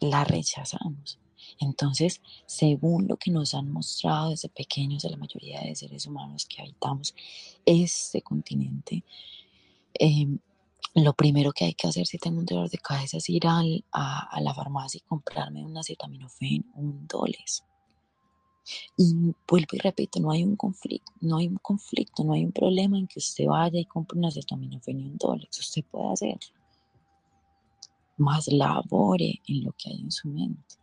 la 0.00 0.24
rechazamos. 0.24 1.18
Entonces, 1.60 2.20
según 2.46 3.08
lo 3.08 3.16
que 3.16 3.30
nos 3.30 3.54
han 3.54 3.70
mostrado 3.70 4.30
desde 4.30 4.48
pequeños 4.48 5.04
a 5.04 5.10
la 5.10 5.16
mayoría 5.16 5.60
de 5.60 5.74
seres 5.74 6.06
humanos 6.06 6.46
que 6.46 6.62
habitamos 6.62 7.14
este 7.64 8.22
continente, 8.22 9.04
em, 9.94 10.38
lo 10.94 11.12
primero 11.14 11.52
que 11.52 11.64
hay 11.64 11.74
que 11.74 11.88
hacer 11.88 12.06
si 12.06 12.18
tengo 12.18 12.38
un 12.38 12.46
dolor 12.46 12.68
de 12.70 12.78
cabeza 12.78 13.18
es 13.18 13.28
ir 13.28 13.46
a, 13.46 13.62
la 14.40 14.54
farmacia 14.54 14.98
y 14.98 15.08
comprarme 15.08 15.64
un 15.64 15.76
acetaminofén 15.76 16.64
un 16.74 17.06
doles. 17.06 17.64
Y 18.96 19.14
vuelvo 19.48 19.68
y 19.72 19.78
repito, 19.78 20.20
no 20.20 20.30
hay 20.30 20.44
un 20.44 20.56
conflicto, 20.56 21.12
no 21.20 21.38
hay 21.38 21.48
un 21.48 21.56
conflicto, 21.56 22.24
no 22.24 22.32
hay 22.32 22.44
un 22.44 22.52
problema 22.52 22.98
en 22.98 23.06
que 23.06 23.18
usted 23.18 23.46
vaya 23.46 23.78
y 23.78 23.84
compre 23.84 24.18
un 24.18 24.26
acetaminofén 24.26 25.00
y 25.00 25.08
un. 25.08 25.18
Usted 25.58 25.84
puede 25.90 26.12
hacerlo 26.12 26.58
más 28.18 28.48
labore 28.48 29.40
en 29.46 29.64
lo 29.64 29.72
que 29.72 29.90
hay 29.90 30.00
en 30.00 30.10
su 30.10 30.28
mente. 30.28 30.76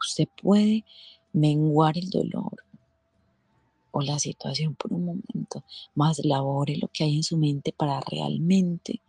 Usted 0.00 0.28
puede 0.40 0.84
menguar 1.32 1.96
el 1.96 2.10
dolor 2.10 2.56
o 3.92 4.02
la 4.02 4.18
situación 4.18 4.74
por 4.74 4.92
un 4.92 5.04
momento, 5.04 5.64
más 5.94 6.24
labore 6.24 6.76
lo 6.76 6.88
que 6.88 7.04
hay 7.04 7.16
en 7.16 7.22
su 7.22 7.36
mente 7.38 7.72
para 7.72 8.00
realmente, 8.00 9.00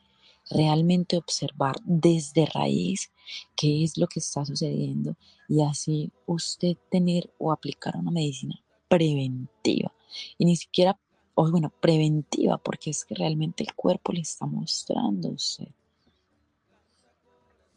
realmente 0.49 1.17
observar 1.17 1.75
desde 1.83 2.45
raíz 2.45 3.11
qué 3.55 3.83
es 3.83 3.97
lo 3.97 4.07
que 4.07 4.19
está 4.19 4.45
sucediendo 4.45 5.15
y 5.47 5.61
así 5.61 6.11
usted 6.25 6.77
tener 6.89 7.33
o 7.37 7.51
aplicar 7.51 7.95
una 7.97 8.11
medicina 8.11 8.59
preventiva. 8.87 9.93
Y 10.37 10.45
ni 10.45 10.55
siquiera, 10.55 10.97
o 11.33 11.49
bueno, 11.49 11.73
preventiva, 11.81 12.57
porque 12.57 12.91
es 12.91 13.05
que 13.05 13.15
realmente 13.15 13.63
el 13.63 13.73
cuerpo 13.73 14.13
le 14.13 14.21
está 14.21 14.45
mostrando 14.45 15.29
a 15.29 15.31
usted 15.31 15.67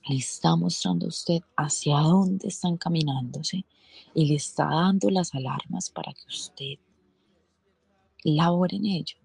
le 0.08 0.16
está 0.16 0.56
mostrando 0.56 1.06
a 1.06 1.08
usted 1.08 1.40
hacia 1.56 1.98
dónde 1.98 2.48
están 2.48 2.76
caminándose 2.76 3.64
y 4.14 4.26
le 4.26 4.36
está 4.36 4.64
dando 4.64 5.10
las 5.10 5.34
alarmas 5.34 5.90
para 5.90 6.12
que 6.12 6.26
usted 6.28 6.78
labore 8.24 8.76
en 8.76 8.86
ello. 8.86 9.18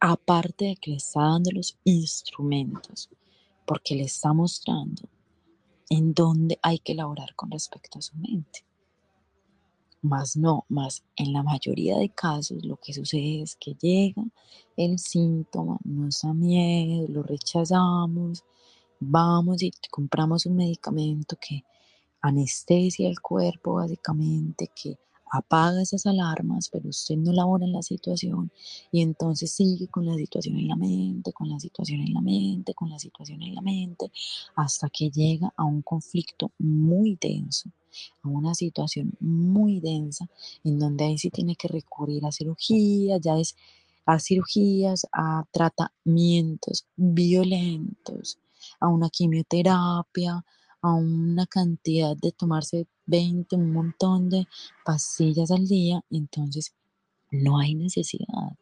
Aparte 0.00 0.64
de 0.64 0.76
que 0.76 0.92
le 0.92 0.96
está 0.96 1.20
dando 1.20 1.50
los 1.50 1.76
instrumentos, 1.84 3.10
porque 3.66 3.94
le 3.94 4.04
está 4.04 4.32
mostrando 4.32 5.02
en 5.90 6.14
dónde 6.14 6.58
hay 6.62 6.78
que 6.78 6.94
laborar 6.94 7.34
con 7.34 7.50
respecto 7.50 7.98
a 7.98 8.02
su 8.02 8.16
mente. 8.16 8.64
Más 10.02 10.36
no, 10.36 10.64
más 10.70 11.04
en 11.16 11.34
la 11.34 11.42
mayoría 11.42 11.98
de 11.98 12.08
casos 12.08 12.64
lo 12.64 12.76
que 12.76 12.94
sucede 12.94 13.42
es 13.42 13.56
que 13.56 13.74
llega 13.74 14.24
el 14.76 14.98
síntoma, 14.98 15.78
nos 15.84 16.22
da 16.22 16.32
miedo, 16.32 17.06
lo 17.08 17.22
rechazamos, 17.22 18.42
vamos 18.98 19.62
y 19.62 19.70
compramos 19.90 20.46
un 20.46 20.56
medicamento 20.56 21.36
que 21.38 21.64
anestesia 22.22 23.08
el 23.08 23.20
cuerpo 23.20 23.74
básicamente, 23.74 24.70
que 24.74 24.98
apaga 25.30 25.82
esas 25.82 26.06
alarmas, 26.06 26.68
pero 26.68 26.88
usted 26.88 27.16
no 27.16 27.32
labora 27.32 27.64
en 27.64 27.72
la 27.72 27.82
situación 27.82 28.50
y 28.90 29.02
entonces 29.02 29.52
sigue 29.52 29.88
con 29.88 30.04
la 30.06 30.16
situación 30.16 30.56
en 30.56 30.68
la 30.68 30.76
mente, 30.76 31.32
con 31.32 31.48
la 31.48 31.60
situación 31.60 32.00
en 32.00 32.12
la 32.14 32.20
mente, 32.20 32.74
con 32.74 32.90
la 32.90 32.98
situación 32.98 33.42
en 33.42 33.54
la 33.54 33.60
mente, 33.62 34.10
hasta 34.56 34.88
que 34.90 35.10
llega 35.10 35.52
a 35.56 35.64
un 35.64 35.82
conflicto 35.82 36.50
muy 36.58 37.16
denso, 37.20 37.70
a 38.22 38.28
una 38.28 38.54
situación 38.54 39.12
muy 39.20 39.80
densa, 39.80 40.28
en 40.64 40.78
donde 40.78 41.04
ahí 41.04 41.18
sí 41.18 41.30
tiene 41.30 41.56
que 41.56 41.68
recurrir 41.68 42.24
a 42.26 42.32
cirugía, 42.32 43.18
ya 43.18 43.38
es 43.38 43.56
a 44.06 44.18
cirugías, 44.18 45.06
a 45.12 45.44
tratamientos 45.52 46.86
violentos, 46.96 48.38
a 48.80 48.88
una 48.88 49.08
quimioterapia, 49.10 50.44
a 50.82 50.94
una 50.94 51.46
cantidad 51.46 52.16
de 52.16 52.32
tomarse 52.32 52.86
20, 53.10 53.56
un 53.56 53.72
montón 53.72 54.30
de 54.30 54.46
pastillas 54.84 55.50
al 55.50 55.66
día, 55.66 56.02
entonces 56.10 56.74
no 57.30 57.58
hay 57.58 57.74
necesidad. 57.74 58.56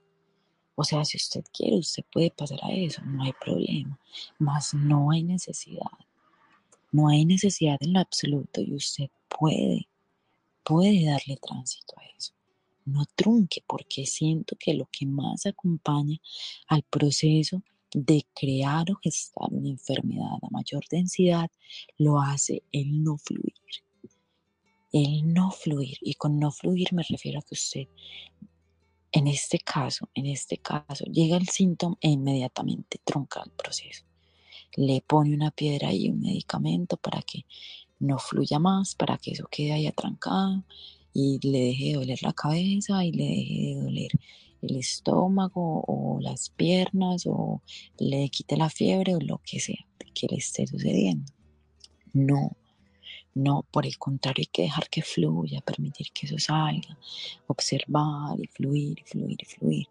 O 0.75 0.85
sea, 0.85 1.05
si 1.05 1.17
usted 1.17 1.45
quiere, 1.53 1.79
usted 1.79 2.05
puede 2.13 2.31
pasar 2.31 2.61
a 2.63 2.73
eso, 2.73 3.03
no 3.05 3.25
hay 3.25 3.33
problema, 3.41 3.99
mas 4.39 4.75
no 4.75 5.11
hay 5.11 5.25
necesidad. 5.25 5.91
No 6.93 7.09
hay 7.09 7.25
necesidad 7.25 7.77
en 7.81 7.93
lo 7.93 8.01
absoluto 8.01 8.61
y 8.61 8.75
usted 8.75 9.11
puede, 9.29 9.89
puede 10.65 11.05
darle 11.05 11.37
tránsito 11.37 11.95
a 11.99 12.05
eso. 12.17 12.33
No 12.85 13.05
trunque 13.15 13.63
porque 13.67 14.07
siento 14.07 14.57
que 14.59 14.73
lo 14.73 14.89
que 14.91 15.05
más 15.05 15.45
acompaña 15.45 16.19
al 16.69 16.83
proceso 16.85 17.63
de 17.93 18.27
crear 18.35 18.91
o 18.91 18.95
gestar 19.03 19.49
una 19.51 19.69
enfermedad 19.69 20.39
a 20.43 20.51
mayor 20.51 20.85
densidad 20.91 21.51
lo 21.97 22.21
hace 22.21 22.63
el 22.73 23.03
no 23.03 23.19
fluir. 23.19 23.55
El 24.93 25.33
no 25.33 25.51
fluir. 25.51 25.99
Y 26.01 26.15
con 26.15 26.39
no 26.39 26.51
fluir 26.51 26.93
me 26.93 27.03
refiero 27.03 27.39
a 27.39 27.43
que 27.43 27.55
usted, 27.55 27.89
en 29.13 29.27
este 29.27 29.59
caso, 29.59 30.09
en 30.15 30.27
este 30.27 30.59
caso, 30.59 31.05
llega 31.07 31.37
el 31.37 31.49
síntoma 31.49 31.97
e 32.01 32.11
inmediatamente 32.11 33.01
trunca 33.05 33.43
el 33.45 33.53
proceso. 33.53 34.05
Le 34.77 35.01
pone 35.01 35.35
una 35.35 35.51
piedra 35.51 35.93
y 35.93 36.09
un 36.09 36.21
medicamento 36.21 36.97
para 36.97 37.23
que 37.23 37.45
no 37.99 38.19
fluya 38.19 38.59
más, 38.59 38.95
para 38.95 39.19
que 39.19 39.33
eso 39.33 39.49
quede 39.51 39.73
ahí 39.73 39.87
atrancado 39.87 40.65
y 41.13 41.39
le 41.43 41.61
deje 41.61 41.85
de 41.87 41.95
doler 41.95 42.23
la 42.23 42.33
cabeza 42.33 43.05
y 43.05 43.13
le 43.13 43.25
deje 43.25 43.55
de 43.55 43.81
doler 43.81 44.11
el 44.63 44.77
estómago 44.77 45.83
o 45.87 46.21
las 46.21 46.51
piernas 46.51 47.25
o 47.27 47.63
le 47.99 48.29
quite 48.29 48.57
la 48.57 48.69
fiebre 48.71 49.15
o 49.15 49.21
lo 49.21 49.39
que 49.39 49.61
sea 49.61 49.89
que 50.19 50.27
le 50.29 50.37
esté 50.37 50.67
sucediendo. 50.67 51.33
No, 52.13 52.57
no, 53.35 53.65
por 53.71 53.87
el 53.87 53.99
contrario 53.99 54.43
hay 54.43 54.51
que 54.53 54.63
dejar 54.63 54.89
que 54.89 55.03
fluya, 55.03 55.61
permitir 55.61 56.11
que 56.13 56.27
eso 56.27 56.39
salga, 56.39 56.97
observar 57.47 58.39
y 58.41 58.47
fluir 58.47 58.99
y 58.99 59.03
fluir 59.05 59.39
y 59.41 59.45
fluir. 59.45 59.89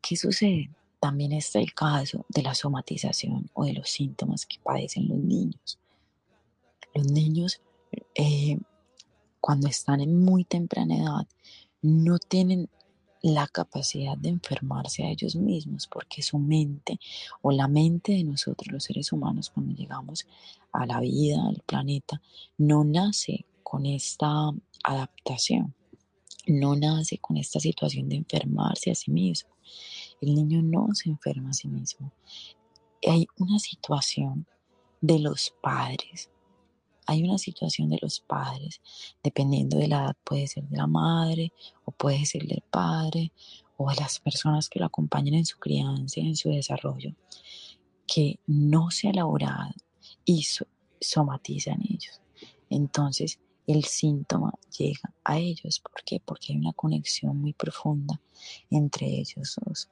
¿Qué 0.00 0.16
sucede? 0.16 0.70
También 1.00 1.32
está 1.32 1.58
el 1.58 1.74
caso 1.74 2.24
de 2.28 2.42
la 2.42 2.54
somatización 2.54 3.50
o 3.54 3.64
de 3.64 3.74
los 3.74 3.90
síntomas 3.90 4.46
que 4.46 4.58
padecen 4.62 5.08
los 5.08 5.18
niños. 5.18 5.78
Los 6.94 7.10
niños, 7.10 7.60
eh, 8.14 8.58
cuando 9.40 9.68
están 9.68 10.00
en 10.00 10.24
muy 10.24 10.44
temprana 10.44 10.96
edad, 10.96 11.26
no 11.82 12.18
tienen 12.18 12.68
la 13.26 13.48
capacidad 13.48 14.16
de 14.16 14.28
enfermarse 14.28 15.02
a 15.02 15.10
ellos 15.10 15.34
mismos, 15.34 15.88
porque 15.88 16.22
su 16.22 16.38
mente 16.38 17.00
o 17.42 17.50
la 17.50 17.66
mente 17.66 18.12
de 18.12 18.22
nosotros 18.22 18.72
los 18.72 18.84
seres 18.84 19.10
humanos 19.12 19.50
cuando 19.50 19.74
llegamos 19.74 20.28
a 20.72 20.86
la 20.86 21.00
vida, 21.00 21.44
al 21.44 21.60
planeta, 21.66 22.22
no 22.56 22.84
nace 22.84 23.44
con 23.64 23.84
esta 23.84 24.52
adaptación, 24.84 25.74
no 26.46 26.76
nace 26.76 27.18
con 27.18 27.36
esta 27.36 27.58
situación 27.58 28.08
de 28.08 28.14
enfermarse 28.14 28.92
a 28.92 28.94
sí 28.94 29.10
mismo. 29.10 29.50
El 30.20 30.32
niño 30.36 30.62
no 30.62 30.94
se 30.94 31.08
enferma 31.08 31.50
a 31.50 31.54
sí 31.54 31.66
mismo. 31.66 32.12
Hay 33.08 33.26
una 33.38 33.58
situación 33.58 34.46
de 35.00 35.18
los 35.18 35.52
padres 35.60 36.30
hay 37.06 37.22
una 37.22 37.38
situación 37.38 37.88
de 37.88 37.98
los 38.02 38.20
padres, 38.20 38.80
dependiendo 39.22 39.78
de 39.78 39.88
la 39.88 40.04
edad, 40.04 40.16
puede 40.24 40.46
ser 40.46 40.64
de 40.64 40.76
la 40.76 40.86
madre 40.86 41.52
o 41.84 41.92
puede 41.92 42.24
ser 42.26 42.46
del 42.46 42.62
padre 42.62 43.32
o 43.76 43.90
de 43.90 43.96
las 43.96 44.20
personas 44.20 44.68
que 44.68 44.80
lo 44.80 44.86
acompañan 44.86 45.34
en 45.34 45.46
su 45.46 45.58
crianza, 45.58 46.20
en 46.20 46.36
su 46.36 46.48
desarrollo, 46.50 47.14
que 48.06 48.38
no 48.46 48.90
se 48.90 49.08
ha 49.08 49.10
elaborado 49.10 49.72
y 50.24 50.46
somatizan 51.00 51.80
ellos. 51.82 52.20
Entonces, 52.70 53.38
el 53.66 53.84
síntoma 53.84 54.52
llega 54.78 55.12
a 55.24 55.38
ellos. 55.38 55.80
¿Por 55.80 56.04
qué? 56.04 56.20
Porque 56.20 56.52
hay 56.52 56.58
una 56.58 56.72
conexión 56.72 57.36
muy 57.36 57.52
profunda 57.52 58.20
entre 58.70 59.06
ellos 59.06 59.56
dos. 59.64 59.88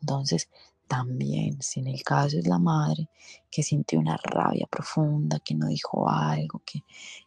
Entonces, 0.00 0.48
también, 0.90 1.62
si 1.62 1.78
en 1.78 1.86
el 1.86 2.02
caso 2.02 2.36
es 2.36 2.48
la 2.48 2.58
madre 2.58 3.08
que 3.48 3.62
sintió 3.62 4.00
una 4.00 4.16
rabia 4.16 4.66
profunda, 4.68 5.38
que 5.38 5.54
no 5.54 5.68
dijo 5.68 6.10
algo, 6.10 6.60
que, 6.66 6.82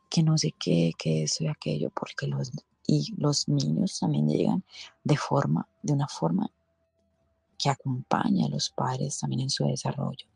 que 0.09 0.21
no 0.21 0.37
sé 0.37 0.53
qué, 0.59 0.91
que 0.97 1.23
eso 1.23 1.45
y 1.45 1.47
aquello, 1.47 1.89
porque 1.89 2.27
los 2.27 2.51
y 2.85 3.13
los 3.15 3.47
niños 3.47 3.99
también 4.01 4.27
llegan 4.27 4.65
de 5.05 5.15
forma, 5.15 5.65
de 5.81 5.93
una 5.93 6.09
forma 6.09 6.51
que 7.57 7.69
acompaña 7.69 8.47
a 8.47 8.49
los 8.49 8.69
padres 8.69 9.17
también 9.17 9.43
en 9.43 9.49
su 9.49 9.65
desarrollo, 9.65 10.27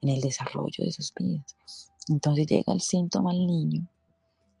en 0.00 0.08
el 0.08 0.22
desarrollo 0.22 0.82
de 0.82 0.92
sus 0.92 1.12
vidas. 1.12 1.54
Entonces 2.08 2.46
llega 2.46 2.72
el 2.72 2.80
síntoma 2.80 3.32
al 3.32 3.46
niño. 3.46 3.86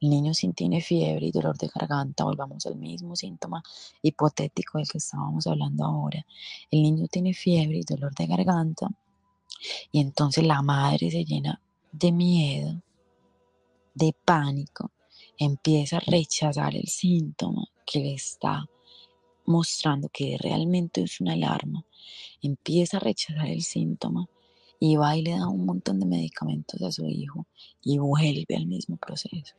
El 0.02 0.10
niño 0.10 0.34
si 0.34 0.52
tiene 0.52 0.80
fiebre 0.80 1.26
y 1.26 1.30
dolor 1.30 1.56
de 1.56 1.68
garganta, 1.68 2.24
volvamos 2.24 2.66
al 2.66 2.74
mismo 2.74 3.14
síntoma 3.14 3.62
hipotético 4.02 4.78
del 4.78 4.88
que 4.88 4.98
estábamos 4.98 5.46
hablando 5.46 5.84
ahora. 5.84 6.26
El 6.72 6.82
niño 6.82 7.06
tiene 7.06 7.32
fiebre 7.32 7.78
y 7.78 7.82
dolor 7.82 8.12
de 8.12 8.26
garganta 8.26 8.88
y 9.92 10.00
entonces 10.00 10.44
la 10.44 10.60
madre 10.60 11.08
se 11.08 11.24
llena 11.24 11.62
de 11.92 12.10
miedo, 12.10 12.82
de 13.94 14.12
pánico, 14.24 14.90
empieza 15.38 15.98
a 15.98 16.00
rechazar 16.00 16.74
el 16.74 16.88
síntoma 16.88 17.64
que 17.86 18.00
le 18.00 18.14
está 18.14 18.68
mostrando 19.46 20.08
que 20.08 20.36
realmente 20.36 21.02
es 21.02 21.20
una 21.20 21.34
alarma, 21.34 21.84
empieza 22.42 22.96
a 22.96 23.00
rechazar 23.00 23.46
el 23.46 23.62
síntoma 23.62 24.28
y 24.80 24.96
va 24.96 25.16
y 25.16 25.22
le 25.22 25.38
da 25.38 25.46
un 25.46 25.64
montón 25.64 26.00
de 26.00 26.06
medicamentos 26.06 26.82
a 26.82 26.90
su 26.90 27.06
hijo 27.06 27.46
y 27.84 27.98
vuelve 27.98 28.56
al 28.56 28.66
mismo 28.66 28.96
proceso. 28.96 29.54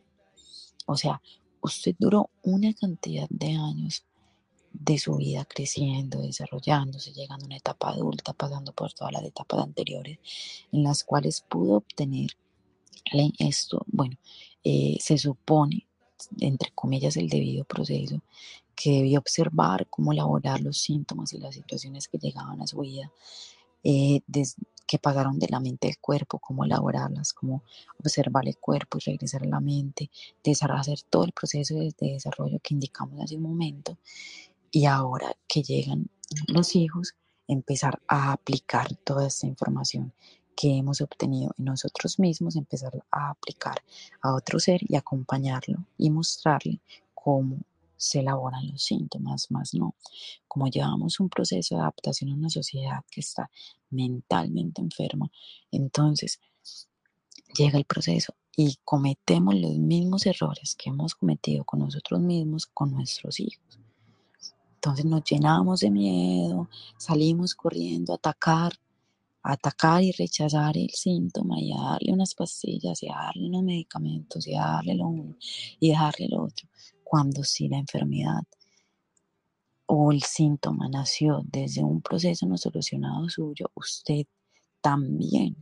O 0.86 0.96
sea, 0.96 1.22
usted 1.62 1.96
duró 1.98 2.30
una 2.44 2.74
cantidad 2.74 3.28
de 3.30 3.56
años 3.56 4.06
de 4.74 4.98
su 4.98 5.16
vida 5.18 5.46
creciendo, 5.46 6.22
desarrollándose, 6.22 7.14
llegando 7.14 7.46
a 7.46 7.48
una 7.48 7.58
etapa 7.58 7.90
adulta, 7.90 8.34
pasando 8.34 8.74
por 8.74 8.92
todas 8.94 9.14
las 9.14 9.24
etapas 9.24 9.62
anteriores 9.62 10.20
en 10.72 10.84
las 10.84 11.04
cuales 11.04 11.42
pudo 11.48 11.76
obtener 11.76 12.32
esto, 13.38 13.84
bueno, 13.88 14.16
eh, 14.64 14.98
se 15.00 15.18
supone, 15.18 15.88
entre 16.40 16.72
comillas, 16.72 17.18
el 17.18 17.30
debido 17.30 17.66
proceso, 17.66 18.22
que 18.76 18.92
debía 18.92 19.20
observar 19.20 19.88
cómo 19.90 20.14
elaborar 20.14 20.62
los 20.62 20.80
síntomas 20.80 21.34
y 21.34 21.38
las 21.38 21.56
situaciones 21.56 22.08
que 22.08 22.18
llegaban 22.18 22.62
a 22.62 22.68
su 22.68 22.80
vida, 22.80 23.12
eh, 23.84 24.22
que 24.86 25.00
pasaron 25.00 25.40
de 25.40 25.48
la 25.50 25.60
mente 25.60 25.88
al 25.88 25.98
cuerpo, 25.98 26.40
cómo 26.40 26.66
elaborarlas, 26.66 27.34
cómo 27.34 27.64
observar 28.00 28.48
el 28.48 28.58
cuerpo 28.58 28.98
y 28.98 29.12
regresar 29.12 29.44
a 29.44 29.48
la 29.48 29.60
mente, 29.60 30.10
desarrollar 30.44 30.98
todo 31.10 31.26
el 31.26 31.32
proceso 31.32 31.76
de 31.76 31.94
desarrollo 32.00 32.60
que 32.62 32.74
indicamos 32.74 33.22
hace 33.22 33.36
un 33.36 33.44
momento. 33.44 33.98
Y 34.72 34.86
ahora 34.86 35.36
que 35.48 35.62
llegan 35.64 36.10
los 36.48 36.76
hijos, 36.76 37.16
empezar 37.48 38.02
a 38.08 38.32
aplicar 38.32 38.96
toda 38.96 39.28
esta 39.28 39.48
información 39.48 40.14
que 40.56 40.78
hemos 40.78 41.02
obtenido 41.02 41.54
en 41.58 41.66
nosotros 41.66 42.20
mismos, 42.20 42.56
empezar 42.56 43.04
a 43.12 43.32
aplicar 43.32 43.84
a 44.22 44.34
otro 44.34 44.60
ser 44.60 44.82
y 44.88 44.96
acompañarlo 44.96 45.86
y 45.98 46.10
mostrarle 46.10 46.80
cómo 47.14 47.58
se 48.04 48.20
elaboran 48.20 48.68
los 48.70 48.84
síntomas, 48.84 49.50
más 49.52 49.74
no. 49.74 49.96
Como 50.48 50.68
llevamos 50.68 51.20
un 51.20 51.30
proceso 51.30 51.76
de 51.76 51.82
adaptación 51.82 52.32
a 52.32 52.36
una 52.36 52.50
sociedad 52.50 53.04
que 53.10 53.22
está 53.22 53.50
mentalmente 53.90 54.82
enferma, 54.82 55.32
entonces 55.72 56.40
llega 57.56 57.78
el 57.78 57.86
proceso 57.86 58.36
y 58.56 58.78
cometemos 58.84 59.56
los 59.56 59.78
mismos 59.78 60.26
errores 60.26 60.76
que 60.76 60.90
hemos 60.90 61.16
cometido 61.16 61.64
con 61.64 61.80
nosotros 61.80 62.20
mismos, 62.20 62.68
con 62.68 62.92
nuestros 62.92 63.40
hijos. 63.40 63.80
Entonces 64.76 65.06
nos 65.06 65.24
llenamos 65.24 65.80
de 65.80 65.90
miedo, 65.90 66.70
salimos 66.98 67.56
corriendo 67.56 68.12
a 68.12 68.18
atacar 68.18 68.74
atacar 69.44 70.02
y 70.02 70.14
rechazar 70.14 70.78
el 70.78 70.90
síntoma 70.92 71.60
y 71.60 71.74
a 71.74 71.78
darle 71.78 72.14
unas 72.14 72.34
pastillas 72.34 73.04
y 73.04 73.10
a 73.10 73.16
darle 73.16 73.48
unos 73.48 73.64
medicamentos 73.64 74.48
y 74.48 74.56
a 74.56 74.62
darle 74.62 74.96
lo 74.96 75.08
uno 75.08 75.36
y 75.80 75.90
dejarle 75.90 76.30
lo 76.30 76.44
otro, 76.44 76.68
cuando 77.14 77.44
si 77.44 77.68
la 77.68 77.78
enfermedad 77.78 78.44
o 79.86 80.12
el 80.12 80.24
síntoma 80.24 80.90
nació 80.90 81.44
desde 81.46 81.84
un 81.84 82.02
proceso 82.02 82.48
no 82.48 82.58
solucionado 82.58 83.30
suyo, 83.30 83.70
usted 83.76 84.26
también 84.82 85.56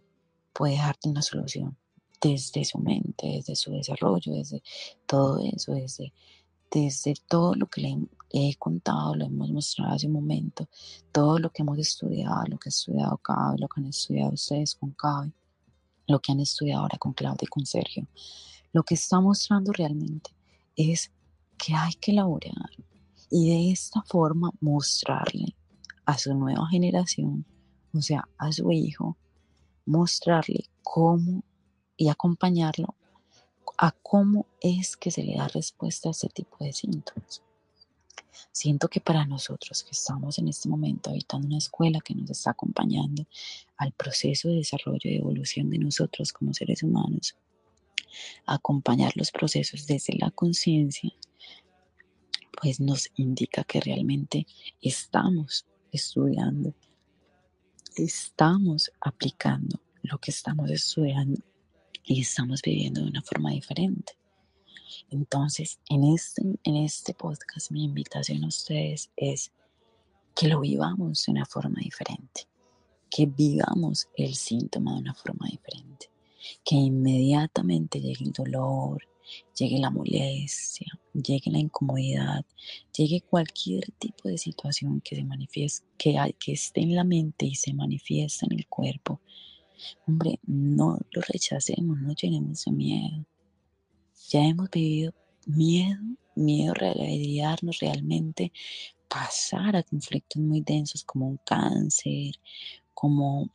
puede 0.53 0.77
darte 0.77 1.09
una 1.09 1.21
solución 1.21 1.75
desde 2.21 2.63
su 2.63 2.79
mente, 2.79 3.27
desde 3.27 3.57
su 3.57 3.73
desarrollo, 3.73 4.31
desde 4.31 4.63
todo 5.05 5.39
eso, 5.39 5.73
desde 5.73 6.13
desde 6.71 7.15
todo 7.27 7.53
lo 7.55 7.67
que 7.67 7.81
le 7.81 7.97
he 8.29 8.55
contado, 8.55 9.13
lo 9.15 9.25
hemos 9.25 9.51
mostrado 9.51 9.95
hace 9.95 10.07
un 10.07 10.13
momento, 10.13 10.69
todo 11.11 11.37
lo 11.37 11.49
que 11.49 11.63
hemos 11.63 11.77
estudiado, 11.79 12.45
lo 12.47 12.59
que 12.59 12.69
ha 12.69 12.75
estudiado 12.77 13.17
Cabe, 13.17 13.57
lo 13.59 13.67
que 13.67 13.81
han 13.81 13.87
estudiado 13.87 14.31
ustedes 14.31 14.75
con 14.75 14.91
Cabe, 14.91 15.33
lo 16.07 16.21
que 16.21 16.31
han 16.31 16.39
estudiado 16.39 16.83
ahora 16.83 16.97
con 16.97 17.11
Claudia 17.11 17.43
y 17.43 17.47
con 17.47 17.65
Sergio, 17.65 18.07
lo 18.71 18.83
que 18.83 18.93
está 18.93 19.19
mostrando 19.19 19.73
realmente 19.73 20.31
es 20.77 21.11
que 21.61 21.75
hay 21.75 21.93
que 21.93 22.11
elaborar 22.11 22.71
y 23.29 23.49
de 23.49 23.71
esta 23.71 24.01
forma 24.01 24.51
mostrarle 24.59 25.55
a 26.05 26.17
su 26.17 26.33
nueva 26.33 26.67
generación, 26.67 27.45
o 27.93 28.01
sea, 28.01 28.27
a 28.39 28.51
su 28.51 28.71
hijo, 28.71 29.15
mostrarle 29.85 30.65
cómo 30.81 31.43
y 31.95 32.09
acompañarlo 32.09 32.95
a 33.77 33.91
cómo 33.91 34.47
es 34.59 34.97
que 34.97 35.11
se 35.11 35.23
le 35.23 35.37
da 35.37 35.47
respuesta 35.49 36.09
a 36.09 36.11
este 36.11 36.29
tipo 36.29 36.57
de 36.59 36.73
síntomas. 36.73 37.43
Siento 38.51 38.87
que 38.87 38.99
para 38.99 39.25
nosotros 39.25 39.83
que 39.83 39.91
estamos 39.91 40.39
en 40.39 40.47
este 40.47 40.67
momento 40.67 41.11
habitando 41.11 41.47
una 41.47 41.59
escuela 41.59 42.01
que 42.01 42.15
nos 42.15 42.31
está 42.31 42.51
acompañando 42.51 43.27
al 43.77 43.91
proceso 43.91 44.49
de 44.49 44.55
desarrollo 44.55 44.99
y 45.03 45.17
evolución 45.17 45.69
de 45.69 45.77
nosotros 45.77 46.33
como 46.33 46.53
seres 46.53 46.81
humanos, 46.81 47.35
acompañar 48.47 49.13
los 49.15 49.31
procesos 49.31 49.85
desde 49.85 50.15
la 50.17 50.31
conciencia, 50.31 51.13
pues 52.61 52.79
nos 52.79 53.09
indica 53.15 53.63
que 53.63 53.81
realmente 53.81 54.45
estamos 54.81 55.65
estudiando, 55.91 56.73
estamos 57.95 58.91
aplicando 59.01 59.81
lo 60.03 60.19
que 60.19 60.29
estamos 60.29 60.69
estudiando 60.69 61.41
y 62.03 62.21
estamos 62.21 62.61
viviendo 62.61 63.01
de 63.01 63.07
una 63.07 63.23
forma 63.23 63.51
diferente. 63.51 64.13
Entonces, 65.09 65.79
en 65.89 66.03
este, 66.03 66.43
en 66.63 66.75
este 66.75 67.13
podcast 67.15 67.71
mi 67.71 67.83
invitación 67.83 68.43
a 68.43 68.47
ustedes 68.47 69.09
es 69.15 69.51
que 70.35 70.47
lo 70.47 70.59
vivamos 70.59 71.25
de 71.25 71.31
una 71.31 71.45
forma 71.45 71.79
diferente, 71.81 72.47
que 73.09 73.25
vivamos 73.25 74.07
el 74.15 74.35
síntoma 74.35 74.93
de 74.93 74.99
una 74.99 75.13
forma 75.15 75.47
diferente, 75.49 76.11
que 76.63 76.75
inmediatamente 76.75 77.99
llegue 77.99 78.25
el 78.25 78.31
dolor, 78.31 79.10
llegue 79.57 79.79
la 79.79 79.89
molestia, 79.89 80.87
llegue 81.13 81.51
la 81.51 81.59
incomodidad, 81.59 82.45
llegue 82.95 83.21
cualquier 83.21 83.91
tipo 83.99 84.29
de 84.29 84.37
situación 84.37 85.01
que 85.01 85.15
se 85.15 85.23
manifieste, 85.23 85.87
que, 85.97 86.51
esté 86.51 86.81
en 86.81 86.95
la 86.95 87.03
mente 87.03 87.45
y 87.45 87.55
se 87.55 87.73
manifiesta 87.73 88.45
en 88.45 88.57
el 88.57 88.67
cuerpo, 88.67 89.21
Hombre, 90.07 90.39
no 90.45 90.99
lo 91.11 91.21
rechacemos, 91.21 91.99
no 91.99 92.13
llenemos 92.13 92.65
de 92.65 92.71
miedo. 92.71 93.25
Ya 94.29 94.43
hemos 94.45 94.69
vivido 94.69 95.13
miedo, 95.45 95.99
miedo 96.35 96.71
a 96.71 96.75
realidadnos 96.75 97.79
realmente, 97.79 98.51
pasar 99.07 99.75
a 99.75 99.83
conflictos 99.83 100.41
muy 100.41 100.61
densos 100.61 101.03
como 101.03 101.27
un 101.27 101.39
cáncer, 101.45 102.35
como 102.93 103.49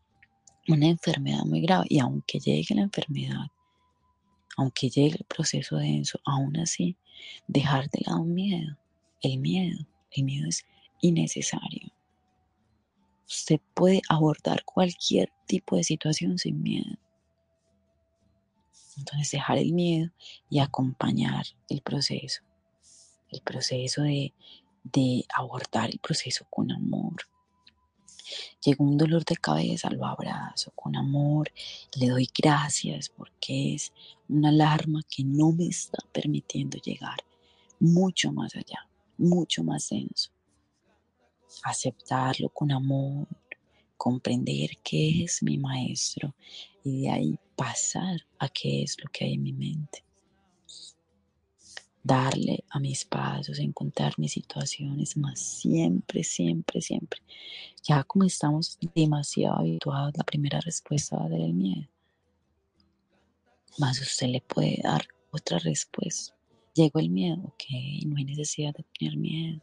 una 0.69 0.89
enfermedad 0.89 1.45
muy 1.45 1.61
grave. 1.61 1.87
Y 1.89 1.99
aunque 1.99 2.39
llegue 2.41 2.75
la 2.75 2.83
enfermedad, 2.83 3.47
aunque 4.57 4.89
llegue 4.89 5.17
el 5.19 5.25
proceso 5.25 5.77
denso, 5.77 6.19
aún 6.25 6.57
así, 6.57 6.97
dejar 7.47 7.91
de 7.91 8.01
lado 8.07 8.23
un 8.23 8.35
miedo. 8.35 8.77
El 9.23 9.39
miedo, 9.39 9.87
el 10.11 10.25
miedo 10.25 10.49
es 10.49 10.65
innecesario. 11.01 11.93
Usted 13.29 13.61
puede 13.75 14.03
abordar 14.09 14.65
cualquier 14.65 15.31
tipo 15.47 15.77
de 15.77 15.85
situación 15.85 16.39
sin 16.39 16.63
miedo. 16.63 16.97
Entonces 18.97 19.31
dejar 19.33 19.59
el 19.59 19.73
miedo 19.73 20.11
y 20.49 20.61
acompañar 20.61 21.45
el 21.69 21.83
proceso. 21.83 22.43
El 23.31 23.43
proceso 23.43 24.03
de, 24.03 24.33
de 24.85 25.25
abordar 25.35 25.91
el 25.91 25.99
proceso 25.99 26.47
con 26.49 26.71
amor. 26.73 27.17
Llegó 28.65 28.85
un 28.85 28.97
dolor 28.97 29.25
de 29.25 29.37
cabeza, 29.37 29.91
lo 29.91 30.07
abrazo 30.07 30.73
con 30.75 30.97
amor, 30.97 31.53
le 31.95 32.09
doy 32.09 32.29
gracias 32.37 33.09
porque 33.09 33.75
es 33.75 33.93
una 34.29 34.49
alarma 34.49 35.03
que 35.09 35.25
no 35.25 35.53
me 35.53 35.67
está 35.67 35.99
permitiendo 36.13 36.79
llegar 36.79 37.19
mucho 37.81 38.33
más 38.33 38.55
allá, 38.57 38.89
mucho 39.19 39.63
más 39.63 39.89
denso 39.91 40.31
aceptarlo 41.63 42.49
con 42.49 42.73
amor, 42.73 43.27
comprender 43.97 44.71
qué 44.83 45.25
es 45.25 45.43
mi 45.43 45.59
maestro 45.59 46.35
y 46.85 47.03
de 47.03 47.11
ahí 47.11 47.39
pasar 47.57 48.21
a 48.39 48.49
qué 48.49 48.83
es 48.83 48.97
lo 49.03 49.11
que 49.11 49.25
hay 49.25 49.35
en 49.35 49.43
mi 49.43 49.53
mente. 49.53 50.05
Darle 52.03 52.63
a 52.71 52.79
mis 52.79 53.05
pasos, 53.05 53.59
encontrar 53.59 54.15
mis 54.17 54.33
situaciones, 54.33 55.17
más 55.17 55.41
siempre, 55.41 56.23
siempre, 56.23 56.81
siempre. 56.81 57.21
Ya 57.83 58.05
como 58.05 58.25
estamos 58.25 58.79
demasiado 58.95 59.59
habituados, 59.59 60.13
la 60.17 60.23
primera 60.23 60.61
respuesta 60.61 61.17
va 61.17 61.25
a 61.25 61.29
ser 61.29 61.41
el 61.41 61.55
miedo. 61.55 61.89
Más 63.79 64.01
usted 64.01 64.29
le 64.29 64.41
puede 64.41 64.81
dar 64.83 65.07
otra 65.31 65.59
respuesta 65.59 66.37
Llegó 66.77 66.99
el 66.99 67.09
miedo, 67.09 67.39
ok, 67.43 67.65
no 68.05 68.19
hay 68.19 68.25
necesidad 68.25 68.75
de 68.75 68.85
tener 68.99 69.17
miedo. 69.17 69.63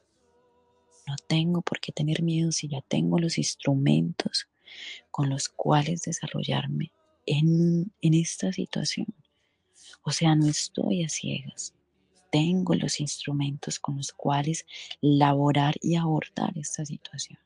No 1.05 1.15
tengo 1.27 1.61
por 1.61 1.79
qué 1.79 1.91
tener 1.91 2.23
miedo 2.23 2.51
si 2.51 2.67
ya 2.67 2.81
tengo 2.81 3.19
los 3.19 3.37
instrumentos 3.37 4.47
con 5.11 5.29
los 5.29 5.47
cuales 5.47 6.01
desarrollarme 6.01 6.91
en, 7.27 7.93
en 8.01 8.13
esta 8.15 8.51
situación. 8.51 9.13
O 10.01 10.09
sea, 10.09 10.33
no 10.33 10.47
estoy 10.47 11.03
a 11.03 11.09
ciegas. 11.09 11.75
Tengo 12.31 12.73
los 12.73 12.99
instrumentos 12.99 13.79
con 13.79 13.97
los 13.97 14.11
cuales 14.11 14.65
laborar 14.99 15.75
y 15.81 15.97
abordar 15.97 16.57
esta 16.57 16.83
situación. 16.83 17.37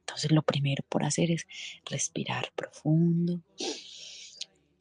Entonces 0.00 0.30
lo 0.32 0.42
primero 0.42 0.84
por 0.90 1.02
hacer 1.02 1.30
es 1.30 1.46
respirar 1.86 2.52
profundo. 2.54 3.40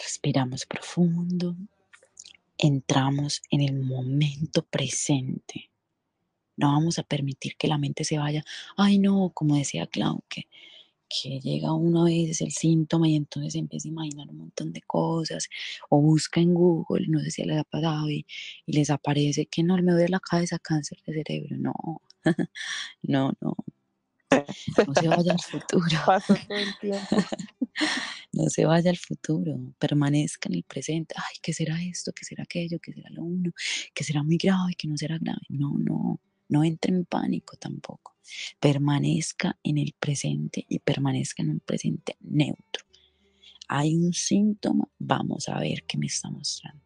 Respiramos 0.01 0.65
profundo. 0.65 1.55
Entramos 2.57 3.41
en 3.49 3.61
el 3.61 3.79
momento 3.81 4.63
presente. 4.63 5.69
No 6.57 6.71
vamos 6.73 6.99
a 6.99 7.03
permitir 7.03 7.55
que 7.57 7.67
la 7.67 7.77
mente 7.77 8.03
se 8.03 8.17
vaya, 8.17 8.43
ay 8.77 8.99
no, 8.99 9.31
como 9.33 9.55
decía 9.55 9.87
Clau, 9.87 10.23
que 10.29 10.47
que 11.11 11.39
llega 11.39 11.73
uno 11.73 12.03
a 12.03 12.05
veces 12.05 12.41
el 12.41 12.51
síntoma 12.51 13.07
y 13.07 13.15
entonces 13.15 13.55
empieza 13.55 13.87
a 13.87 13.91
imaginar 13.91 14.29
un 14.29 14.37
montón 14.37 14.71
de 14.71 14.81
cosas 14.81 15.49
o 15.89 15.99
busca 15.99 16.39
en 16.39 16.53
Google, 16.53 17.07
no 17.07 17.19
sé 17.19 17.31
si 17.31 17.43
les 17.43 17.57
ha 17.59 17.63
pasado 17.63 18.09
y, 18.09 18.25
les 18.65 18.89
aparece 18.89 19.47
que 19.47 19.63
no, 19.63 19.75
me 19.77 19.91
duele 19.91 20.09
la 20.09 20.19
cabeza, 20.19 20.59
cáncer 20.59 20.99
de 21.05 21.13
cerebro. 21.13 21.57
No, 21.57 21.73
no, 23.03 23.33
no. 23.41 23.55
No 24.87 24.93
se 24.93 25.07
vaya 25.07 25.33
al 25.33 25.41
futuro. 25.41 25.87
no 28.33 28.49
se 28.49 28.65
vaya 28.65 28.89
al 28.89 28.97
futuro, 28.97 29.59
permanezca 29.77 30.47
en 30.47 30.55
el 30.55 30.63
presente. 30.63 31.15
Ay, 31.17 31.37
¿qué 31.41 31.53
será 31.53 31.81
esto? 31.83 32.13
¿Qué 32.13 32.23
será 32.23 32.43
aquello? 32.43 32.79
¿Qué 32.79 32.93
será 32.93 33.09
lo 33.09 33.23
uno? 33.23 33.51
¿Qué 33.93 34.03
será 34.03 34.23
muy 34.23 34.37
grave? 34.37 34.73
¿Qué 34.77 34.87
no 34.87 34.97
será 34.97 35.17
grave? 35.19 35.41
No, 35.49 35.77
no, 35.77 36.19
no 36.47 36.63
entre 36.63 36.93
en 36.93 37.05
pánico 37.05 37.57
tampoco. 37.57 38.15
Permanezca 38.59 39.57
en 39.63 39.77
el 39.77 39.93
presente 39.99 40.65
y 40.69 40.79
permanezca 40.79 41.43
en 41.43 41.49
un 41.49 41.59
presente 41.59 42.15
neutro. 42.21 42.85
Hay 43.67 43.95
un 43.95 44.13
síntoma, 44.13 44.89
vamos 44.99 45.49
a 45.49 45.59
ver 45.59 45.83
qué 45.83 45.97
me 45.97 46.07
está 46.07 46.29
mostrando. 46.29 46.83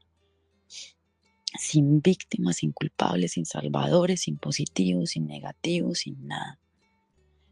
Sin 1.58 2.02
víctimas, 2.02 2.58
sin 2.58 2.72
culpables, 2.72 3.34
sin 3.34 3.46
salvadores, 3.46 4.22
sin 4.22 4.38
positivos, 4.38 5.12
sin 5.12 5.26
negativos, 5.26 6.00
sin 6.00 6.28
nada. 6.28 6.60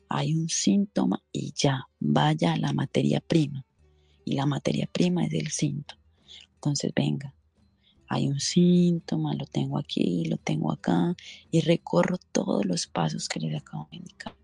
Hay 0.10 0.36
un 0.36 0.50
síntoma 0.50 1.24
y 1.32 1.54
ya, 1.56 1.88
vaya 2.00 2.54
a 2.54 2.58
la 2.58 2.74
materia 2.74 3.22
prima. 3.22 3.66
Y 4.26 4.36
la 4.36 4.46
materia 4.46 4.88
prima 4.92 5.26
es 5.26 5.34
el 5.34 5.50
síntoma. 5.50 6.02
Entonces, 6.56 6.92
venga, 6.96 7.34
hay 8.08 8.28
un 8.28 8.40
síntoma, 8.40 9.34
lo 9.34 9.46
tengo 9.46 9.78
aquí, 9.78 10.26
lo 10.26 10.38
tengo 10.38 10.72
acá, 10.72 11.16
y 11.52 11.62
recorro 11.62 12.18
todos 12.32 12.66
los 12.66 12.88
pasos 12.88 13.28
que 13.28 13.40
les 13.40 13.56
acabo 13.56 13.88
de 13.92 13.98
indicar. 13.98 14.36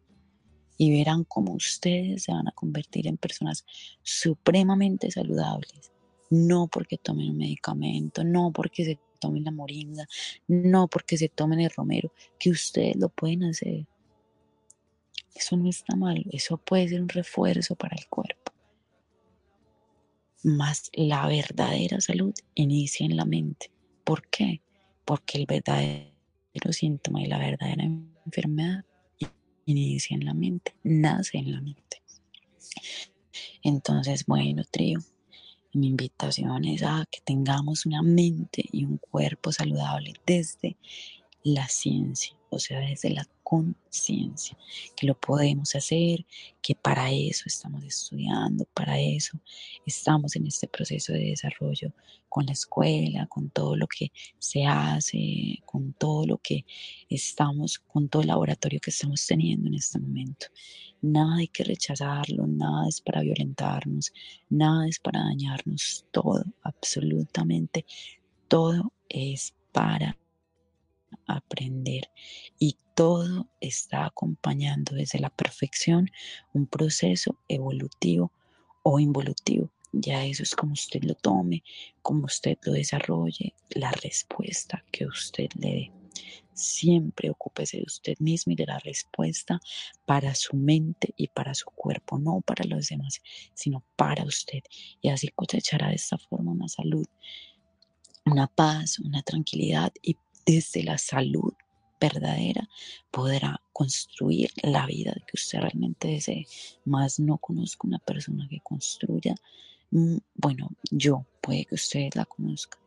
Y 0.77 0.91
verán 0.91 1.23
cómo 1.23 1.53
ustedes 1.53 2.23
se 2.23 2.31
van 2.31 2.47
a 2.47 2.51
convertir 2.51 3.07
en 3.07 3.17
personas 3.17 3.65
supremamente 4.01 5.11
saludables. 5.11 5.91
No 6.29 6.67
porque 6.67 6.97
tomen 6.97 7.29
un 7.29 7.37
medicamento, 7.37 8.23
no 8.23 8.51
porque 8.51 8.85
se 8.85 8.99
tomen 9.19 9.43
la 9.43 9.51
moringa, 9.51 10.07
no 10.47 10.87
porque 10.87 11.17
se 11.17 11.29
tomen 11.29 11.59
el 11.59 11.69
romero, 11.69 12.13
que 12.39 12.49
ustedes 12.49 12.95
lo 12.95 13.09
pueden 13.09 13.43
hacer. 13.43 13.85
Eso 15.35 15.57
no 15.57 15.69
está 15.69 15.95
mal, 15.95 16.25
eso 16.31 16.57
puede 16.57 16.89
ser 16.89 17.01
un 17.01 17.09
refuerzo 17.09 17.75
para 17.75 17.95
el 17.95 18.07
cuerpo. 18.07 18.48
Más 20.43 20.89
la 20.93 21.27
verdadera 21.27 21.99
salud 21.99 22.33
inicia 22.55 23.05
en 23.05 23.17
la 23.17 23.25
mente. 23.25 23.71
¿Por 24.03 24.27
qué? 24.29 24.61
Porque 25.05 25.37
el 25.37 25.45
verdadero 25.45 26.11
síntoma 26.71 27.21
y 27.21 27.25
la 27.25 27.37
verdadera 27.37 27.83
enfermedad 28.25 28.85
inicia 29.65 30.15
en 30.15 30.25
la 30.25 30.33
mente, 30.33 30.75
nace 30.83 31.37
en 31.37 31.51
la 31.51 31.61
mente. 31.61 32.01
Entonces, 33.63 34.25
bueno, 34.25 34.63
trío, 34.71 34.99
mi 35.73 35.87
invitación 35.87 36.65
es 36.65 36.83
a 36.83 37.05
que 37.11 37.19
tengamos 37.21 37.85
una 37.85 38.01
mente 38.01 38.63
y 38.71 38.85
un 38.85 38.97
cuerpo 38.97 39.51
saludable 39.51 40.13
desde 40.25 40.77
la 41.43 41.67
ciencia, 41.67 42.35
o 42.49 42.59
sea, 42.59 42.79
desde 42.79 43.11
la 43.11 43.27
conciencia, 43.49 44.55
que 44.95 45.07
lo 45.07 45.19
podemos 45.19 45.73
hacer, 45.73 46.23
que 46.61 46.75
para 46.75 47.11
eso 47.11 47.45
estamos 47.47 47.83
estudiando, 47.83 48.65
para 48.75 48.99
eso 48.99 49.39
estamos 49.87 50.35
en 50.35 50.45
este 50.45 50.67
proceso 50.67 51.13
de 51.13 51.31
desarrollo 51.31 51.91
con 52.29 52.45
la 52.45 52.51
escuela, 52.51 53.25
con 53.25 53.49
todo 53.49 53.75
lo 53.75 53.87
que 53.87 54.11
se 54.37 54.65
hace, 54.65 55.63
con 55.65 55.93
todo 55.93 56.27
lo 56.27 56.37
que 56.37 56.63
estamos, 57.09 57.79
con 57.79 58.07
todo 58.07 58.21
el 58.21 58.27
laboratorio 58.27 58.79
que 58.79 58.91
estamos 58.91 59.25
teniendo 59.25 59.67
en 59.67 59.73
este 59.73 59.97
momento. 59.97 60.45
Nada 61.01 61.37
hay 61.37 61.47
que 61.47 61.63
rechazarlo, 61.63 62.45
nada 62.45 62.87
es 62.87 63.01
para 63.01 63.21
violentarnos, 63.21 64.13
nada 64.49 64.87
es 64.87 64.99
para 64.99 65.21
dañarnos, 65.21 66.05
todo, 66.11 66.43
absolutamente 66.61 67.83
todo 68.47 68.93
es 69.09 69.55
para 69.71 70.15
aprender 71.37 72.09
y 72.57 72.77
todo 72.95 73.47
está 73.61 74.05
acompañando 74.05 74.95
desde 74.95 75.19
la 75.19 75.29
perfección 75.29 76.09
un 76.53 76.67
proceso 76.67 77.39
evolutivo 77.47 78.31
o 78.83 78.99
involutivo. 78.99 79.71
Ya 79.91 80.25
eso 80.25 80.43
es 80.43 80.55
como 80.55 80.73
usted 80.73 81.03
lo 81.03 81.15
tome, 81.15 81.63
como 82.01 82.25
usted 82.25 82.57
lo 82.63 82.73
desarrolle, 82.73 83.55
la 83.69 83.91
respuesta 83.91 84.83
que 84.91 85.05
usted 85.05 85.49
le 85.55 85.69
dé. 85.69 85.91
Siempre 86.53 87.29
ocúpese 87.29 87.77
de 87.77 87.83
usted 87.83 88.17
mismo 88.19 88.51
y 88.51 88.55
de 88.55 88.65
la 88.65 88.79
respuesta 88.79 89.59
para 90.05 90.35
su 90.35 90.57
mente 90.57 91.13
y 91.15 91.29
para 91.29 91.53
su 91.53 91.65
cuerpo, 91.67 92.19
no 92.19 92.41
para 92.41 92.65
los 92.65 92.89
demás, 92.89 93.21
sino 93.53 93.83
para 93.95 94.25
usted. 94.25 94.61
Y 95.01 95.09
así 95.09 95.29
cosechará 95.29 95.87
de 95.87 95.95
esta 95.95 96.17
forma 96.17 96.51
una 96.51 96.67
salud, 96.67 97.07
una 98.25 98.47
paz, 98.47 98.99
una 98.99 99.21
tranquilidad 99.21 99.91
y 100.01 100.17
desde 100.45 100.83
la 100.83 100.97
salud 100.97 101.53
verdadera 101.99 102.69
podrá 103.11 103.61
construir 103.73 104.51
la 104.63 104.85
vida 104.85 105.13
que 105.27 105.35
usted 105.35 105.59
realmente 105.59 106.07
desee. 106.07 106.47
Más 106.85 107.19
no 107.19 107.37
conozco 107.37 107.87
una 107.87 107.99
persona 107.99 108.47
que 108.49 108.59
construya, 108.61 109.35
mm, 109.91 110.17
bueno, 110.35 110.69
yo, 110.91 111.25
puede 111.41 111.65
que 111.65 111.75
ustedes 111.75 112.15
la 112.15 112.25
conozcan, 112.25 112.79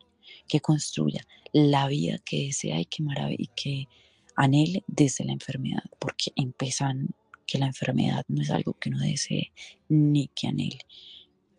que 0.48 0.61
construya 0.61 1.26
la 1.53 1.86
vida 1.88 2.18
que 2.18 2.46
desea 2.46 2.80
y 2.80 2.86
que 2.86 3.03
y 3.38 3.46
que 3.48 3.88
anhele 4.36 4.82
desde 4.86 5.24
la 5.24 5.32
enfermedad, 5.32 5.84
porque 5.98 6.32
empiezan 6.36 7.09
que 7.46 7.59
la 7.59 7.66
enfermedad 7.66 8.24
no 8.28 8.40
es 8.40 8.50
algo 8.50 8.74
que 8.74 8.88
uno 8.88 9.00
desee 9.00 9.53
ni 9.88 10.28
que 10.28 10.48
anhele 10.48 10.78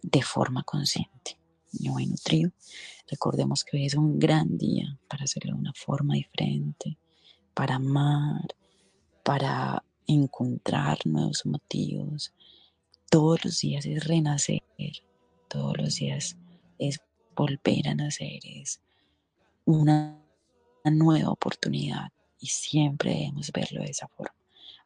de 0.02 0.22
forma 0.22 0.64
consciente. 0.64 1.38
Bueno, 1.80 2.12
nutrido. 2.12 2.52
Recordemos 3.10 3.64
que 3.64 3.78
hoy 3.78 3.86
es 3.86 3.96
un 3.96 4.20
gran 4.20 4.58
día 4.58 4.98
para 5.08 5.24
hacerlo 5.24 5.54
de 5.54 5.60
una 5.60 5.74
forma 5.74 6.14
diferente, 6.14 6.98
para 7.54 7.76
amar, 7.76 8.48
para 9.24 9.84
encontrar 10.08 11.00
nuevos 11.06 11.46
motivos. 11.46 12.34
Todos 13.10 13.44
los 13.44 13.60
días 13.60 13.86
es 13.86 14.06
renacer, 14.06 14.62
todos 15.48 15.78
los 15.78 15.96
días 15.96 16.38
es 16.78 17.00
volver 17.36 17.88
a 17.88 17.96
nacer, 17.96 18.40
es 18.44 18.80
una 19.66 20.20
nueva 20.86 21.32
oportunidad 21.32 22.12
y 22.40 22.48
siempre 22.48 23.12
debemos 23.12 23.52
verlo 23.52 23.82
de 23.82 23.92
esa 23.92 24.08
forma. 24.08 24.36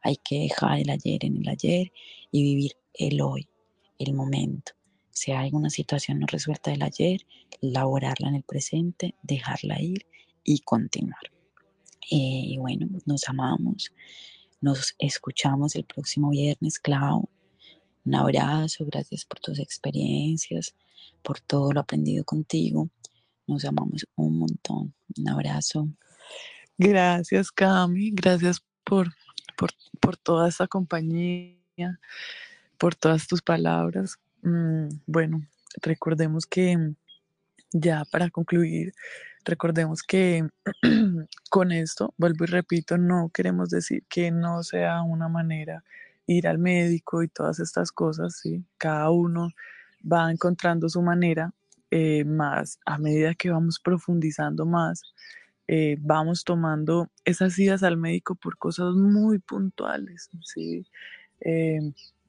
Hay 0.02 0.16
que 0.16 0.40
dejar 0.40 0.78
el 0.78 0.90
ayer 0.90 1.24
en 1.24 1.36
el 1.38 1.48
ayer 1.48 1.92
y 2.30 2.42
vivir 2.42 2.72
el 2.94 3.20
hoy, 3.20 3.48
el 3.98 4.14
momento. 4.14 4.77
Si 5.18 5.32
hay 5.32 5.46
alguna 5.46 5.68
situación 5.68 6.20
no 6.20 6.26
resuelta 6.28 6.70
del 6.70 6.82
ayer, 6.82 7.26
laborarla 7.60 8.28
en 8.28 8.36
el 8.36 8.44
presente, 8.44 9.16
dejarla 9.22 9.82
ir 9.82 10.06
y 10.44 10.60
continuar. 10.60 11.32
Eh, 12.08 12.54
y 12.54 12.58
bueno, 12.58 12.86
nos 13.04 13.28
amamos. 13.28 13.92
Nos 14.60 14.94
escuchamos 15.00 15.74
el 15.74 15.82
próximo 15.84 16.30
viernes, 16.30 16.78
Clau. 16.78 17.28
Un 18.04 18.14
abrazo, 18.14 18.86
gracias 18.86 19.24
por 19.24 19.40
tus 19.40 19.58
experiencias, 19.58 20.76
por 21.20 21.40
todo 21.40 21.72
lo 21.72 21.80
aprendido 21.80 22.22
contigo. 22.22 22.88
Nos 23.48 23.64
amamos 23.64 24.06
un 24.14 24.38
montón. 24.38 24.94
Un 25.16 25.28
abrazo. 25.28 25.88
Gracias, 26.76 27.50
Cami. 27.50 28.12
Gracias 28.12 28.62
por, 28.84 29.12
por, 29.56 29.72
por 29.98 30.16
toda 30.16 30.48
esta 30.48 30.68
compañía, 30.68 31.98
por 32.78 32.94
todas 32.94 33.26
tus 33.26 33.42
palabras. 33.42 34.16
Mm, 34.42 34.88
bueno, 35.06 35.42
recordemos 35.82 36.46
que 36.46 36.76
ya 37.72 38.04
para 38.10 38.30
concluir, 38.30 38.92
recordemos 39.44 40.02
que 40.02 40.48
con 41.50 41.72
esto, 41.72 42.14
vuelvo 42.18 42.44
y 42.44 42.48
repito, 42.48 42.98
no 42.98 43.30
queremos 43.32 43.70
decir 43.70 44.04
que 44.08 44.30
no 44.30 44.62
sea 44.62 45.02
una 45.02 45.28
manera 45.28 45.84
ir 46.26 46.46
al 46.48 46.58
médico 46.58 47.22
y 47.22 47.28
todas 47.28 47.58
estas 47.60 47.92
cosas, 47.92 48.38
¿sí? 48.40 48.64
Cada 48.78 49.10
uno 49.10 49.50
va 50.10 50.30
encontrando 50.30 50.88
su 50.88 51.02
manera, 51.02 51.52
eh, 51.90 52.24
más 52.24 52.78
a 52.86 52.98
medida 52.98 53.34
que 53.34 53.50
vamos 53.50 53.80
profundizando 53.80 54.66
más, 54.66 55.02
eh, 55.68 55.96
vamos 56.00 56.44
tomando 56.44 57.10
esas 57.24 57.58
idas 57.58 57.82
al 57.82 57.96
médico 57.96 58.34
por 58.34 58.58
cosas 58.58 58.94
muy 58.94 59.38
puntuales, 59.38 60.30
¿sí? 60.42 60.86
Eh, 61.40 61.80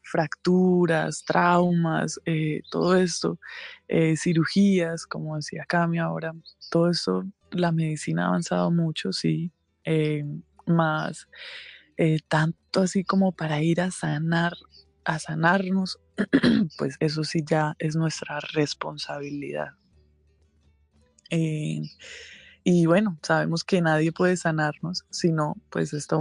fracturas, 0.09 1.23
traumas, 1.25 2.19
eh, 2.25 2.61
todo 2.71 2.95
esto, 2.95 3.39
cirugías, 4.17 5.05
como 5.05 5.35
decía 5.35 5.65
Cami 5.67 5.99
ahora, 5.99 6.33
todo 6.69 6.89
eso, 6.89 7.23
la 7.51 7.71
medicina 7.71 8.25
ha 8.25 8.27
avanzado 8.29 8.71
mucho, 8.71 9.11
sí, 9.11 9.51
más 10.65 11.27
tanto 12.27 12.81
así 12.81 13.03
como 13.03 13.33
para 13.33 13.61
ir 13.61 13.81
a 13.81 13.91
sanar, 13.91 14.53
a 15.03 15.19
sanarnos, 15.19 15.99
pues 16.77 16.95
eso 16.99 17.23
sí 17.23 17.43
ya 17.45 17.75
es 17.79 17.95
nuestra 17.95 18.39
responsabilidad. 18.53 19.69
Y 22.63 22.85
bueno, 22.85 23.17
sabemos 23.23 23.63
que 23.63 23.81
nadie 23.81 24.11
puede 24.11 24.37
sanarnos, 24.37 25.05
sino 25.09 25.55
pues 25.69 25.93
esta 25.93 26.17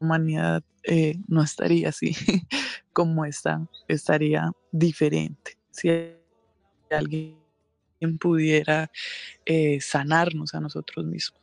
humanidad 0.00 0.62
eh, 0.90 1.18
no 1.28 1.42
estaría 1.42 1.90
así 1.90 2.16
como 2.94 3.26
está, 3.26 3.68
estaría 3.88 4.50
diferente. 4.72 5.58
Si 5.70 5.90
alguien 6.90 7.36
pudiera 8.18 8.90
eh, 9.44 9.82
sanarnos 9.82 10.54
a 10.54 10.60
nosotros 10.60 11.04
mismos. 11.04 11.42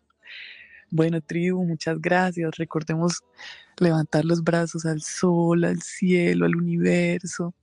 Bueno, 0.90 1.22
tribu, 1.22 1.64
muchas 1.64 2.02
gracias. 2.02 2.58
Recordemos 2.58 3.24
levantar 3.78 4.26
los 4.26 4.44
brazos 4.44 4.84
al 4.88 5.04
sol, 5.04 5.64
al 5.64 5.80
cielo, 5.84 6.48
al 6.48 6.56
universo. 6.56 7.54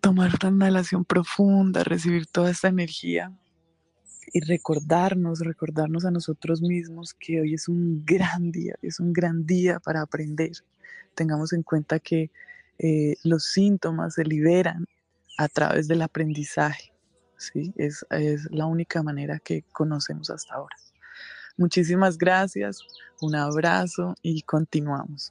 Tomar 0.00 0.30
una 0.40 0.50
inhalación 0.50 1.04
profunda, 1.04 1.82
recibir 1.82 2.26
toda 2.26 2.52
esta 2.52 2.68
energía 2.68 3.32
y 4.32 4.40
recordarnos, 4.40 5.40
recordarnos 5.40 6.04
a 6.04 6.10
nosotros 6.10 6.62
mismos 6.62 7.14
que 7.14 7.40
hoy 7.40 7.54
es 7.54 7.68
un 7.68 8.04
gran 8.04 8.50
día, 8.50 8.74
es 8.82 9.00
un 9.00 9.12
gran 9.12 9.46
día 9.46 9.80
para 9.80 10.02
aprender. 10.02 10.52
Tengamos 11.14 11.52
en 11.52 11.62
cuenta 11.62 11.98
que 11.98 12.30
eh, 12.78 13.16
los 13.22 13.44
síntomas 13.44 14.14
se 14.14 14.24
liberan 14.24 14.86
a 15.38 15.48
través 15.48 15.88
del 15.88 16.02
aprendizaje. 16.02 16.92
¿sí? 17.36 17.72
Es, 17.76 18.04
es 18.10 18.50
la 18.50 18.66
única 18.66 19.02
manera 19.02 19.38
que 19.38 19.64
conocemos 19.72 20.30
hasta 20.30 20.54
ahora. 20.54 20.76
Muchísimas 21.56 22.18
gracias, 22.18 22.80
un 23.20 23.36
abrazo 23.36 24.16
y 24.22 24.42
continuamos. 24.42 25.30